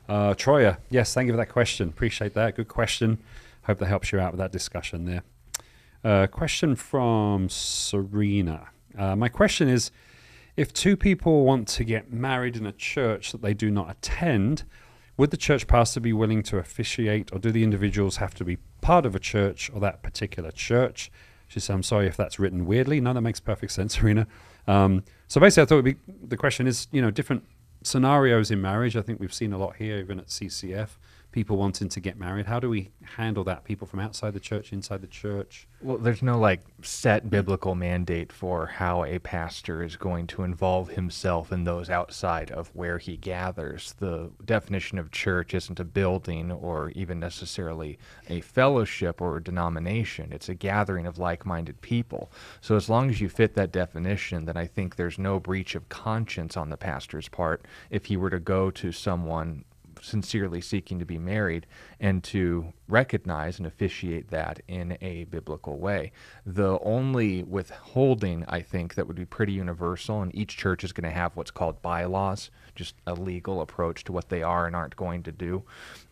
Uh, 0.07 0.35
Troya, 0.35 0.77
yes, 0.91 1.11
thank 1.11 1.25
you 1.25 1.33
for 1.33 1.37
that 1.37 1.49
question. 1.49 1.89
Appreciate 1.89 2.35
that. 2.35 2.55
Good 2.55 2.67
question. 2.67 3.17
Hope 3.63 3.79
that 3.79 3.87
helps 3.87 4.11
you 4.11 4.19
out 4.19 4.31
with 4.31 4.39
that 4.39 4.51
discussion 4.51 5.05
there. 5.05 5.23
Uh, 6.03 6.27
question 6.27 6.75
from 6.75 7.47
Serena. 7.49 8.69
Uh, 8.97 9.15
my 9.15 9.29
question 9.29 9.69
is 9.69 9.91
if 10.55 10.73
two 10.73 10.95
people 10.95 11.45
want 11.45 11.67
to 11.69 11.83
get 11.83 12.11
married 12.11 12.55
in 12.55 12.65
a 12.65 12.71
church 12.71 13.31
that 13.31 13.41
they 13.41 13.53
do 13.53 13.71
not 13.71 13.89
attend, 13.89 14.63
would 15.17 15.31
the 15.31 15.37
church 15.37 15.67
pastor 15.67 15.99
be 15.99 16.13
willing 16.13 16.43
to 16.43 16.57
officiate, 16.57 17.31
or 17.31 17.39
do 17.39 17.51
the 17.51 17.63
individuals 17.63 18.17
have 18.17 18.33
to 18.35 18.43
be 18.43 18.57
part 18.81 19.05
of 19.05 19.15
a 19.15 19.19
church 19.19 19.71
or 19.73 19.79
that 19.79 20.03
particular 20.03 20.51
church? 20.51 21.11
She 21.47 21.59
said, 21.59 21.73
I'm 21.73 21.83
sorry 21.83 22.07
if 22.07 22.17
that's 22.17 22.39
written 22.39 22.65
weirdly. 22.65 22.99
No, 22.99 23.13
that 23.13 23.21
makes 23.21 23.39
perfect 23.39 23.71
sense, 23.71 23.95
Serena. 23.99 24.27
Um, 24.67 25.03
so 25.27 25.39
basically, 25.39 25.63
I 25.63 25.65
thought 25.65 25.83
be, 25.83 25.95
the 26.27 26.37
question 26.37 26.67
is, 26.67 26.87
you 26.91 27.01
know, 27.01 27.11
different 27.11 27.43
scenarios 27.83 28.49
in 28.49 28.61
marriage. 28.61 28.95
I 28.95 29.01
think 29.01 29.19
we've 29.19 29.33
seen 29.33 29.53
a 29.53 29.57
lot 29.57 29.75
here, 29.75 29.97
even 29.97 30.19
at 30.19 30.27
CCF, 30.27 30.89
people 31.33 31.57
wanting 31.57 31.89
to 31.89 31.99
get 31.99 32.17
married. 32.17 32.45
How 32.45 32.59
do 32.59 32.69
we 32.69 32.91
handle 33.17 33.43
that? 33.45 33.65
People 33.65 33.87
from 33.87 33.99
outside 33.99 34.33
the 34.33 34.39
church, 34.39 34.71
inside 34.71 35.01
the 35.01 35.07
church? 35.07 35.67
Well, 35.81 35.97
there's 35.97 36.21
no 36.21 36.37
like 36.37 36.61
set 36.83 37.29
biblical 37.29 37.75
mandate 37.75 38.31
for 38.31 38.67
how 38.67 39.03
a 39.03 39.19
pastor 39.19 39.83
is 39.83 39.97
going 39.97 40.27
to 40.27 40.43
involve 40.43 40.89
himself 40.89 41.51
in 41.51 41.63
those 41.63 41.89
outside 41.89 42.51
of 42.51 42.69
where 42.73 42.99
he 42.99 43.17
gathers. 43.17 43.95
The 43.97 44.31
definition 44.45 44.99
of 44.99 45.11
church 45.11 45.53
isn't 45.53 45.79
a 45.79 45.83
building 45.83 46.51
or 46.51 46.91
even 46.91 47.19
necessarily 47.19 47.97
a 48.29 48.41
fellowship 48.41 49.19
or 49.19 49.37
a 49.37 49.43
denomination. 49.43 50.31
It's 50.31 50.49
a 50.49 50.55
gathering 50.55 51.07
of 51.07 51.17
like 51.17 51.45
minded 51.45 51.81
people. 51.81 52.31
So, 52.61 52.75
as 52.75 52.89
long 52.89 53.09
as 53.09 53.19
you 53.19 53.27
fit 53.27 53.55
that 53.55 53.71
definition, 53.71 54.45
then 54.45 54.55
I 54.55 54.67
think 54.67 54.95
there's 54.95 55.17
no 55.17 55.39
breach 55.39 55.73
of 55.73 55.89
conscience 55.89 56.55
on 56.55 56.69
the 56.69 56.77
pastor's 56.77 57.27
part 57.27 57.65
if 57.89 58.05
he 58.05 58.17
were 58.17 58.29
to 58.29 58.39
go 58.39 58.69
to 58.69 58.91
someone 58.91 59.65
sincerely 60.03 60.61
seeking 60.61 60.99
to 60.99 61.05
be 61.05 61.17
married 61.17 61.65
and 61.99 62.23
to 62.23 62.73
recognize 62.87 63.57
and 63.57 63.65
officiate 63.65 64.29
that 64.29 64.59
in 64.67 64.97
a 65.01 65.23
biblical 65.25 65.79
way. 65.79 66.11
The 66.45 66.77
only 66.81 67.43
withholding, 67.43 68.45
I 68.47 68.61
think, 68.61 68.95
that 68.95 69.07
would 69.07 69.15
be 69.15 69.25
pretty 69.25 69.53
universal, 69.53 70.21
and 70.21 70.35
each 70.35 70.57
church 70.57 70.83
is 70.83 70.91
going 70.91 71.09
to 71.09 71.15
have 71.15 71.35
what's 71.35 71.51
called 71.51 71.81
bylaws, 71.81 72.51
just 72.75 72.95
a 73.07 73.13
legal 73.13 73.61
approach 73.61 74.03
to 74.05 74.11
what 74.11 74.29
they 74.29 74.43
are 74.43 74.67
and 74.67 74.75
aren't 74.75 74.95
going 74.95 75.23
to 75.23 75.31
do. 75.31 75.63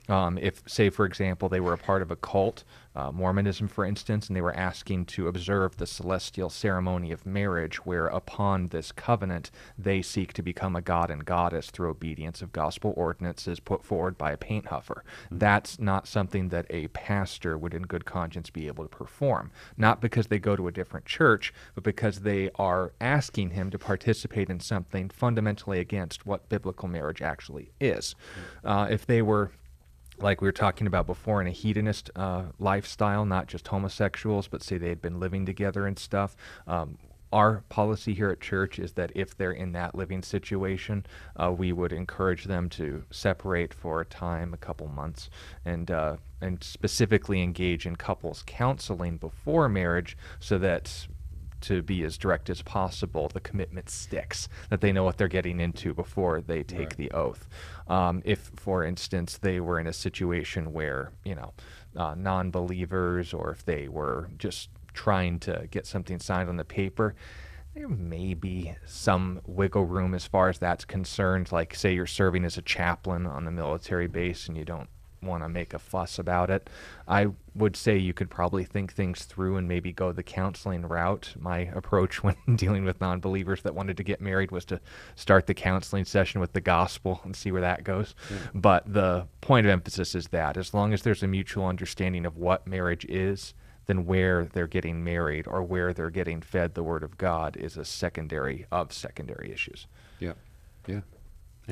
Um, 0.10 0.38
if, 0.38 0.64
say, 0.66 0.90
for 0.90 1.06
example, 1.06 1.50
they 1.50 1.60
were 1.60 1.74
a 1.74 1.78
part 1.78 2.02
of 2.02 2.12
a 2.12 2.16
cult, 2.16 2.64
uh, 2.96 3.12
Mormonism, 3.12 3.68
for 3.68 3.86
instance, 3.86 4.28
and 4.28 4.36
they 4.36 4.42
were 4.42 4.56
asking 4.56 5.06
to 5.06 5.28
observe 5.28 5.78
the 5.78 5.88
celestial 5.88 6.50
ceremony 6.50 7.12
of 7.12 7.26
marriage, 7.26 7.86
where 7.86 8.08
upon 8.08 8.68
this 8.68 8.92
covenant 8.92 9.52
they 9.78 10.02
seek 10.02 10.34
to 10.34 10.42
become 10.42 10.76
a 10.76 10.82
god 10.82 11.10
and 11.10 11.26
goddess 11.26 11.70
through 11.70 11.90
obedience 11.90 12.42
of 12.42 12.52
gospel 12.52 12.94
ordinances 12.98 13.60
put 13.60 13.84
forward 13.84 14.18
by 14.18 14.32
a 14.32 14.38
paint 14.38 14.66
huffer. 14.66 15.04
That's 15.30 15.80
not 15.80 16.08
something 16.08 16.50
that 16.50 16.66
a 16.70 16.88
pastor 16.90 17.58
would, 17.58 17.74
in 17.74 17.84
good 17.84 18.06
conscience, 18.06 18.50
be 18.50 18.68
able 18.68 18.84
to 18.84 18.90
perform. 18.90 19.52
Not 19.78 20.02
because 20.02 20.28
they 20.28 20.40
go 20.40 20.56
to 20.56 20.68
a 20.68 20.72
different 20.72 21.06
church, 21.06 21.54
but 21.76 21.84
because 21.84 22.20
they 22.20 22.50
are 22.56 22.94
asking 23.00 23.52
him 23.52 23.70
to 23.72 23.80
participate 23.80 24.50
in 24.50 24.60
something 24.60 25.10
fundamentally 25.10 25.80
against 25.80 26.26
what 26.26 26.50
biblical 26.50 26.88
marriage 26.88 27.22
actually 27.22 27.72
is. 27.80 28.16
Uh, 28.64 28.88
if 28.90 29.06
they 29.06 29.22
were 29.22 29.52
like 30.22 30.42
we 30.42 30.48
were 30.48 30.52
talking 30.52 30.88
about 30.88 31.06
before, 31.06 31.42
in 31.42 31.48
a 31.48 31.52
hedonist 31.52 32.10
uh, 32.16 32.44
lifestyle, 32.60 33.26
not 33.26 33.48
just 33.48 33.68
homosexuals, 33.68 34.48
but 34.48 34.64
say 34.64 34.78
they 34.78 34.90
had 34.90 35.02
been 35.02 35.20
living 35.20 35.46
together 35.46 35.88
and 35.88 35.98
stuff. 35.98 36.36
Um, 36.68 36.98
our 37.34 37.64
policy 37.70 38.14
here 38.14 38.30
at 38.30 38.42
church 38.42 38.78
is 38.78 38.94
that 38.94 39.12
if 39.16 39.38
they're 39.38 39.54
in 39.54 39.72
that 39.72 39.96
living 39.96 40.22
situation, 40.22 41.06
uh, 41.38 41.52
we 41.52 41.72
would 41.72 41.94
encourage 41.94 42.44
them 42.44 42.68
to 42.70 43.04
separate 43.10 43.74
for 43.74 44.02
a 44.02 44.06
time, 44.06 44.54
a 44.54 44.58
couple 44.58 44.88
months, 44.88 45.30
and 45.64 45.90
uh, 45.90 46.18
and 46.42 46.64
specifically 46.64 47.42
engage 47.42 47.86
in 47.86 47.96
couples 47.96 48.44
counseling 48.46 49.18
before 49.18 49.70
marriage, 49.70 50.18
so 50.40 50.58
that 50.58 51.08
to 51.62 51.82
be 51.82 52.04
as 52.04 52.18
direct 52.18 52.50
as 52.50 52.62
possible, 52.62 53.30
the 53.30 53.40
commitment 53.40 53.90
sticks, 53.90 54.48
that 54.70 54.82
they 54.82 54.92
know 54.92 55.04
what 55.04 55.18
they're 55.18 55.28
getting 55.28 55.60
into 55.60 55.94
before 55.94 56.42
they 56.42 56.64
take 56.64 56.80
Right. 56.80 56.98
the 56.98 57.12
oath. 57.12 57.48
Um, 57.88 58.22
if, 58.26 58.52
for 58.56 58.84
instance, 58.84 59.38
they 59.38 59.60
were 59.60 59.80
in 59.80 59.88
a 59.88 59.94
situation 59.94 60.74
where, 60.74 61.12
you 61.24 61.36
know, 61.36 61.54
uh, 61.96 62.16
non 62.16 62.52
believers 62.52 63.34
or 63.34 63.52
if 63.52 63.66
they 63.66 63.88
were 63.88 64.30
just 64.38 64.70
trying 64.94 65.40
to 65.40 65.68
get 65.72 65.86
something 65.86 66.20
signed 66.20 66.50
on 66.50 66.58
the 66.58 66.66
paper, 66.66 67.16
there 67.74 67.88
may 67.88 68.34
be 68.34 68.74
some 68.86 69.40
wiggle 69.46 69.86
room 69.86 70.14
as 70.14 70.26
far 70.26 70.50
as 70.50 70.60
that's 70.60 70.84
concerned. 70.84 71.52
Like, 71.52 71.74
say 71.74 71.94
you're 71.94 72.06
serving 72.06 72.44
as 72.44 72.58
a 72.58 72.62
chaplain 72.62 73.26
on 73.26 73.48
a 73.48 73.52
military 73.52 74.08
base 74.08 74.48
and 74.50 74.58
you 74.58 74.66
don't 74.66 74.90
want 75.22 75.44
to 75.44 75.50
make 75.50 75.74
a 75.74 75.80
fuss 75.80 76.20
about 76.20 76.50
it. 76.50 76.70
I 77.08 77.28
would 77.56 77.76
say 77.76 77.98
you 77.98 78.14
could 78.14 78.30
probably 78.30 78.64
think 78.64 78.94
things 78.94 79.26
through 79.26 79.58
and 79.58 79.68
maybe 79.68 79.92
go 79.92 80.12
the 80.12 80.24
counseling 80.24 80.84
route. 80.84 81.34
My 81.40 81.60
approach 81.74 82.24
when 82.24 82.36
dealing 82.56 82.86
with 82.86 83.02
non 83.02 83.20
believers 83.20 83.62
that 83.64 83.76
wanted 83.76 83.98
to 83.98 84.04
get 84.04 84.22
married 84.22 84.52
was 84.52 84.66
to 84.66 84.80
start 85.16 85.48
the 85.48 85.54
counseling 85.54 86.06
session 86.06 86.42
with 86.42 86.54
the 86.54 86.62
gospel 86.62 87.22
and 87.24 87.36
see 87.36 87.52
where 87.52 87.62
that 87.62 87.84
goes. 87.84 88.16
Hmm. 88.28 88.60
But 88.60 88.92
the 88.92 89.28
point 89.42 89.66
of 89.66 89.72
emphasis 89.72 90.16
is 90.16 90.28
that 90.30 90.58
as 90.58 90.74
long 90.74 90.94
as 90.94 91.02
there's 91.02 91.24
a 91.24 91.28
mutual 91.28 91.66
understanding 91.66 92.26
of 92.26 92.38
what 92.38 92.68
marriage 92.68 93.06
is, 93.06 93.54
then 93.88 94.06
where 94.06 94.46
they're 94.46 94.68
getting 94.68 95.04
married 95.04 95.48
or 95.48 95.64
where 95.64 95.94
they're 95.94 96.10
getting 96.10 96.42
fed 96.42 96.76
the 96.76 96.84
word 96.84 97.04
of 97.04 97.18
God 97.18 97.58
is 97.58 97.78
a 97.78 97.86
secondary 97.86 98.66
of 98.72 98.94
secondary 98.94 99.52
issues. 99.52 99.88
Yeah. 100.20 100.34
Yeah. 100.88 101.02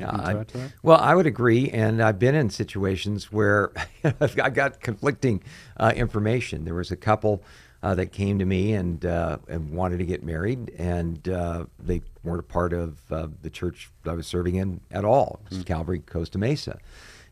To 0.00 0.14
I- 0.22 0.40
add 0.40 0.48
to 0.48 0.58
that? 0.58 0.72
well, 0.82 0.98
I 0.98 1.14
would 1.14 1.26
agree, 1.26 1.68
and 1.70 2.02
I've 2.02 2.18
been 2.18 2.34
in 2.34 2.50
situations 2.50 3.30
where 3.32 3.72
I 4.20 4.50
got 4.50 4.80
conflicting 4.80 5.42
uh, 5.78 5.92
information. 5.94 6.64
There 6.64 6.74
was 6.74 6.90
a 6.90 6.96
couple 6.96 7.42
uh, 7.82 7.94
that 7.94 8.12
came 8.12 8.38
to 8.38 8.44
me 8.44 8.74
and, 8.74 9.04
uh, 9.06 9.38
and 9.48 9.70
wanted 9.72 9.98
to 9.98 10.04
get 10.04 10.22
married, 10.22 10.70
and 10.78 11.26
uh, 11.28 11.64
they 11.78 12.02
weren't 12.22 12.40
a 12.40 12.42
part 12.42 12.72
of 12.72 12.98
uh, 13.10 13.28
the 13.42 13.48
church 13.50 13.90
I 14.04 14.12
was 14.12 14.26
serving 14.26 14.56
in 14.56 14.80
at 14.90 15.04
all. 15.04 15.40
It 15.50 15.54
was 15.56 15.64
Calvary 15.64 16.00
Costa 16.00 16.36
Mesa, 16.38 16.78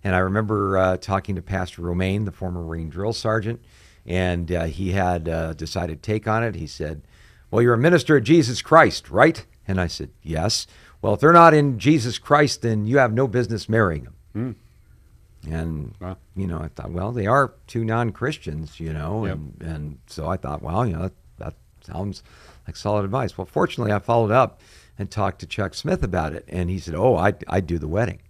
and 0.02 0.14
I 0.14 0.20
remember 0.20 0.78
uh, 0.78 0.96
talking 0.96 1.34
to 1.36 1.42
Pastor 1.42 1.82
Romaine, 1.82 2.24
the 2.24 2.32
former 2.32 2.62
Marine 2.62 2.88
drill 2.88 3.12
sergeant, 3.12 3.60
and 4.06 4.50
uh, 4.50 4.64
he 4.64 4.92
had 4.92 5.28
uh, 5.28 5.52
decided 5.52 6.02
take 6.02 6.26
on 6.26 6.42
it. 6.42 6.54
He 6.54 6.66
said, 6.66 7.02
"Well, 7.50 7.60
you're 7.60 7.74
a 7.74 7.78
minister 7.78 8.16
of 8.16 8.24
Jesus 8.24 8.62
Christ, 8.62 9.10
right?" 9.10 9.44
And 9.66 9.78
I 9.78 9.86
said, 9.86 10.08
"Yes." 10.22 10.66
Well, 11.02 11.14
if 11.14 11.20
they're 11.20 11.32
not 11.32 11.54
in 11.54 11.78
Jesus 11.78 12.18
Christ, 12.18 12.62
then 12.62 12.86
you 12.86 12.98
have 12.98 13.12
no 13.12 13.28
business 13.28 13.68
marrying 13.68 14.04
them. 14.34 14.56
And 15.48 15.94
Wow. 16.00 16.16
you 16.34 16.46
know, 16.46 16.58
I 16.60 16.68
thought, 16.68 16.90
well, 16.90 17.12
they 17.12 17.26
are 17.26 17.54
two 17.66 17.84
non-Christians, 17.84 18.80
you 18.80 18.92
know, 18.92 19.24
Yep. 19.24 19.34
and 19.36 19.62
and 19.62 19.98
so 20.06 20.26
I 20.28 20.36
thought, 20.36 20.62
well, 20.62 20.86
you 20.86 20.94
know, 20.94 21.02
that, 21.02 21.12
that 21.38 21.54
sounds 21.82 22.22
like 22.66 22.76
solid 22.76 23.04
advice. 23.04 23.38
Well, 23.38 23.46
fortunately, 23.46 23.92
I 23.92 24.00
followed 24.00 24.32
up 24.32 24.60
and 24.98 25.10
talked 25.10 25.38
to 25.40 25.46
Chuck 25.46 25.74
Smith 25.74 26.02
about 26.02 26.32
it, 26.32 26.44
and 26.48 26.68
he 26.68 26.78
said, 26.80 26.94
oh, 26.96 27.16
I 27.16 27.34
I 27.46 27.60
do 27.60 27.78
the 27.78 27.88
wedding. 27.88 28.20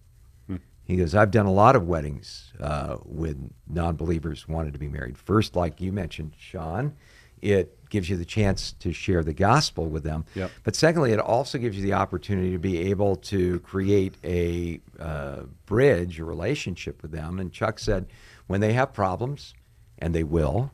He 0.84 0.96
goes, 0.96 1.14
I've 1.14 1.30
done 1.30 1.44
a 1.44 1.52
lot 1.52 1.76
of 1.76 1.86
weddings 1.86 2.50
uh, 2.58 2.96
with 3.04 3.36
non-believers 3.68 4.48
wanted 4.48 4.72
to 4.72 4.78
be 4.78 4.88
married. 4.88 5.18
First, 5.18 5.54
like 5.54 5.82
you 5.82 5.92
mentioned, 5.92 6.32
Sean, 6.38 6.94
it 7.42 7.77
gives 7.90 8.08
you 8.10 8.16
the 8.16 8.24
chance 8.24 8.72
to 8.80 8.92
share 8.92 9.22
the 9.22 9.32
gospel 9.32 9.86
with 9.86 10.02
them. 10.02 10.24
Yep. 10.34 10.50
But 10.64 10.76
secondly, 10.76 11.12
it 11.12 11.20
also 11.20 11.58
gives 11.58 11.76
you 11.76 11.82
the 11.82 11.94
opportunity 11.94 12.52
to 12.52 12.58
be 12.58 12.90
able 12.90 13.16
to 13.16 13.60
create 13.60 14.14
a 14.24 14.80
uh, 14.98 15.42
bridge, 15.66 16.20
a 16.20 16.24
relationship 16.24 17.02
with 17.02 17.10
them. 17.10 17.38
And 17.38 17.52
Chuck 17.52 17.78
said, 17.78 18.06
when 18.46 18.60
they 18.60 18.72
have 18.72 18.92
problems, 18.92 19.54
and 19.98 20.14
they 20.14 20.24
will, 20.24 20.70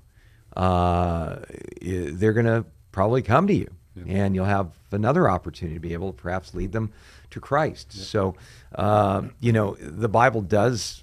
uh, 0.56 1.36
they're 1.80 2.32
going 2.32 2.46
to 2.46 2.64
probably 2.92 3.22
come 3.22 3.46
to 3.46 3.54
you, 3.54 3.70
and 4.06 4.34
you'll 4.34 4.44
have 4.44 4.70
another 4.92 5.28
opportunity 5.28 5.74
to 5.76 5.80
be 5.80 5.92
able 5.92 6.12
to 6.12 6.22
perhaps 6.22 6.54
lead 6.54 6.72
them 6.72 6.92
to 7.30 7.40
Christ. 7.40 7.92
So, 7.92 8.36
uh, 8.74 9.22
you 9.40 9.52
know, 9.52 9.76
the 9.80 10.08
Bible 10.08 10.42
does 10.42 11.02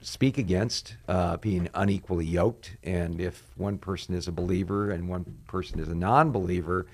speak 0.00 0.38
against 0.38 0.96
uh, 1.08 1.36
being 1.36 1.68
unequally 1.74 2.24
yoked. 2.24 2.76
And 2.82 3.20
if 3.20 3.44
one 3.56 3.78
person 3.78 4.14
is 4.14 4.28
a 4.28 4.32
believer 4.32 4.90
and 4.90 5.08
one 5.08 5.24
person 5.46 5.80
is 5.80 5.88
a 5.88 5.94
non 5.94 6.32
believer, 6.32 6.86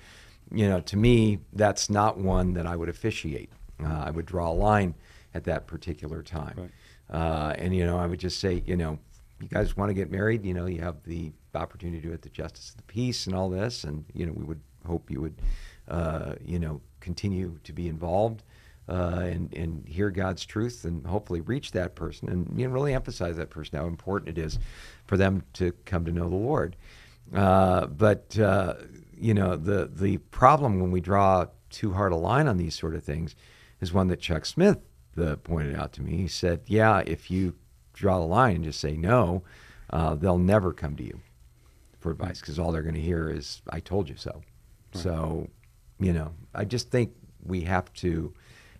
you 0.51 0.67
know, 0.67 0.79
to 0.81 0.97
me, 0.97 1.39
that's 1.53 1.89
not 1.89 2.17
one 2.17 2.53
that 2.53 2.65
I 2.65 2.75
would 2.75 2.89
officiate. 2.89 3.51
Uh, 3.83 4.03
I 4.05 4.11
would 4.11 4.25
draw 4.25 4.51
a 4.51 4.53
line 4.53 4.95
at 5.33 5.43
that 5.45 5.67
particular 5.67 6.23
time. 6.23 6.55
Right. 6.57 6.71
Uh, 7.09 7.53
and, 7.57 7.75
you 7.75 7.85
know, 7.85 7.97
I 7.97 8.07
would 8.07 8.19
just 8.19 8.39
say, 8.39 8.63
you 8.65 8.75
know, 8.75 8.99
you 9.39 9.47
guys 9.47 9.77
want 9.77 9.89
to 9.89 9.93
get 9.93 10.11
married, 10.11 10.43
you 10.45 10.53
know, 10.53 10.65
you 10.65 10.81
have 10.81 11.03
the 11.05 11.31
opportunity 11.53 12.01
to 12.01 12.07
do 12.07 12.13
it 12.13 12.21
the 12.21 12.29
Justice 12.29 12.71
of 12.71 12.77
the 12.77 12.83
Peace 12.83 13.27
and 13.27 13.35
all 13.35 13.49
this. 13.49 13.83
And, 13.83 14.03
you 14.13 14.25
know, 14.25 14.33
we 14.33 14.43
would 14.43 14.61
hope 14.85 15.11
you 15.11 15.21
would, 15.21 15.35
uh, 15.87 16.35
you 16.43 16.59
know, 16.59 16.81
continue 16.99 17.59
to 17.63 17.73
be 17.73 17.87
involved 17.87 18.43
uh, 18.89 19.19
and, 19.21 19.53
and 19.53 19.87
hear 19.87 20.09
God's 20.09 20.45
truth 20.45 20.85
and 20.85 21.05
hopefully 21.05 21.41
reach 21.41 21.71
that 21.71 21.95
person 21.95 22.29
and 22.29 22.59
you 22.59 22.67
know, 22.67 22.73
really 22.73 22.93
emphasize 22.93 23.37
that 23.37 23.49
person 23.49 23.77
how 23.77 23.85
important 23.85 24.37
it 24.37 24.41
is 24.41 24.59
for 25.05 25.17
them 25.17 25.43
to 25.53 25.73
come 25.85 26.05
to 26.05 26.11
know 26.11 26.29
the 26.29 26.35
Lord. 26.35 26.75
Uh, 27.33 27.87
but 27.87 28.37
uh, 28.39 28.75
you 29.17 29.33
know 29.33 29.57
the 29.57 29.89
the 29.93 30.17
problem 30.17 30.79
when 30.79 30.91
we 30.91 31.01
draw 31.01 31.45
too 31.69 31.93
hard 31.93 32.13
a 32.13 32.15
line 32.15 32.47
on 32.47 32.57
these 32.57 32.75
sort 32.75 32.95
of 32.95 33.03
things 33.03 33.35
is 33.81 33.91
one 33.91 34.07
that 34.07 34.21
Chuck 34.21 34.45
Smith 34.45 34.79
uh, 35.21 35.35
pointed 35.37 35.75
out 35.75 35.91
to 35.93 36.01
me. 36.01 36.15
He 36.15 36.27
said, 36.27 36.61
"Yeah, 36.67 37.03
if 37.05 37.29
you 37.29 37.55
draw 37.93 38.19
the 38.19 38.25
line 38.25 38.55
and 38.55 38.63
just 38.63 38.79
say 38.79 38.95
no, 38.95 39.43
uh, 39.89 40.15
they'll 40.15 40.37
never 40.37 40.71
come 40.71 40.95
to 40.95 41.03
you 41.03 41.19
for 41.99 42.11
advice 42.11 42.39
because 42.39 42.57
all 42.57 42.71
they're 42.71 42.81
going 42.81 42.95
to 42.95 43.01
hear 43.01 43.29
is 43.29 43.61
"I 43.69 43.81
told 43.81 44.07
you 44.07 44.15
so." 44.15 44.41
So, 44.93 45.49
you 45.99 46.13
know, 46.13 46.33
I 46.55 46.65
just 46.65 46.89
think 46.89 47.11
we 47.43 47.61
have 47.61 47.91
to 47.95 48.33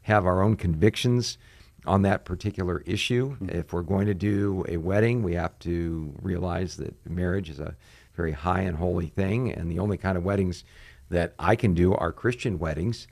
have 0.07 0.25
our 0.25 0.41
own 0.41 0.55
convictions 0.55 1.37
on 1.85 2.01
that 2.01 2.23
particular 2.23 2.81
issue. 2.85 3.35
If 3.49 3.73
we're 3.73 3.81
going 3.81 4.07
to 4.07 4.13
do 4.13 4.63
a 4.69 4.77
wedding, 4.77 5.21
we 5.21 5.33
have 5.33 5.59
to 5.59 6.13
realize 6.21 6.77
that 6.77 6.95
marriage 7.05 7.49
is 7.49 7.59
a 7.59 7.75
very 8.15 8.31
high 8.31 8.61
and 8.61 8.77
holy 8.77 9.07
thing, 9.07 9.51
and 9.51 9.69
the 9.69 9.79
only 9.79 9.97
kind 9.97 10.17
of 10.17 10.23
weddings 10.23 10.63
that 11.09 11.33
I 11.37 11.57
can 11.57 11.73
do 11.73 11.93
are 11.93 12.13
Christian 12.13 12.57
weddings. 12.57 13.07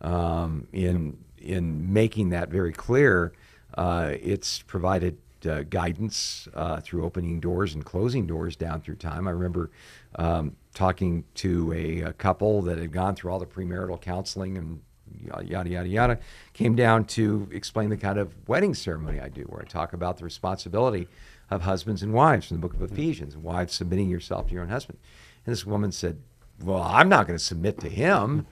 Um, 0.00 0.68
in 0.72 1.18
in 1.36 1.92
making 1.92 2.30
that 2.30 2.48
very 2.48 2.72
clear, 2.72 3.32
uh, 3.76 4.14
it's 4.20 4.62
provided 4.62 5.18
uh, 5.46 5.64
guidance 5.64 6.48
uh, 6.54 6.80
through 6.80 7.04
opening 7.04 7.40
doors 7.40 7.74
and 7.74 7.84
closing 7.84 8.26
doors 8.26 8.56
down 8.56 8.80
through 8.80 8.96
time. 8.96 9.28
I 9.28 9.32
remember 9.32 9.70
um, 10.16 10.56
talking 10.72 11.24
to 11.34 11.72
a, 11.74 12.00
a 12.00 12.12
couple 12.14 12.62
that 12.62 12.78
had 12.78 12.90
gone 12.90 13.14
through 13.14 13.32
all 13.32 13.38
the 13.38 13.46
premarital 13.46 14.00
counseling 14.00 14.56
and 14.56 14.80
yada 15.44 15.68
yada 15.68 15.88
yada 15.88 16.18
came 16.52 16.74
down 16.74 17.04
to 17.04 17.48
explain 17.52 17.90
the 17.90 17.96
kind 17.96 18.18
of 18.18 18.34
wedding 18.48 18.74
ceremony 18.74 19.20
I 19.20 19.28
do 19.28 19.42
where 19.42 19.62
I 19.62 19.64
talk 19.64 19.92
about 19.92 20.18
the 20.18 20.24
responsibility 20.24 21.08
of 21.50 21.62
husbands 21.62 22.02
and 22.02 22.12
wives 22.12 22.48
from 22.48 22.56
the 22.56 22.60
book 22.60 22.74
of 22.74 22.82
Ephesians 22.82 23.36
wives 23.36 23.74
submitting 23.74 24.08
yourself 24.08 24.48
to 24.48 24.54
your 24.54 24.62
own 24.62 24.68
husband 24.68 24.98
and 25.46 25.52
this 25.52 25.64
woman 25.66 25.92
said 25.92 26.20
well 26.62 26.82
I'm 26.82 27.08
not 27.08 27.26
going 27.26 27.38
to 27.38 27.44
submit 27.44 27.80
to 27.80 27.88
him 27.88 28.46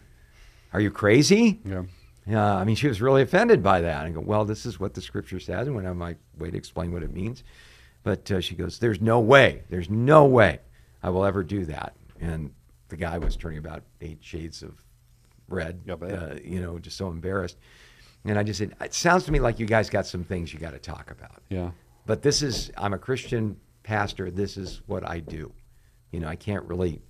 are 0.73 0.81
you 0.81 0.91
crazy 0.91 1.61
Yeah. 1.65 1.85
yeah, 2.27 2.55
I 2.57 2.65
mean, 2.65 2.77
she 2.77 2.89
was 2.89 3.01
really 3.01 3.23
offended 3.23 3.63
by 3.63 3.81
that. 3.83 4.05
I 4.05 4.11
go, 4.11 4.21
well, 4.21 4.45
this 4.45 4.67
is 4.67 4.81
what 4.81 4.95
the 4.95 5.01
scripture 5.01 5.39
says, 5.39 5.69
and 5.69 5.77
went 5.77 5.87
on 5.87 5.97
my 5.97 6.17
way 6.37 6.51
to 6.51 6.57
explain 6.57 6.93
what 6.93 7.03
it 7.05 7.13
means. 7.13 7.45
But 8.03 8.31
uh, 8.31 8.41
she 8.41 8.57
goes, 8.57 8.79
there's 8.81 9.01
no 9.01 9.21
way, 9.21 9.63
there's 9.71 9.89
no 9.89 10.25
way 10.27 10.59
I 11.05 11.11
will 11.11 11.25
ever 11.25 11.45
do 11.45 11.65
that. 11.67 11.95
And 12.21 12.53
the 12.89 12.97
guy 12.97 13.19
was 13.19 13.37
turning 13.37 13.59
about 13.59 13.85
eight 14.01 14.19
shades 14.23 14.63
of 14.63 14.83
red, 15.49 15.80
uh, 15.88 16.36
you 16.42 16.61
know, 16.61 16.78
just 16.78 16.97
so 16.97 17.09
embarrassed. 17.09 17.57
And 18.24 18.38
I 18.38 18.42
just 18.42 18.59
said, 18.59 18.74
it 18.80 18.92
sounds 18.94 19.24
to 19.24 19.32
me 19.32 19.38
like 19.40 19.59
you 19.61 19.66
guys 19.66 19.88
got 19.88 20.07
some 20.07 20.24
things 20.24 20.53
you 20.53 20.59
got 20.59 20.72
to 20.72 20.78
talk 20.78 21.11
about. 21.11 21.42
Yeah. 21.49 21.70
But 22.07 22.22
this 22.22 22.42
is, 22.42 22.70
I'm 22.76 22.92
a 22.92 22.99
Christian 22.99 23.57
pastor. 23.82 24.30
This 24.30 24.57
is 24.57 24.82
what 24.86 25.09
I 25.09 25.20
do. 25.20 25.53
You 26.11 26.20
know, 26.20 26.28
I 26.28 26.36
can't 26.36 26.64
really 26.64 27.01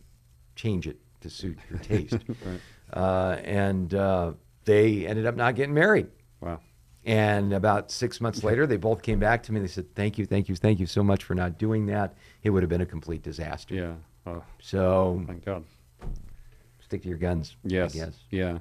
change 0.57 0.87
it 0.87 0.99
to 1.23 1.31
suit 1.31 1.59
your 1.71 1.79
taste. 1.81 2.19
Right. 2.29 2.61
uh, 2.93 3.37
and 3.45 3.95
uh, 3.95 4.33
they 4.65 5.07
ended 5.07 5.27
up 5.27 5.37
not 5.37 5.55
getting 5.55 5.75
married. 5.75 6.09
Wow. 6.41 6.61
And 7.05 7.53
about 7.53 7.91
six 7.91 8.21
months 8.21 8.43
later, 8.43 8.67
they 8.67 8.77
both 8.77 9.01
came 9.01 9.21
back 9.21 9.43
to 9.45 9.53
me. 9.53 9.61
They 9.61 9.69
said, 9.69 9.95
"Thank 9.95 10.19
you, 10.19 10.27
thank 10.27 10.49
you, 10.49 10.57
thank 10.57 10.81
you 10.81 10.87
so 10.87 11.05
much 11.05 11.23
for 11.23 11.37
not 11.37 11.57
doing 11.57 11.87
that. 11.87 12.15
It 12.43 12.51
would 12.51 12.65
have 12.65 12.69
been 12.69 12.81
a 12.81 12.87
complete 12.87 13.23
disaster." 13.23 13.77
Yeah. 13.77 13.95
Oh, 14.27 14.43
So 14.61 15.23
thank 15.25 15.45
God. 15.45 15.63
Stick 16.87 17.03
to 17.03 17.09
your 17.09 17.19
guns. 17.19 17.57
Yes. 17.65 17.97
Yeah. 18.31 18.59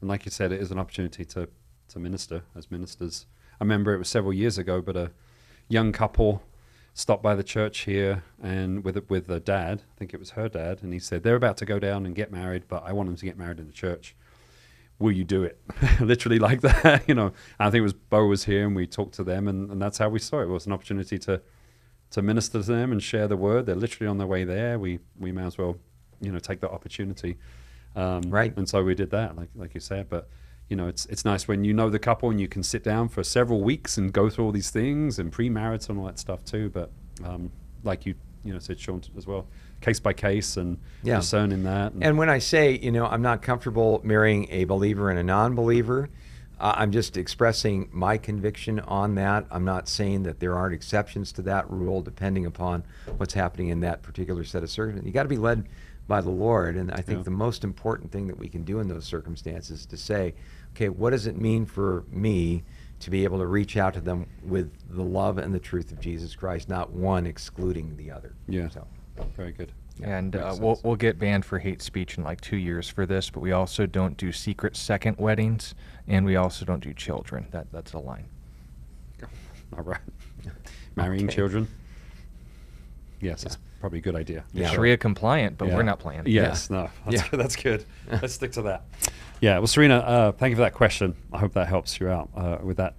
And 0.00 0.08
like 0.08 0.24
you 0.24 0.30
said, 0.30 0.52
it 0.52 0.60
is 0.60 0.70
an 0.70 0.78
opportunity 0.78 1.24
to, 1.24 1.48
to 1.88 1.98
minister 1.98 2.42
as 2.54 2.70
ministers. 2.70 3.26
I 3.60 3.64
remember 3.64 3.94
it 3.94 3.98
was 3.98 4.08
several 4.08 4.32
years 4.32 4.58
ago, 4.58 4.80
but 4.80 4.96
a 4.96 5.10
young 5.68 5.90
couple 5.90 6.44
stopped 6.92 7.24
by 7.24 7.34
the 7.34 7.42
church 7.42 7.80
here 7.80 8.22
and 8.40 8.84
with 8.84 8.96
with 9.10 9.28
a 9.28 9.40
dad, 9.40 9.82
I 9.82 9.98
think 9.98 10.14
it 10.14 10.20
was 10.20 10.30
her 10.30 10.48
dad, 10.48 10.82
and 10.82 10.92
he 10.92 11.00
said 11.00 11.24
they're 11.24 11.34
about 11.34 11.56
to 11.56 11.64
go 11.64 11.80
down 11.80 12.06
and 12.06 12.14
get 12.14 12.30
married, 12.30 12.64
but 12.68 12.84
I 12.86 12.92
want 12.92 13.08
them 13.08 13.16
to 13.16 13.24
get 13.24 13.36
married 13.36 13.58
in 13.58 13.66
the 13.66 13.72
church. 13.72 14.14
Will 15.00 15.10
you 15.10 15.24
do 15.24 15.42
it? 15.42 15.60
Literally 16.00 16.38
like 16.38 16.60
that, 16.60 17.02
you 17.08 17.14
know. 17.16 17.32
I 17.58 17.70
think 17.70 17.80
it 17.80 17.82
was 17.82 17.92
Bo 17.92 18.26
was 18.26 18.44
here, 18.44 18.64
and 18.64 18.76
we 18.76 18.86
talked 18.86 19.14
to 19.14 19.24
them, 19.24 19.48
and, 19.48 19.68
and 19.68 19.82
that's 19.82 19.98
how 19.98 20.08
we 20.08 20.20
saw 20.20 20.38
it. 20.38 20.44
It 20.44 20.50
was 20.50 20.66
an 20.66 20.72
opportunity 20.72 21.18
to 21.18 21.42
to 22.10 22.22
minister 22.22 22.62
to 22.62 22.72
them 22.72 22.92
and 22.92 23.02
share 23.02 23.26
the 23.26 23.36
word. 23.36 23.66
They're 23.66 23.74
literally 23.74 24.08
on 24.08 24.18
their 24.18 24.28
way 24.28 24.44
there. 24.44 24.78
We 24.78 25.00
we 25.18 25.32
may 25.32 25.42
as 25.42 25.58
well, 25.58 25.76
you 26.20 26.30
know, 26.30 26.38
take 26.38 26.60
that 26.60 26.70
opportunity. 26.70 27.38
Um, 27.96 28.22
Right. 28.30 28.56
And 28.56 28.68
so 28.68 28.82
we 28.82 28.94
did 28.94 29.10
that, 29.10 29.36
like 29.36 29.48
like 29.54 29.74
you 29.74 29.80
said. 29.80 30.08
But 30.08 30.28
you 30.68 30.76
know, 30.76 30.88
it's 30.88 31.06
it's 31.06 31.24
nice 31.24 31.46
when 31.46 31.64
you 31.64 31.72
know 31.74 31.90
the 31.90 31.98
couple 31.98 32.30
and 32.30 32.40
you 32.40 32.48
can 32.48 32.62
sit 32.62 32.82
down 32.82 33.08
for 33.08 33.22
several 33.22 33.60
weeks 33.62 33.96
and 33.98 34.12
go 34.12 34.30
through 34.30 34.46
all 34.46 34.52
these 34.52 34.70
things 34.70 35.18
and 35.18 35.32
premarital 35.32 35.90
and 35.90 35.98
all 35.98 36.06
that 36.06 36.18
stuff 36.18 36.44
too. 36.44 36.70
But 36.70 36.90
um, 37.24 37.50
like 37.82 38.06
you 38.06 38.14
you 38.44 38.52
know 38.52 38.58
said, 38.58 38.78
Sean 38.80 39.00
as 39.16 39.26
well, 39.26 39.46
case 39.80 40.00
by 40.00 40.12
case 40.12 40.56
and 40.56 40.78
Yeah. 41.02 41.16
discerning 41.16 41.62
that. 41.64 41.92
And 42.00 42.18
when 42.18 42.28
I 42.28 42.38
say, 42.38 42.78
you 42.78 42.90
know, 42.90 43.06
I'm 43.06 43.22
not 43.22 43.42
comfortable 43.42 44.00
marrying 44.04 44.48
a 44.50 44.64
believer 44.64 45.08
and 45.10 45.18
a 45.18 45.22
non-believer, 45.22 46.10
uh, 46.60 46.72
I'm 46.76 46.92
just 46.92 47.16
expressing 47.16 47.88
my 47.92 48.18
conviction 48.18 48.80
on 48.80 49.14
that. 49.16 49.46
I'm 49.50 49.64
not 49.64 49.88
saying 49.88 50.24
that 50.24 50.40
there 50.40 50.54
aren't 50.56 50.74
exceptions 50.74 51.32
to 51.32 51.42
that 51.42 51.70
rule, 51.70 52.00
depending 52.02 52.44
upon 52.46 52.84
what's 53.16 53.34
happening 53.34 53.68
in 53.68 53.80
that 53.80 54.02
particular 54.02 54.44
set 54.44 54.62
of 54.62 54.70
circumstances. 54.70 55.06
You 55.06 55.12
got 55.12 55.24
to 55.24 55.28
be 55.28 55.38
led 55.38 55.64
by 56.06 56.20
the 56.20 56.30
Lord, 56.30 56.76
and 56.76 56.90
I 56.92 56.96
think 56.96 57.18
Yeah. 57.18 57.22
the 57.24 57.30
most 57.30 57.64
important 57.64 58.12
thing 58.12 58.26
that 58.26 58.38
we 58.38 58.48
can 58.48 58.62
do 58.62 58.78
in 58.80 58.88
those 58.88 59.04
circumstances 59.04 59.80
is 59.80 59.86
to 59.86 59.96
say, 59.96 60.34
okay, 60.72 60.88
what 60.88 61.10
does 61.10 61.26
it 61.26 61.40
mean 61.40 61.64
for 61.64 62.04
me 62.10 62.62
to 63.00 63.10
be 63.10 63.24
able 63.24 63.38
to 63.38 63.46
reach 63.46 63.76
out 63.76 63.92
to 63.94 64.00
them 64.00 64.26
with 64.42 64.72
the 64.88 65.02
love 65.02 65.36
and 65.38 65.54
the 65.54 65.58
truth 65.58 65.92
of 65.92 66.00
Jesus 66.00 66.34
Christ, 66.34 66.68
not 66.68 66.90
one 66.90 67.26
excluding 67.26 67.96
the 67.96 68.10
other. 68.10 68.34
Yeah. 68.48 68.68
So. 68.68 68.86
Very 69.36 69.52
good. 69.52 69.72
And 70.02 70.34
uh, 70.34 70.56
we'll, 70.58 70.80
we'll 70.82 70.96
get 70.96 71.18
banned 71.18 71.44
for 71.44 71.58
hate 71.58 71.80
speech 71.82 72.18
in 72.18 72.24
like 72.24 72.40
two 72.40 72.56
years 72.56 72.88
for 72.88 73.06
this, 73.06 73.30
but 73.30 73.40
we 73.40 73.52
also 73.52 73.86
don't 73.86 74.16
do 74.16 74.32
secret 74.32 74.74
second 74.74 75.18
weddings, 75.18 75.74
and 76.08 76.24
we 76.24 76.34
also 76.34 76.64
don't 76.64 76.82
do 76.82 76.92
children. 76.92 77.46
That 77.50 77.70
that's 77.70 77.92
a 77.92 77.98
line. 77.98 78.24
All 79.76 79.82
right. 79.82 80.00
Marrying 80.96 81.26
Okay. 81.26 81.34
children. 81.34 81.68
Yes, 83.20 83.42
that's 83.42 83.58
probably 83.84 83.98
a 83.98 84.02
good 84.02 84.16
idea. 84.16 84.44
Yeah. 84.54 84.70
Sharia 84.70 84.96
compliant, 84.96 85.58
but 85.58 85.68
Yeah. 85.68 85.76
we're 85.76 85.82
not 85.82 85.98
playing. 85.98 86.22
Yes, 86.24 86.70
no, 86.70 86.88
that's 87.04 87.22
Yeah. 87.22 87.28
good. 87.28 87.40
That's 87.40 87.54
good. 87.56 87.84
Let's 88.22 88.32
stick 88.32 88.52
to 88.52 88.62
that. 88.62 88.84
Yeah, 89.42 89.58
well, 89.58 89.66
Serena, 89.66 89.96
uh, 89.98 90.32
thank 90.32 90.52
you 90.52 90.56
for 90.56 90.62
that 90.62 90.72
question. 90.72 91.14
I 91.34 91.38
hope 91.38 91.52
that 91.52 91.68
helps 91.68 92.00
you 92.00 92.08
out 92.08 92.30
uh, 92.34 92.56
with 92.62 92.78
that. 92.78 92.94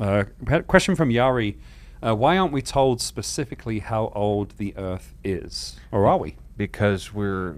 Uh, 0.00 0.24
had 0.48 0.62
a 0.62 0.64
question 0.64 0.96
from 0.96 1.10
Yari. 1.10 1.58
Uh, 2.04 2.16
why 2.16 2.36
aren't 2.38 2.52
we 2.52 2.60
told 2.60 3.00
specifically 3.00 3.78
how 3.78 4.10
old 4.16 4.54
the 4.58 4.76
Earth 4.76 5.14
is, 5.22 5.78
or 5.92 6.06
are 6.08 6.18
we? 6.18 6.34
because 6.56 7.12
we're 7.14 7.54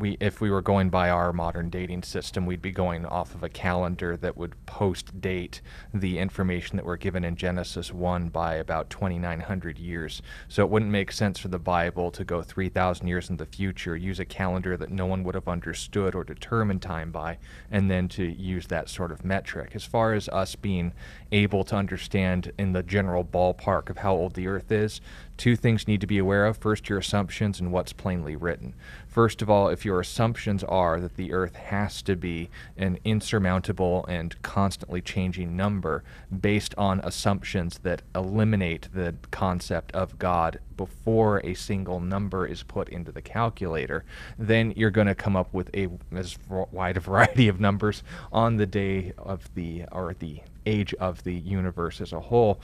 we 0.00 0.16
if 0.18 0.40
we 0.40 0.50
were 0.50 0.62
going 0.62 0.90
by 0.90 1.10
our 1.10 1.32
modern 1.32 1.70
dating 1.70 2.02
system, 2.02 2.46
we'd 2.46 2.62
be 2.62 2.72
going 2.72 3.06
off 3.06 3.34
of 3.34 3.42
a 3.42 3.48
calendar 3.48 4.16
that 4.16 4.36
would 4.36 4.54
post 4.66 5.20
date 5.20 5.60
the 5.94 6.18
information 6.18 6.76
that 6.76 6.84
we're 6.84 6.96
given 6.96 7.22
in 7.22 7.36
Genesis 7.36 7.92
1 7.92 8.30
by 8.30 8.54
about 8.54 8.90
2900 8.90 9.78
years. 9.78 10.22
So 10.48 10.64
it 10.64 10.70
wouldn't 10.70 10.90
make 10.90 11.12
sense 11.12 11.38
for 11.38 11.48
the 11.48 11.58
Bible 11.58 12.10
to 12.12 12.24
go 12.24 12.42
3000 12.42 13.06
years 13.06 13.30
in 13.30 13.36
the 13.36 13.46
future, 13.46 13.96
use 13.96 14.18
a 14.18 14.24
calendar 14.24 14.76
that 14.76 14.90
no 14.90 15.06
one 15.06 15.22
would 15.24 15.34
have 15.34 15.48
understood 15.48 16.14
or 16.14 16.24
determined 16.24 16.82
time 16.82 17.12
by, 17.12 17.38
and 17.70 17.90
then 17.90 18.08
to 18.08 18.24
use 18.24 18.66
that 18.68 18.88
sort 18.88 19.12
of 19.12 19.24
metric. 19.24 19.72
As 19.74 19.84
far 19.84 20.14
as 20.14 20.28
us 20.30 20.56
being 20.56 20.92
able 21.30 21.62
to 21.64 21.76
understand 21.76 22.52
in 22.58 22.72
the 22.72 22.82
general 22.82 23.24
ballpark 23.24 23.90
of 23.90 23.98
how 23.98 24.14
old 24.14 24.34
the 24.34 24.48
earth 24.48 24.72
is, 24.72 25.00
two 25.36 25.56
things 25.56 25.88
need 25.88 26.00
to 26.00 26.06
be 26.06 26.18
aware 26.18 26.46
of. 26.46 26.58
First, 26.58 26.88
your 26.88 26.98
assumptions 26.98 27.60
and 27.60 27.72
what's 27.72 27.92
plainly 27.92 28.36
written. 28.36 28.74
First 29.10 29.42
of 29.42 29.50
all, 29.50 29.68
if 29.68 29.84
your 29.84 29.98
assumptions 29.98 30.62
are 30.62 31.00
that 31.00 31.16
the 31.16 31.32
earth 31.32 31.56
has 31.56 32.00
to 32.02 32.14
be 32.14 32.48
an 32.76 32.96
insurmountable 33.04 34.06
and 34.06 34.40
constantly 34.42 35.00
changing 35.00 35.56
number 35.56 36.04
based 36.40 36.76
on 36.78 37.00
assumptions 37.00 37.78
that 37.78 38.02
eliminate 38.14 38.88
the 38.94 39.16
concept 39.32 39.90
of 39.96 40.16
God 40.20 40.60
before 40.76 41.40
a 41.42 41.54
single 41.54 41.98
number 41.98 42.46
is 42.46 42.62
put 42.62 42.88
into 42.88 43.10
the 43.10 43.20
calculator, 43.20 44.04
then 44.38 44.72
you're 44.76 44.92
going 44.92 45.08
to 45.08 45.16
come 45.16 45.34
up 45.34 45.52
with 45.52 45.74
a 45.74 45.88
as 46.14 46.38
wide 46.48 46.96
a 46.96 47.00
variety 47.00 47.48
of 47.48 47.58
numbers 47.58 48.04
on 48.32 48.58
the 48.58 48.66
day 48.66 49.12
of 49.18 49.52
the 49.56 49.86
or 49.90 50.14
the 50.20 50.40
age 50.66 50.94
of 50.94 51.24
the 51.24 51.34
universe 51.34 52.00
as 52.00 52.12
a 52.12 52.20
whole 52.20 52.60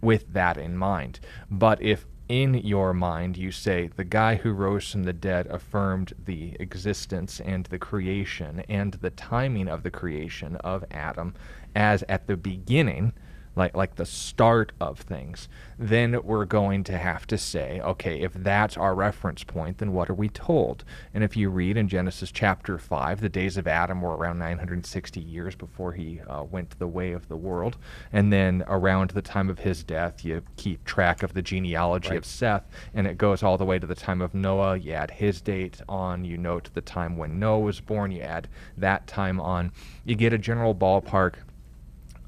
with 0.00 0.32
that 0.32 0.56
in 0.56 0.76
mind. 0.76 1.20
But 1.48 1.80
if 1.80 2.04
in 2.28 2.54
your 2.54 2.92
mind 2.92 3.36
you 3.36 3.50
say 3.50 3.88
the 3.96 4.04
guy 4.04 4.36
who 4.36 4.52
rose 4.52 4.90
from 4.90 5.04
the 5.04 5.12
dead 5.12 5.46
affirmed 5.46 6.12
the 6.24 6.56
existence 6.60 7.40
and 7.40 7.66
the 7.66 7.78
creation 7.78 8.60
and 8.68 8.94
the 8.94 9.10
timing 9.10 9.68
of 9.68 9.82
the 9.82 9.90
creation 9.90 10.56
of 10.56 10.84
Adam 10.90 11.34
as 11.74 12.02
at 12.08 12.26
the 12.26 12.36
beginning, 12.36 13.12
like 13.58 13.76
like 13.76 13.96
the 13.96 14.06
start 14.06 14.72
of 14.80 15.00
things, 15.00 15.48
then 15.78 16.22
we're 16.22 16.44
going 16.44 16.84
to 16.84 16.96
have 16.96 17.26
to 17.26 17.36
say, 17.36 17.80
okay, 17.80 18.20
if 18.22 18.32
that's 18.32 18.76
our 18.76 18.94
reference 18.94 19.44
point, 19.44 19.78
then 19.78 19.92
what 19.92 20.08
are 20.08 20.14
we 20.14 20.28
told? 20.28 20.84
And 21.12 21.22
if 21.22 21.36
you 21.36 21.50
read 21.50 21.76
in 21.76 21.88
Genesis 21.88 22.30
chapter 22.32 22.78
5, 22.78 23.20
the 23.20 23.28
days 23.28 23.56
of 23.56 23.66
Adam 23.66 24.00
were 24.00 24.16
around 24.16 24.38
960 24.38 25.20
years 25.20 25.54
before 25.54 25.92
he 25.92 26.20
uh, 26.28 26.44
went 26.44 26.78
the 26.78 26.86
way 26.86 27.12
of 27.12 27.28
the 27.28 27.36
world. 27.36 27.76
And 28.12 28.32
then 28.32 28.64
around 28.68 29.10
the 29.10 29.22
time 29.22 29.50
of 29.50 29.58
his 29.58 29.82
death, 29.82 30.24
you 30.24 30.42
keep 30.56 30.84
track 30.84 31.22
of 31.22 31.34
the 31.34 31.42
genealogy 31.42 32.10
Right. 32.10 32.18
of 32.18 32.24
Seth, 32.24 32.64
and 32.94 33.06
it 33.06 33.18
goes 33.18 33.42
all 33.42 33.58
the 33.58 33.64
way 33.64 33.78
to 33.78 33.86
the 33.86 33.94
time 33.94 34.20
of 34.20 34.34
Noah. 34.34 34.76
You 34.76 34.92
add 34.92 35.10
his 35.10 35.40
date 35.40 35.80
on, 35.88 36.24
you 36.24 36.38
note 36.38 36.70
the 36.74 36.80
time 36.80 37.16
when 37.16 37.38
Noah 37.38 37.58
was 37.60 37.80
born, 37.80 38.12
you 38.12 38.22
add 38.22 38.48
that 38.76 39.06
time 39.08 39.40
on. 39.40 39.72
You 40.04 40.14
get 40.14 40.32
a 40.32 40.38
general 40.38 40.74
ballpark 40.74 41.34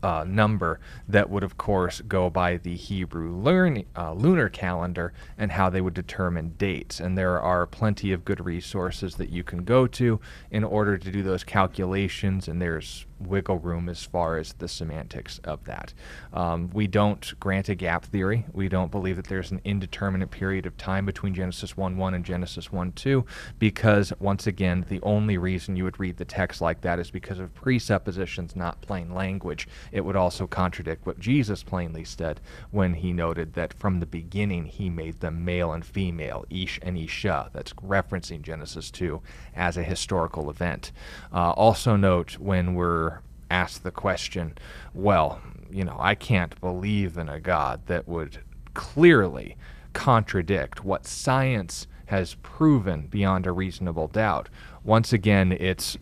uh, 0.02 0.24
number 0.26 0.80
that 1.08 1.28
would, 1.30 1.42
of 1.42 1.56
course, 1.56 2.00
go 2.02 2.30
by 2.30 2.56
the 2.56 2.74
Hebrew 2.74 3.34
learn, 3.34 3.84
uh, 3.96 4.12
lunar 4.12 4.48
calendar 4.48 5.12
and 5.36 5.52
how 5.52 5.70
they 5.70 5.80
would 5.80 5.94
determine 5.94 6.54
dates. 6.58 7.00
And 7.00 7.16
there 7.16 7.40
are 7.40 7.66
plenty 7.66 8.12
of 8.12 8.24
good 8.24 8.44
resources 8.44 9.16
that 9.16 9.30
you 9.30 9.42
can 9.42 9.64
go 9.64 9.86
to 9.86 10.20
in 10.50 10.64
order 10.64 10.96
to 10.98 11.10
do 11.10 11.22
those 11.22 11.44
calculations, 11.44 12.48
and 12.48 12.60
there's 12.60 13.06
wiggle 13.20 13.58
room 13.58 13.88
as 13.88 14.02
far 14.02 14.38
as 14.38 14.52
the 14.54 14.68
semantics 14.68 15.38
of 15.44 15.64
that. 15.64 15.92
Um, 16.32 16.70
we 16.72 16.86
don't 16.86 17.32
grant 17.40 17.68
a 17.68 17.74
gap 17.74 18.04
theory. 18.04 18.46
We 18.52 18.68
don't 18.68 18.90
believe 18.90 19.16
that 19.16 19.26
there's 19.26 19.50
an 19.50 19.60
indeterminate 19.64 20.30
period 20.30 20.66
of 20.66 20.76
time 20.76 21.06
between 21.06 21.34
Genesis 21.34 21.76
1 21.76 21.96
1 21.96 22.14
and 22.14 22.24
Genesis 22.24 22.72
1 22.72 22.92
2, 22.92 23.24
because, 23.58 24.12
once 24.18 24.46
again, 24.46 24.84
the 24.88 25.00
only 25.02 25.38
reason 25.38 25.76
you 25.76 25.84
would 25.84 26.00
read 26.00 26.16
the 26.16 26.24
text 26.24 26.60
like 26.60 26.80
that 26.80 26.98
is 26.98 27.10
because 27.10 27.38
of 27.38 27.54
presuppositions, 27.54 28.56
not 28.56 28.80
plain 28.80 29.14
language. 29.14 29.68
It 29.92 30.04
would 30.04 30.16
also 30.16 30.46
contradict 30.46 31.06
what 31.06 31.20
Jesus 31.20 31.62
plainly 31.62 32.04
said 32.04 32.40
when 32.70 32.94
he 32.94 33.12
noted 33.12 33.54
that 33.54 33.74
from 33.74 34.00
the 34.00 34.06
beginning 34.06 34.66
he 34.66 34.88
made 34.88 35.20
them 35.20 35.44
male 35.44 35.72
and 35.72 35.84
female, 35.84 36.44
Ish 36.50 36.78
and 36.82 36.96
Isha. 36.96 37.50
That's 37.52 37.72
referencing 37.74 38.42
Genesis 38.42 38.90
2 38.90 39.20
as 39.54 39.76
a 39.76 39.82
historical 39.82 40.50
event. 40.50 40.92
Uh, 41.32 41.50
also, 41.50 41.96
note 41.96 42.38
when 42.38 42.74
we're 42.74 43.09
asked 43.50 43.82
the 43.82 43.90
question, 43.90 44.56
well, 44.94 45.40
you 45.70 45.84
know, 45.84 45.96
I 45.98 46.14
can't 46.14 46.58
believe 46.60 47.16
in 47.16 47.28
a 47.28 47.40
God 47.40 47.86
that 47.86 48.08
would 48.08 48.38
clearly 48.74 49.56
contradict 49.92 50.84
what 50.84 51.06
science 51.06 51.86
has 52.06 52.34
proven 52.42 53.06
beyond 53.06 53.46
a 53.46 53.52
reasonable 53.52 54.08
doubt. 54.08 54.48
Once 54.84 55.12
again, 55.12 55.52
it's 55.52 55.96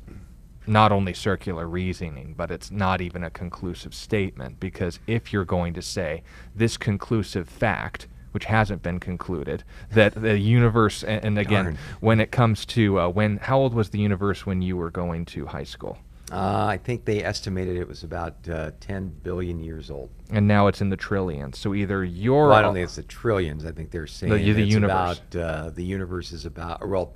not 0.66 0.92
only 0.92 1.14
circular 1.14 1.66
reasoning, 1.66 2.34
but 2.36 2.50
it's 2.50 2.70
not 2.70 3.00
even 3.00 3.24
a 3.24 3.30
conclusive 3.30 3.94
statement 3.94 4.60
because 4.60 5.00
if 5.06 5.32
you're 5.32 5.44
going 5.44 5.74
to 5.74 5.82
say 5.82 6.22
this 6.54 6.76
conclusive 6.76 7.48
fact, 7.48 8.06
which 8.32 8.44
hasn't 8.44 8.82
been 8.82 9.00
concluded, 9.00 9.64
that 9.92 10.14
the 10.14 10.38
universe, 10.38 11.02
and, 11.02 11.24
and 11.24 11.38
again, 11.38 11.64
Darn. 11.64 11.78
when 12.00 12.20
it 12.20 12.30
comes 12.30 12.66
to 12.66 13.00
uh, 13.00 13.08
when, 13.08 13.38
how 13.38 13.58
old 13.58 13.74
was 13.74 13.90
the 13.90 13.98
universe 13.98 14.44
when 14.44 14.60
you 14.60 14.76
were 14.76 14.90
going 14.90 15.24
to 15.26 15.46
high 15.46 15.64
school? 15.64 15.98
Uh, 16.30 16.66
I 16.66 16.76
think 16.76 17.04
they 17.04 17.24
estimated 17.24 17.76
it 17.76 17.88
was 17.88 18.02
about 18.02 18.34
uh, 18.48 18.72
10 18.80 19.08
billion 19.22 19.60
years 19.60 19.90
old. 19.90 20.10
And 20.30 20.46
now 20.46 20.66
it's 20.66 20.80
in 20.80 20.90
the 20.90 20.96
trillions. 20.96 21.58
So 21.58 21.74
either 21.74 22.04
you're, 22.04 22.48
Well, 22.48 22.52
I 22.52 22.62
don't 22.62 22.74
think 22.74 22.84
it's 22.84 22.96
the 22.96 23.02
trillions. 23.02 23.64
I 23.64 23.72
think 23.72 23.90
they're 23.90 24.06
saying 24.06 24.32
the 24.32 24.38
it's 24.62 24.72
universe. 24.72 25.20
about 25.32 25.36
uh, 25.36 25.70
the 25.70 25.84
universe 25.84 26.32
is 26.32 26.44
about 26.44 26.86
well, 26.86 27.14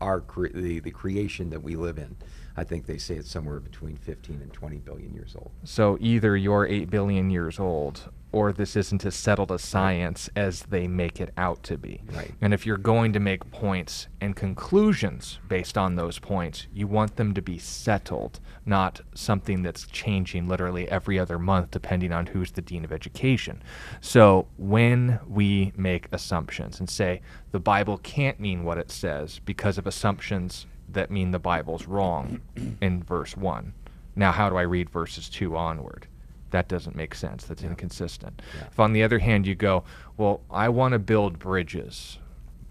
our 0.00 0.20
cre- 0.20 0.48
the 0.48 0.80
the 0.80 0.90
creation 0.90 1.50
that 1.50 1.62
we 1.62 1.76
live 1.76 1.98
in. 1.98 2.16
I 2.56 2.64
think 2.64 2.86
they 2.86 2.98
say 2.98 3.16
it's 3.16 3.30
somewhere 3.30 3.58
between 3.58 3.96
15 3.96 4.40
and 4.40 4.52
20 4.52 4.76
billion 4.78 5.12
years 5.12 5.34
old. 5.36 5.50
So 5.64 5.98
either 6.00 6.36
you're 6.36 6.66
8 6.66 6.88
billion 6.88 7.28
years 7.30 7.58
old 7.58 8.08
or 8.34 8.52
this 8.52 8.74
isn't 8.74 9.04
as 9.04 9.14
settled 9.14 9.52
a 9.52 9.58
science 9.58 10.28
as 10.34 10.62
they 10.62 10.88
make 10.88 11.20
it 11.20 11.32
out 11.36 11.62
to 11.62 11.78
be. 11.78 12.02
Right. 12.12 12.32
And 12.40 12.52
if 12.52 12.66
you're 12.66 12.76
going 12.76 13.12
to 13.12 13.20
make 13.20 13.48
points 13.52 14.08
and 14.20 14.34
conclusions 14.34 15.38
based 15.48 15.78
on 15.78 15.94
those 15.94 16.18
points, 16.18 16.66
you 16.72 16.88
want 16.88 17.14
them 17.14 17.32
to 17.34 17.40
be 17.40 17.58
settled, 17.58 18.40
not 18.66 19.00
something 19.14 19.62
that's 19.62 19.86
changing 19.86 20.48
literally 20.48 20.88
every 20.88 21.16
other 21.16 21.38
month 21.38 21.70
depending 21.70 22.12
on 22.12 22.26
who's 22.26 22.50
the 22.50 22.62
dean 22.62 22.84
of 22.84 22.92
education. 22.92 23.62
So 24.00 24.48
when 24.58 25.20
we 25.28 25.72
make 25.76 26.08
assumptions 26.10 26.80
and 26.80 26.90
say 26.90 27.20
the 27.52 27.60
Bible 27.60 27.98
can't 27.98 28.40
mean 28.40 28.64
what 28.64 28.78
it 28.78 28.90
says 28.90 29.38
because 29.44 29.78
of 29.78 29.86
assumptions 29.86 30.66
that 30.88 31.10
mean 31.10 31.30
the 31.30 31.38
Bible's 31.38 31.86
wrong 31.86 32.40
in 32.80 33.02
verse 33.02 33.36
1. 33.36 33.72
Now, 34.16 34.32
how 34.32 34.50
do 34.50 34.56
I 34.56 34.62
read 34.62 34.90
verses 34.90 35.28
2 35.28 35.56
onward? 35.56 36.08
That 36.54 36.68
doesn't 36.68 36.94
make 36.94 37.16
sense. 37.16 37.46
That's 37.46 37.64
inconsistent. 37.64 38.40
Yeah. 38.56 38.68
If, 38.70 38.78
on 38.78 38.92
the 38.92 39.02
other 39.02 39.18
hand, 39.18 39.44
you 39.44 39.56
go, 39.56 39.82
well, 40.16 40.40
I 40.52 40.68
want 40.68 40.92
to 40.92 41.00
build 41.00 41.40
bridges, 41.40 42.18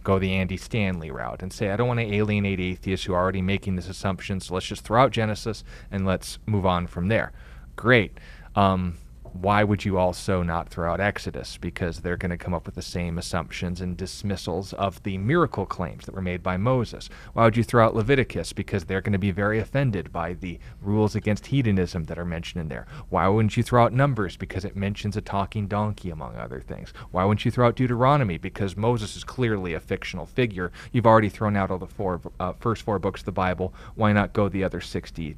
go 0.03 0.19
the 0.19 0.31
Andy 0.31 0.55
Stanley 0.55 1.11
route 1.11 1.41
and 1.43 1.51
say, 1.51 1.69
I 1.69 1.75
don't 1.75 1.89
want 1.89 1.99
to 1.99 2.15
alienate 2.15 2.61
atheists 2.61 3.05
who 3.05 3.13
are 3.13 3.21
already 3.21 3.41
making 3.41 3.75
this 3.75 3.89
assumption, 3.89 4.39
so 4.39 4.53
let's 4.53 4.67
just 4.67 4.85
throw 4.85 5.01
out 5.01 5.11
Genesis 5.11 5.65
and 5.91 6.05
let's 6.05 6.39
move 6.45 6.65
on 6.65 6.87
from 6.87 7.09
there. 7.09 7.33
Great. 7.75 8.17
Um, 8.55 8.95
why 9.33 9.63
would 9.63 9.83
you 9.83 9.97
also 9.97 10.43
not 10.43 10.69
throw 10.69 10.91
out 10.91 10.99
Exodus? 10.99 11.57
Because 11.57 11.99
they're 11.99 12.17
going 12.17 12.29
to 12.29 12.37
come 12.37 12.53
up 12.53 12.65
with 12.65 12.75
the 12.75 12.81
same 12.81 13.17
assumptions 13.17 13.81
and 13.81 13.97
dismissals 13.97 14.73
of 14.73 15.01
the 15.03 15.17
miracle 15.17 15.65
claims 15.65 16.05
that 16.05 16.13
were 16.13 16.21
made 16.21 16.43
by 16.43 16.55
Moses. 16.55 17.09
Why 17.33 17.45
would 17.45 17.57
you 17.57 17.63
throw 17.63 17.83
out 17.83 17.95
Leviticus? 17.95 18.53
Because 18.53 18.85
they're 18.85 19.01
going 19.01 19.13
to 19.13 19.19
be 19.19 19.31
very 19.31 19.59
offended 19.59 20.11
by 20.11 20.33
the 20.33 20.59
rules 20.81 21.15
against 21.15 21.47
hedonism 21.47 22.05
that 22.05 22.19
are 22.19 22.25
mentioned 22.25 22.61
in 22.61 22.69
there. 22.69 22.85
Why 23.09 23.27
wouldn't 23.27 23.57
you 23.57 23.63
throw 23.63 23.83
out 23.83 23.91
Numbers? 23.91 24.37
Because 24.37 24.65
it 24.65 24.75
mentions 24.75 25.17
a 25.17 25.21
talking 25.21 25.67
donkey, 25.67 26.11
among 26.11 26.35
other 26.35 26.61
things. 26.61 26.93
Why 27.11 27.23
wouldn't 27.23 27.43
you 27.43 27.51
throw 27.51 27.67
out 27.67 27.75
Deuteronomy? 27.75 28.37
Because 28.37 28.77
Moses 28.77 29.15
is 29.15 29.23
clearly 29.23 29.73
a 29.73 29.79
fictional 29.79 30.27
figure. 30.27 30.71
You've 30.91 31.07
already 31.07 31.29
thrown 31.29 31.57
out 31.57 31.71
all 31.71 31.79
the 31.79 31.87
four, 31.87 32.21
uh, 32.39 32.53
first 32.53 32.83
four 32.83 32.99
books 32.99 33.21
of 33.21 33.25
the 33.25 33.31
Bible. 33.31 33.73
Why 33.95 34.13
not 34.13 34.33
go 34.33 34.47
the 34.47 34.63
other 34.63 34.79
60 34.79 35.37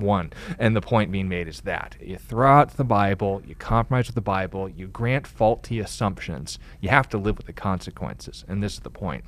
one. 0.00 0.32
And 0.58 0.74
the 0.74 0.80
point 0.80 1.12
being 1.12 1.28
made 1.28 1.48
is 1.48 1.60
that 1.62 1.96
you 2.00 2.16
throw 2.16 2.50
out 2.50 2.76
the 2.76 2.84
Bible, 2.84 3.42
you 3.46 3.54
compromise 3.54 4.06
with 4.06 4.14
the 4.14 4.20
Bible, 4.20 4.68
you 4.68 4.86
grant 4.86 5.26
faulty 5.26 5.78
assumptions, 5.78 6.58
you 6.80 6.88
have 6.88 7.08
to 7.10 7.18
live 7.18 7.36
with 7.36 7.46
the 7.46 7.52
consequences. 7.52 8.44
And 8.48 8.62
this 8.62 8.74
is 8.74 8.80
the 8.80 8.90
point. 8.90 9.24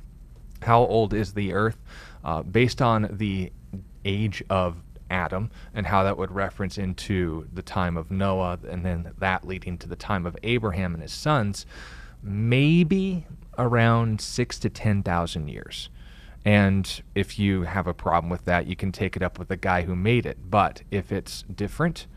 How 0.61 0.81
old 0.81 1.13
is 1.13 1.33
the 1.33 1.53
earth? 1.53 1.77
Uh, 2.23 2.41
based 2.41 2.81
on 2.81 3.09
the 3.11 3.51
age 4.05 4.43
of 4.49 4.77
Adam 5.09 5.51
and 5.73 5.85
how 5.85 6.03
that 6.03 6.17
would 6.17 6.31
reference 6.31 6.77
into 6.77 7.47
the 7.53 7.61
time 7.61 7.97
of 7.97 8.09
Noah 8.09 8.59
and 8.67 8.85
then 8.85 9.11
that 9.19 9.45
leading 9.45 9.77
to 9.79 9.87
the 9.87 9.95
time 9.95 10.25
of 10.25 10.35
Abraham 10.43 10.93
and 10.93 11.03
his 11.03 11.13
sons, 11.13 11.65
maybe 12.21 13.27
around 13.57 14.19
six 14.19 14.57
to 14.59 14.69
10,000 14.69 15.47
years. 15.47 15.89
And 16.45 17.01
if 17.15 17.39
you 17.39 17.63
have 17.63 17.87
a 17.87 17.93
problem 17.93 18.29
with 18.29 18.45
that, 18.45 18.67
you 18.67 18.75
can 18.75 18.91
take 18.91 19.15
it 19.15 19.23
up 19.23 19.39
with 19.39 19.47
the 19.47 19.57
guy 19.57 19.83
who 19.83 19.95
made 19.95 20.25
it. 20.25 20.37
But 20.49 20.81
if 20.91 21.11
it's 21.11 21.43
different, 21.43 22.07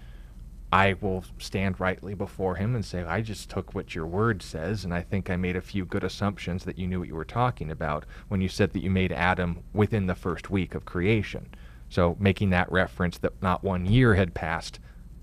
I 0.73 0.97
will 1.01 1.25
stand 1.39 1.79
rightly 1.79 2.15
before 2.15 2.57
him 2.57 2.75
and 2.75 2.85
say, 2.85 3.05
I 3.05 3.21
just 3.21 3.49
took 3.49 3.75
what 3.75 3.95
your 3.95 4.07
word 4.07 4.43
says, 4.43 4.85
and 4.85 4.93
I 4.93 5.01
think 5.01 5.31
I 5.31 5.37
made 5.37 5.55
a 5.55 5.61
few 5.61 5.85
good 5.85 6.03
assumptions 6.03 6.65
that 6.65 6.77
you 6.77 6.89
knew 6.89 6.99
what 6.99 7.09
you 7.09 7.15
were 7.15 7.25
talking 7.25 7.71
about 7.71 8.05
when 8.29 8.41
you 8.41 8.49
said 8.49 8.73
that 8.73 8.83
you 8.83 8.91
made 8.91 9.13
Adam 9.13 9.63
within 9.73 10.07
the 10.07 10.17
first 10.17 10.51
week 10.51 10.75
of 10.75 10.85
creation. 10.85 11.49
So, 11.89 12.17
making 12.19 12.51
that 12.51 12.71
reference 12.73 13.19
that 13.19 13.41
not 13.41 13.63
one 13.63 13.87
year 13.87 14.17
had 14.17 14.35
passed, 14.35 14.81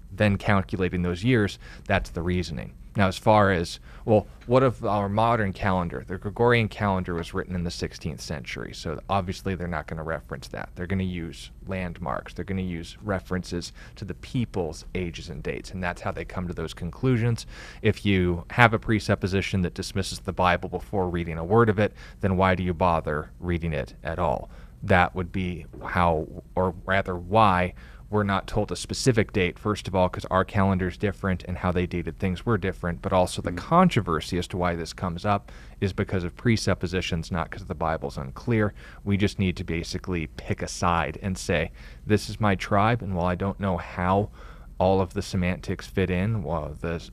then 0.09 0.37
calculating 0.37 1.01
those 1.01 1.25
years, 1.25 1.59
that's 1.85 2.09
the 2.11 2.21
reasoning. 2.21 2.73
Now, 2.95 3.07
as 3.07 3.17
far 3.17 3.51
as, 3.51 3.79
well, 4.05 4.27
what 4.45 4.61
of 4.61 4.85
our 4.85 5.09
modern 5.09 5.51
calendar? 5.51 6.03
The 6.07 6.17
Gregorian 6.17 6.67
calendar 6.67 7.15
was 7.15 7.33
written 7.33 7.55
in 7.55 7.63
the 7.63 7.71
16th 7.71 8.21
century, 8.21 8.71
so 8.73 8.99
obviously 9.09 9.55
they're 9.55 9.67
not 9.67 9.87
going 9.87 9.97
to 9.97 10.03
reference 10.03 10.47
that. 10.49 10.69
They're 10.75 10.85
going 10.85 10.99
to 10.99 11.05
use 11.05 11.49
landmarks, 11.65 12.33
they're 12.33 12.45
going 12.45 12.57
to 12.57 12.63
use 12.63 12.97
references 13.01 13.73
to 13.95 14.05
the 14.05 14.13
people's 14.15 14.85
ages 14.93 15.29
and 15.29 15.41
dates, 15.41 15.71
and 15.71 15.81
that's 15.81 16.01
how 16.01 16.11
they 16.11 16.25
come 16.25 16.47
to 16.47 16.53
those 16.53 16.73
conclusions. 16.73 17.47
If 17.81 18.05
you 18.05 18.45
have 18.51 18.73
a 18.73 18.79
presupposition 18.79 19.61
that 19.61 19.73
dismisses 19.73 20.19
the 20.19 20.33
Bible 20.33 20.69
before 20.69 21.09
reading 21.09 21.39
a 21.39 21.43
word 21.43 21.69
of 21.69 21.79
it, 21.79 21.93
then 22.21 22.37
why 22.37 22.53
do 22.53 22.63
you 22.63 22.73
bother 22.73 23.31
reading 23.39 23.73
it 23.73 23.95
at 24.03 24.19
all? 24.19 24.49
That 24.83 25.15
would 25.15 25.31
be 25.31 25.65
how, 25.81 26.27
or 26.55 26.75
rather, 26.85 27.15
why 27.15 27.73
we're 28.13 28.23
not 28.23 28.45
told 28.45 28.71
a 28.71 28.75
specific 28.75 29.33
date, 29.33 29.57
first 29.57 29.87
of 29.87 29.95
all, 29.95 30.07
because 30.07 30.25
our 30.25 30.45
calendar 30.45 30.87
is 30.87 30.97
different 30.97 31.43
and 31.45 31.57
how 31.57 31.71
they 31.71 31.87
dated 31.87 32.19
things 32.19 32.45
were 32.45 32.59
different, 32.59 33.01
but 33.01 33.11
also 33.11 33.41
the 33.41 33.51
mm. 33.51 33.57
controversy 33.57 34.37
as 34.37 34.47
to 34.47 34.55
why 34.55 34.75
this 34.75 34.93
comes 34.93 35.25
up 35.25 35.51
is 35.81 35.91
because 35.93 36.23
of 36.23 36.35
presuppositions, 36.35 37.31
not 37.31 37.49
because 37.49 37.65
the 37.65 37.73
Bible's 37.73 38.17
unclear. 38.17 38.75
We 39.03 39.17
just 39.17 39.39
need 39.39 39.57
to 39.57 39.63
basically 39.63 40.27
pick 40.27 40.61
a 40.61 40.67
side 40.67 41.17
and 41.23 41.35
say, 41.35 41.71
this 42.05 42.29
is 42.29 42.39
my 42.39 42.53
tribe, 42.53 43.01
and 43.01 43.15
while 43.15 43.25
I 43.25 43.33
don't 43.33 43.59
know 43.59 43.77
how 43.77 44.29
all 44.77 45.01
of 45.01 45.15
the 45.15 45.23
semantics 45.23 45.87
fit 45.87 46.11
in, 46.11 46.43
well, 46.43 46.77
the 46.79 47.09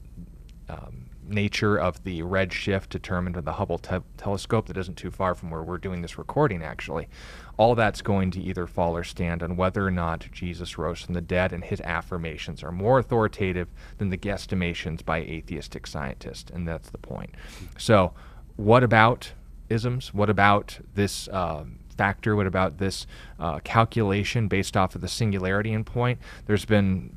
um, 0.69 1.07
nature 1.31 1.77
of 1.77 2.03
the 2.05 2.23
redshift 2.23 2.89
determined 2.89 3.37
with 3.37 3.45
the 3.45 3.53
Hubble 3.53 3.79
te- 3.79 3.99
telescope 4.17 4.67
that 4.67 4.77
isn't 4.77 4.97
too 4.97 5.11
far 5.11 5.35
from 5.35 5.51
where 5.51 5.63
we're 5.63 5.79
doing 5.79 6.03
this 6.03 6.19
recording, 6.19 6.63
actually. 6.63 7.09
All 7.57 7.75
that's 7.75 8.03
going 8.03 8.31
to 8.33 8.41
either 8.41 8.67
fall 8.67 8.97
or 8.97 9.05
stand 9.05 9.43
on 9.43 9.57
whether 9.57 9.87
or 9.87 9.91
not 9.91 10.27
Jesus 10.33 10.79
rose 10.79 11.03
from 11.03 11.15
the 11.15 11.21
dead 11.21 11.53
and 11.53 11.65
his 11.65 11.81
affirmations 11.83 12.63
are 12.63 12.73
more 12.73 12.99
authoritative 12.99 13.69
than 13.99 14.11
the 14.11 14.19
guesstimations 14.19 15.05
by 15.05 15.19
atheistic 15.19 15.87
scientists, 15.87 16.51
and 16.51 16.67
that's 16.67 16.91
the 16.91 16.99
point. 16.99 17.31
So, 17.79 18.13
what 18.57 18.83
about 18.83 19.33
isms? 19.69 20.13
What 20.13 20.31
about 20.31 20.79
this? 20.95 21.29
Uh, 21.29 21.65
factor? 22.01 22.35
What 22.35 22.47
about 22.47 22.79
this 22.79 23.07
uh, 23.39 23.59
calculation 23.59 24.49
based 24.49 24.75
off 24.75 24.95
of 24.95 25.03
the 25.03 25.09
singularity 25.09 25.73
endpoint? 25.73 26.17
There's 26.47 26.65
been 26.65 27.15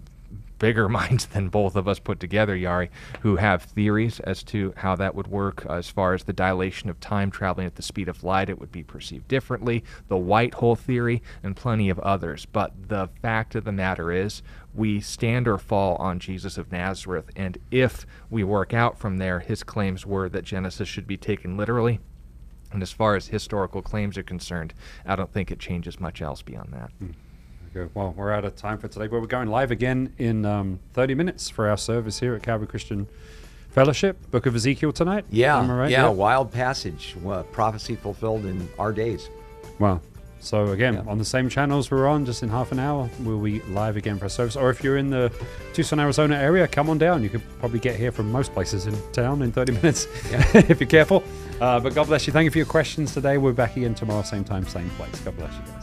bigger 0.64 0.88
minds 1.02 1.26
than 1.26 1.50
both 1.50 1.76
of 1.76 1.90
us 1.90 2.00
put 2.00 2.22
together, 2.22 2.56
Yari, 2.56 2.88
who 3.20 3.36
have 3.36 3.64
theories 3.64 4.22
as 4.22 4.44
to 4.44 4.74
how 4.78 4.96
that 4.96 5.14
would 5.14 5.28
work 5.28 5.66
as 5.70 5.90
far 5.90 6.14
as 6.14 6.24
the 6.24 6.32
dilation 6.32 6.90
of 6.90 7.02
time 7.02 7.30
traveling 7.30 7.68
at 7.68 7.76
the 7.76 7.82
speed 7.82 8.08
of 8.08 8.24
light. 8.24 8.50
It 8.50 8.62
would 8.62 8.72
be 8.72 8.82
perceived 8.82 9.28
differently, 9.28 9.84
the 10.08 10.16
white 10.16 10.54
hole 10.54 10.78
theory, 10.78 11.22
and 11.44 11.54
plenty 11.54 11.90
of 11.90 12.00
others. 12.00 12.46
But 12.46 12.88
the 12.88 13.10
fact 13.22 13.56
of 13.56 13.66
the 13.66 13.74
matter 13.74 14.10
is, 14.10 14.42
we 14.74 15.02
stand 15.02 15.50
or 15.50 15.58
fall 15.58 15.98
on 15.98 16.20
Jesus 16.20 16.58
of 16.58 16.72
Nazareth, 16.72 17.30
and 17.36 17.58
if 17.70 18.06
we 18.30 18.46
work 18.46 18.74
out 18.74 18.98
from 18.98 19.18
there, 19.18 19.42
his 19.42 19.64
claims 19.64 20.06
were 20.06 20.30
that 20.30 20.46
Genesis 20.46 20.88
should 20.88 21.08
be 21.08 21.18
taken 21.18 21.58
literally. 21.58 22.00
And 22.72 22.82
as 22.82 22.94
far 22.94 23.18
as 23.18 23.28
historical 23.28 23.82
claims 23.82 24.18
are 24.18 24.24
concerned, 24.24 24.74
I 25.06 25.18
don't 25.18 25.32
think 25.32 25.52
it 25.52 25.60
changes 25.60 26.00
much 26.00 26.22
else 26.22 26.42
beyond 26.42 26.72
that. 26.72 26.92
Mm 27.04 27.14
go. 27.74 27.90
Well, 27.94 28.14
we're 28.16 28.32
out 28.32 28.46
of 28.46 28.56
time 28.56 28.78
for 28.78 28.88
today, 28.88 29.08
but 29.08 29.20
we're 29.20 29.28
going 29.28 29.50
live 29.50 29.72
again 29.72 30.14
in 30.18 30.46
um, 30.46 30.80
30 30.94 31.16
minutes 31.16 31.50
for 31.50 31.68
our 31.68 31.78
service 31.78 32.20
here 32.20 32.36
at 32.36 32.44
Calvary 32.44 32.68
Christian 32.68 33.08
Fellowship, 33.72 34.30
Book 34.30 34.46
of 34.46 34.56
Ezekiel 34.56 34.94
tonight. 34.94 35.26
Yeah, 35.32 35.70
right? 35.70 35.90
yeah, 35.90 36.08
wild 36.08 36.52
passage, 36.52 37.16
well, 37.22 37.44
prophecy 37.44 37.96
fulfilled 37.96 38.46
in 38.46 38.70
our 38.78 38.94
days. 38.94 39.30
Wow. 39.80 40.02
So 40.40 40.68
again, 40.68 40.96
yeah. 40.96 41.04
on 41.08 41.18
the 41.18 41.26
same 41.26 41.48
channels 41.50 41.90
we're 41.90 42.06
on, 42.06 42.26
just 42.26 42.44
in 42.44 42.50
half 42.50 42.72
an 42.74 42.80
hour, 42.80 43.10
we'll 43.22 43.40
be 43.40 43.62
live 43.62 43.96
again 43.96 44.18
for 44.18 44.26
our 44.26 44.30
service. 44.30 44.56
Or 44.56 44.70
if 44.70 44.84
you're 44.84 44.98
in 44.98 45.10
the 45.10 45.32
Tucson, 45.74 46.00
Arizona 46.00 46.36
area, 46.36 46.68
come 46.68 46.90
on 46.90 46.98
down. 46.98 47.24
You 47.24 47.30
could 47.30 47.42
probably 47.60 47.80
get 47.80 47.96
here 47.96 48.12
from 48.12 48.32
most 48.32 48.54
places 48.54 48.86
in 48.86 48.96
town 49.14 49.42
in 49.42 49.52
30 49.52 49.72
minutes, 49.72 50.08
yeah. 50.30 50.46
if 50.70 50.80
you're 50.82 50.90
careful. 50.90 51.24
Uh, 51.62 51.80
but 51.80 51.96
God 51.96 52.08
bless 52.08 52.28
you. 52.28 52.34
Thank 52.34 52.46
you 52.46 52.52
for 52.52 52.58
your 52.58 52.68
questions 52.68 53.14
today. 53.14 53.38
We're 53.38 53.54
back 53.54 53.78
again 53.78 53.96
tomorrow, 53.96 54.22
same 54.22 54.44
time, 54.44 54.68
same 54.68 54.90
place. 54.92 55.18
God 55.22 55.38
bless 55.38 55.54
you 55.54 55.62
guys. 55.62 55.83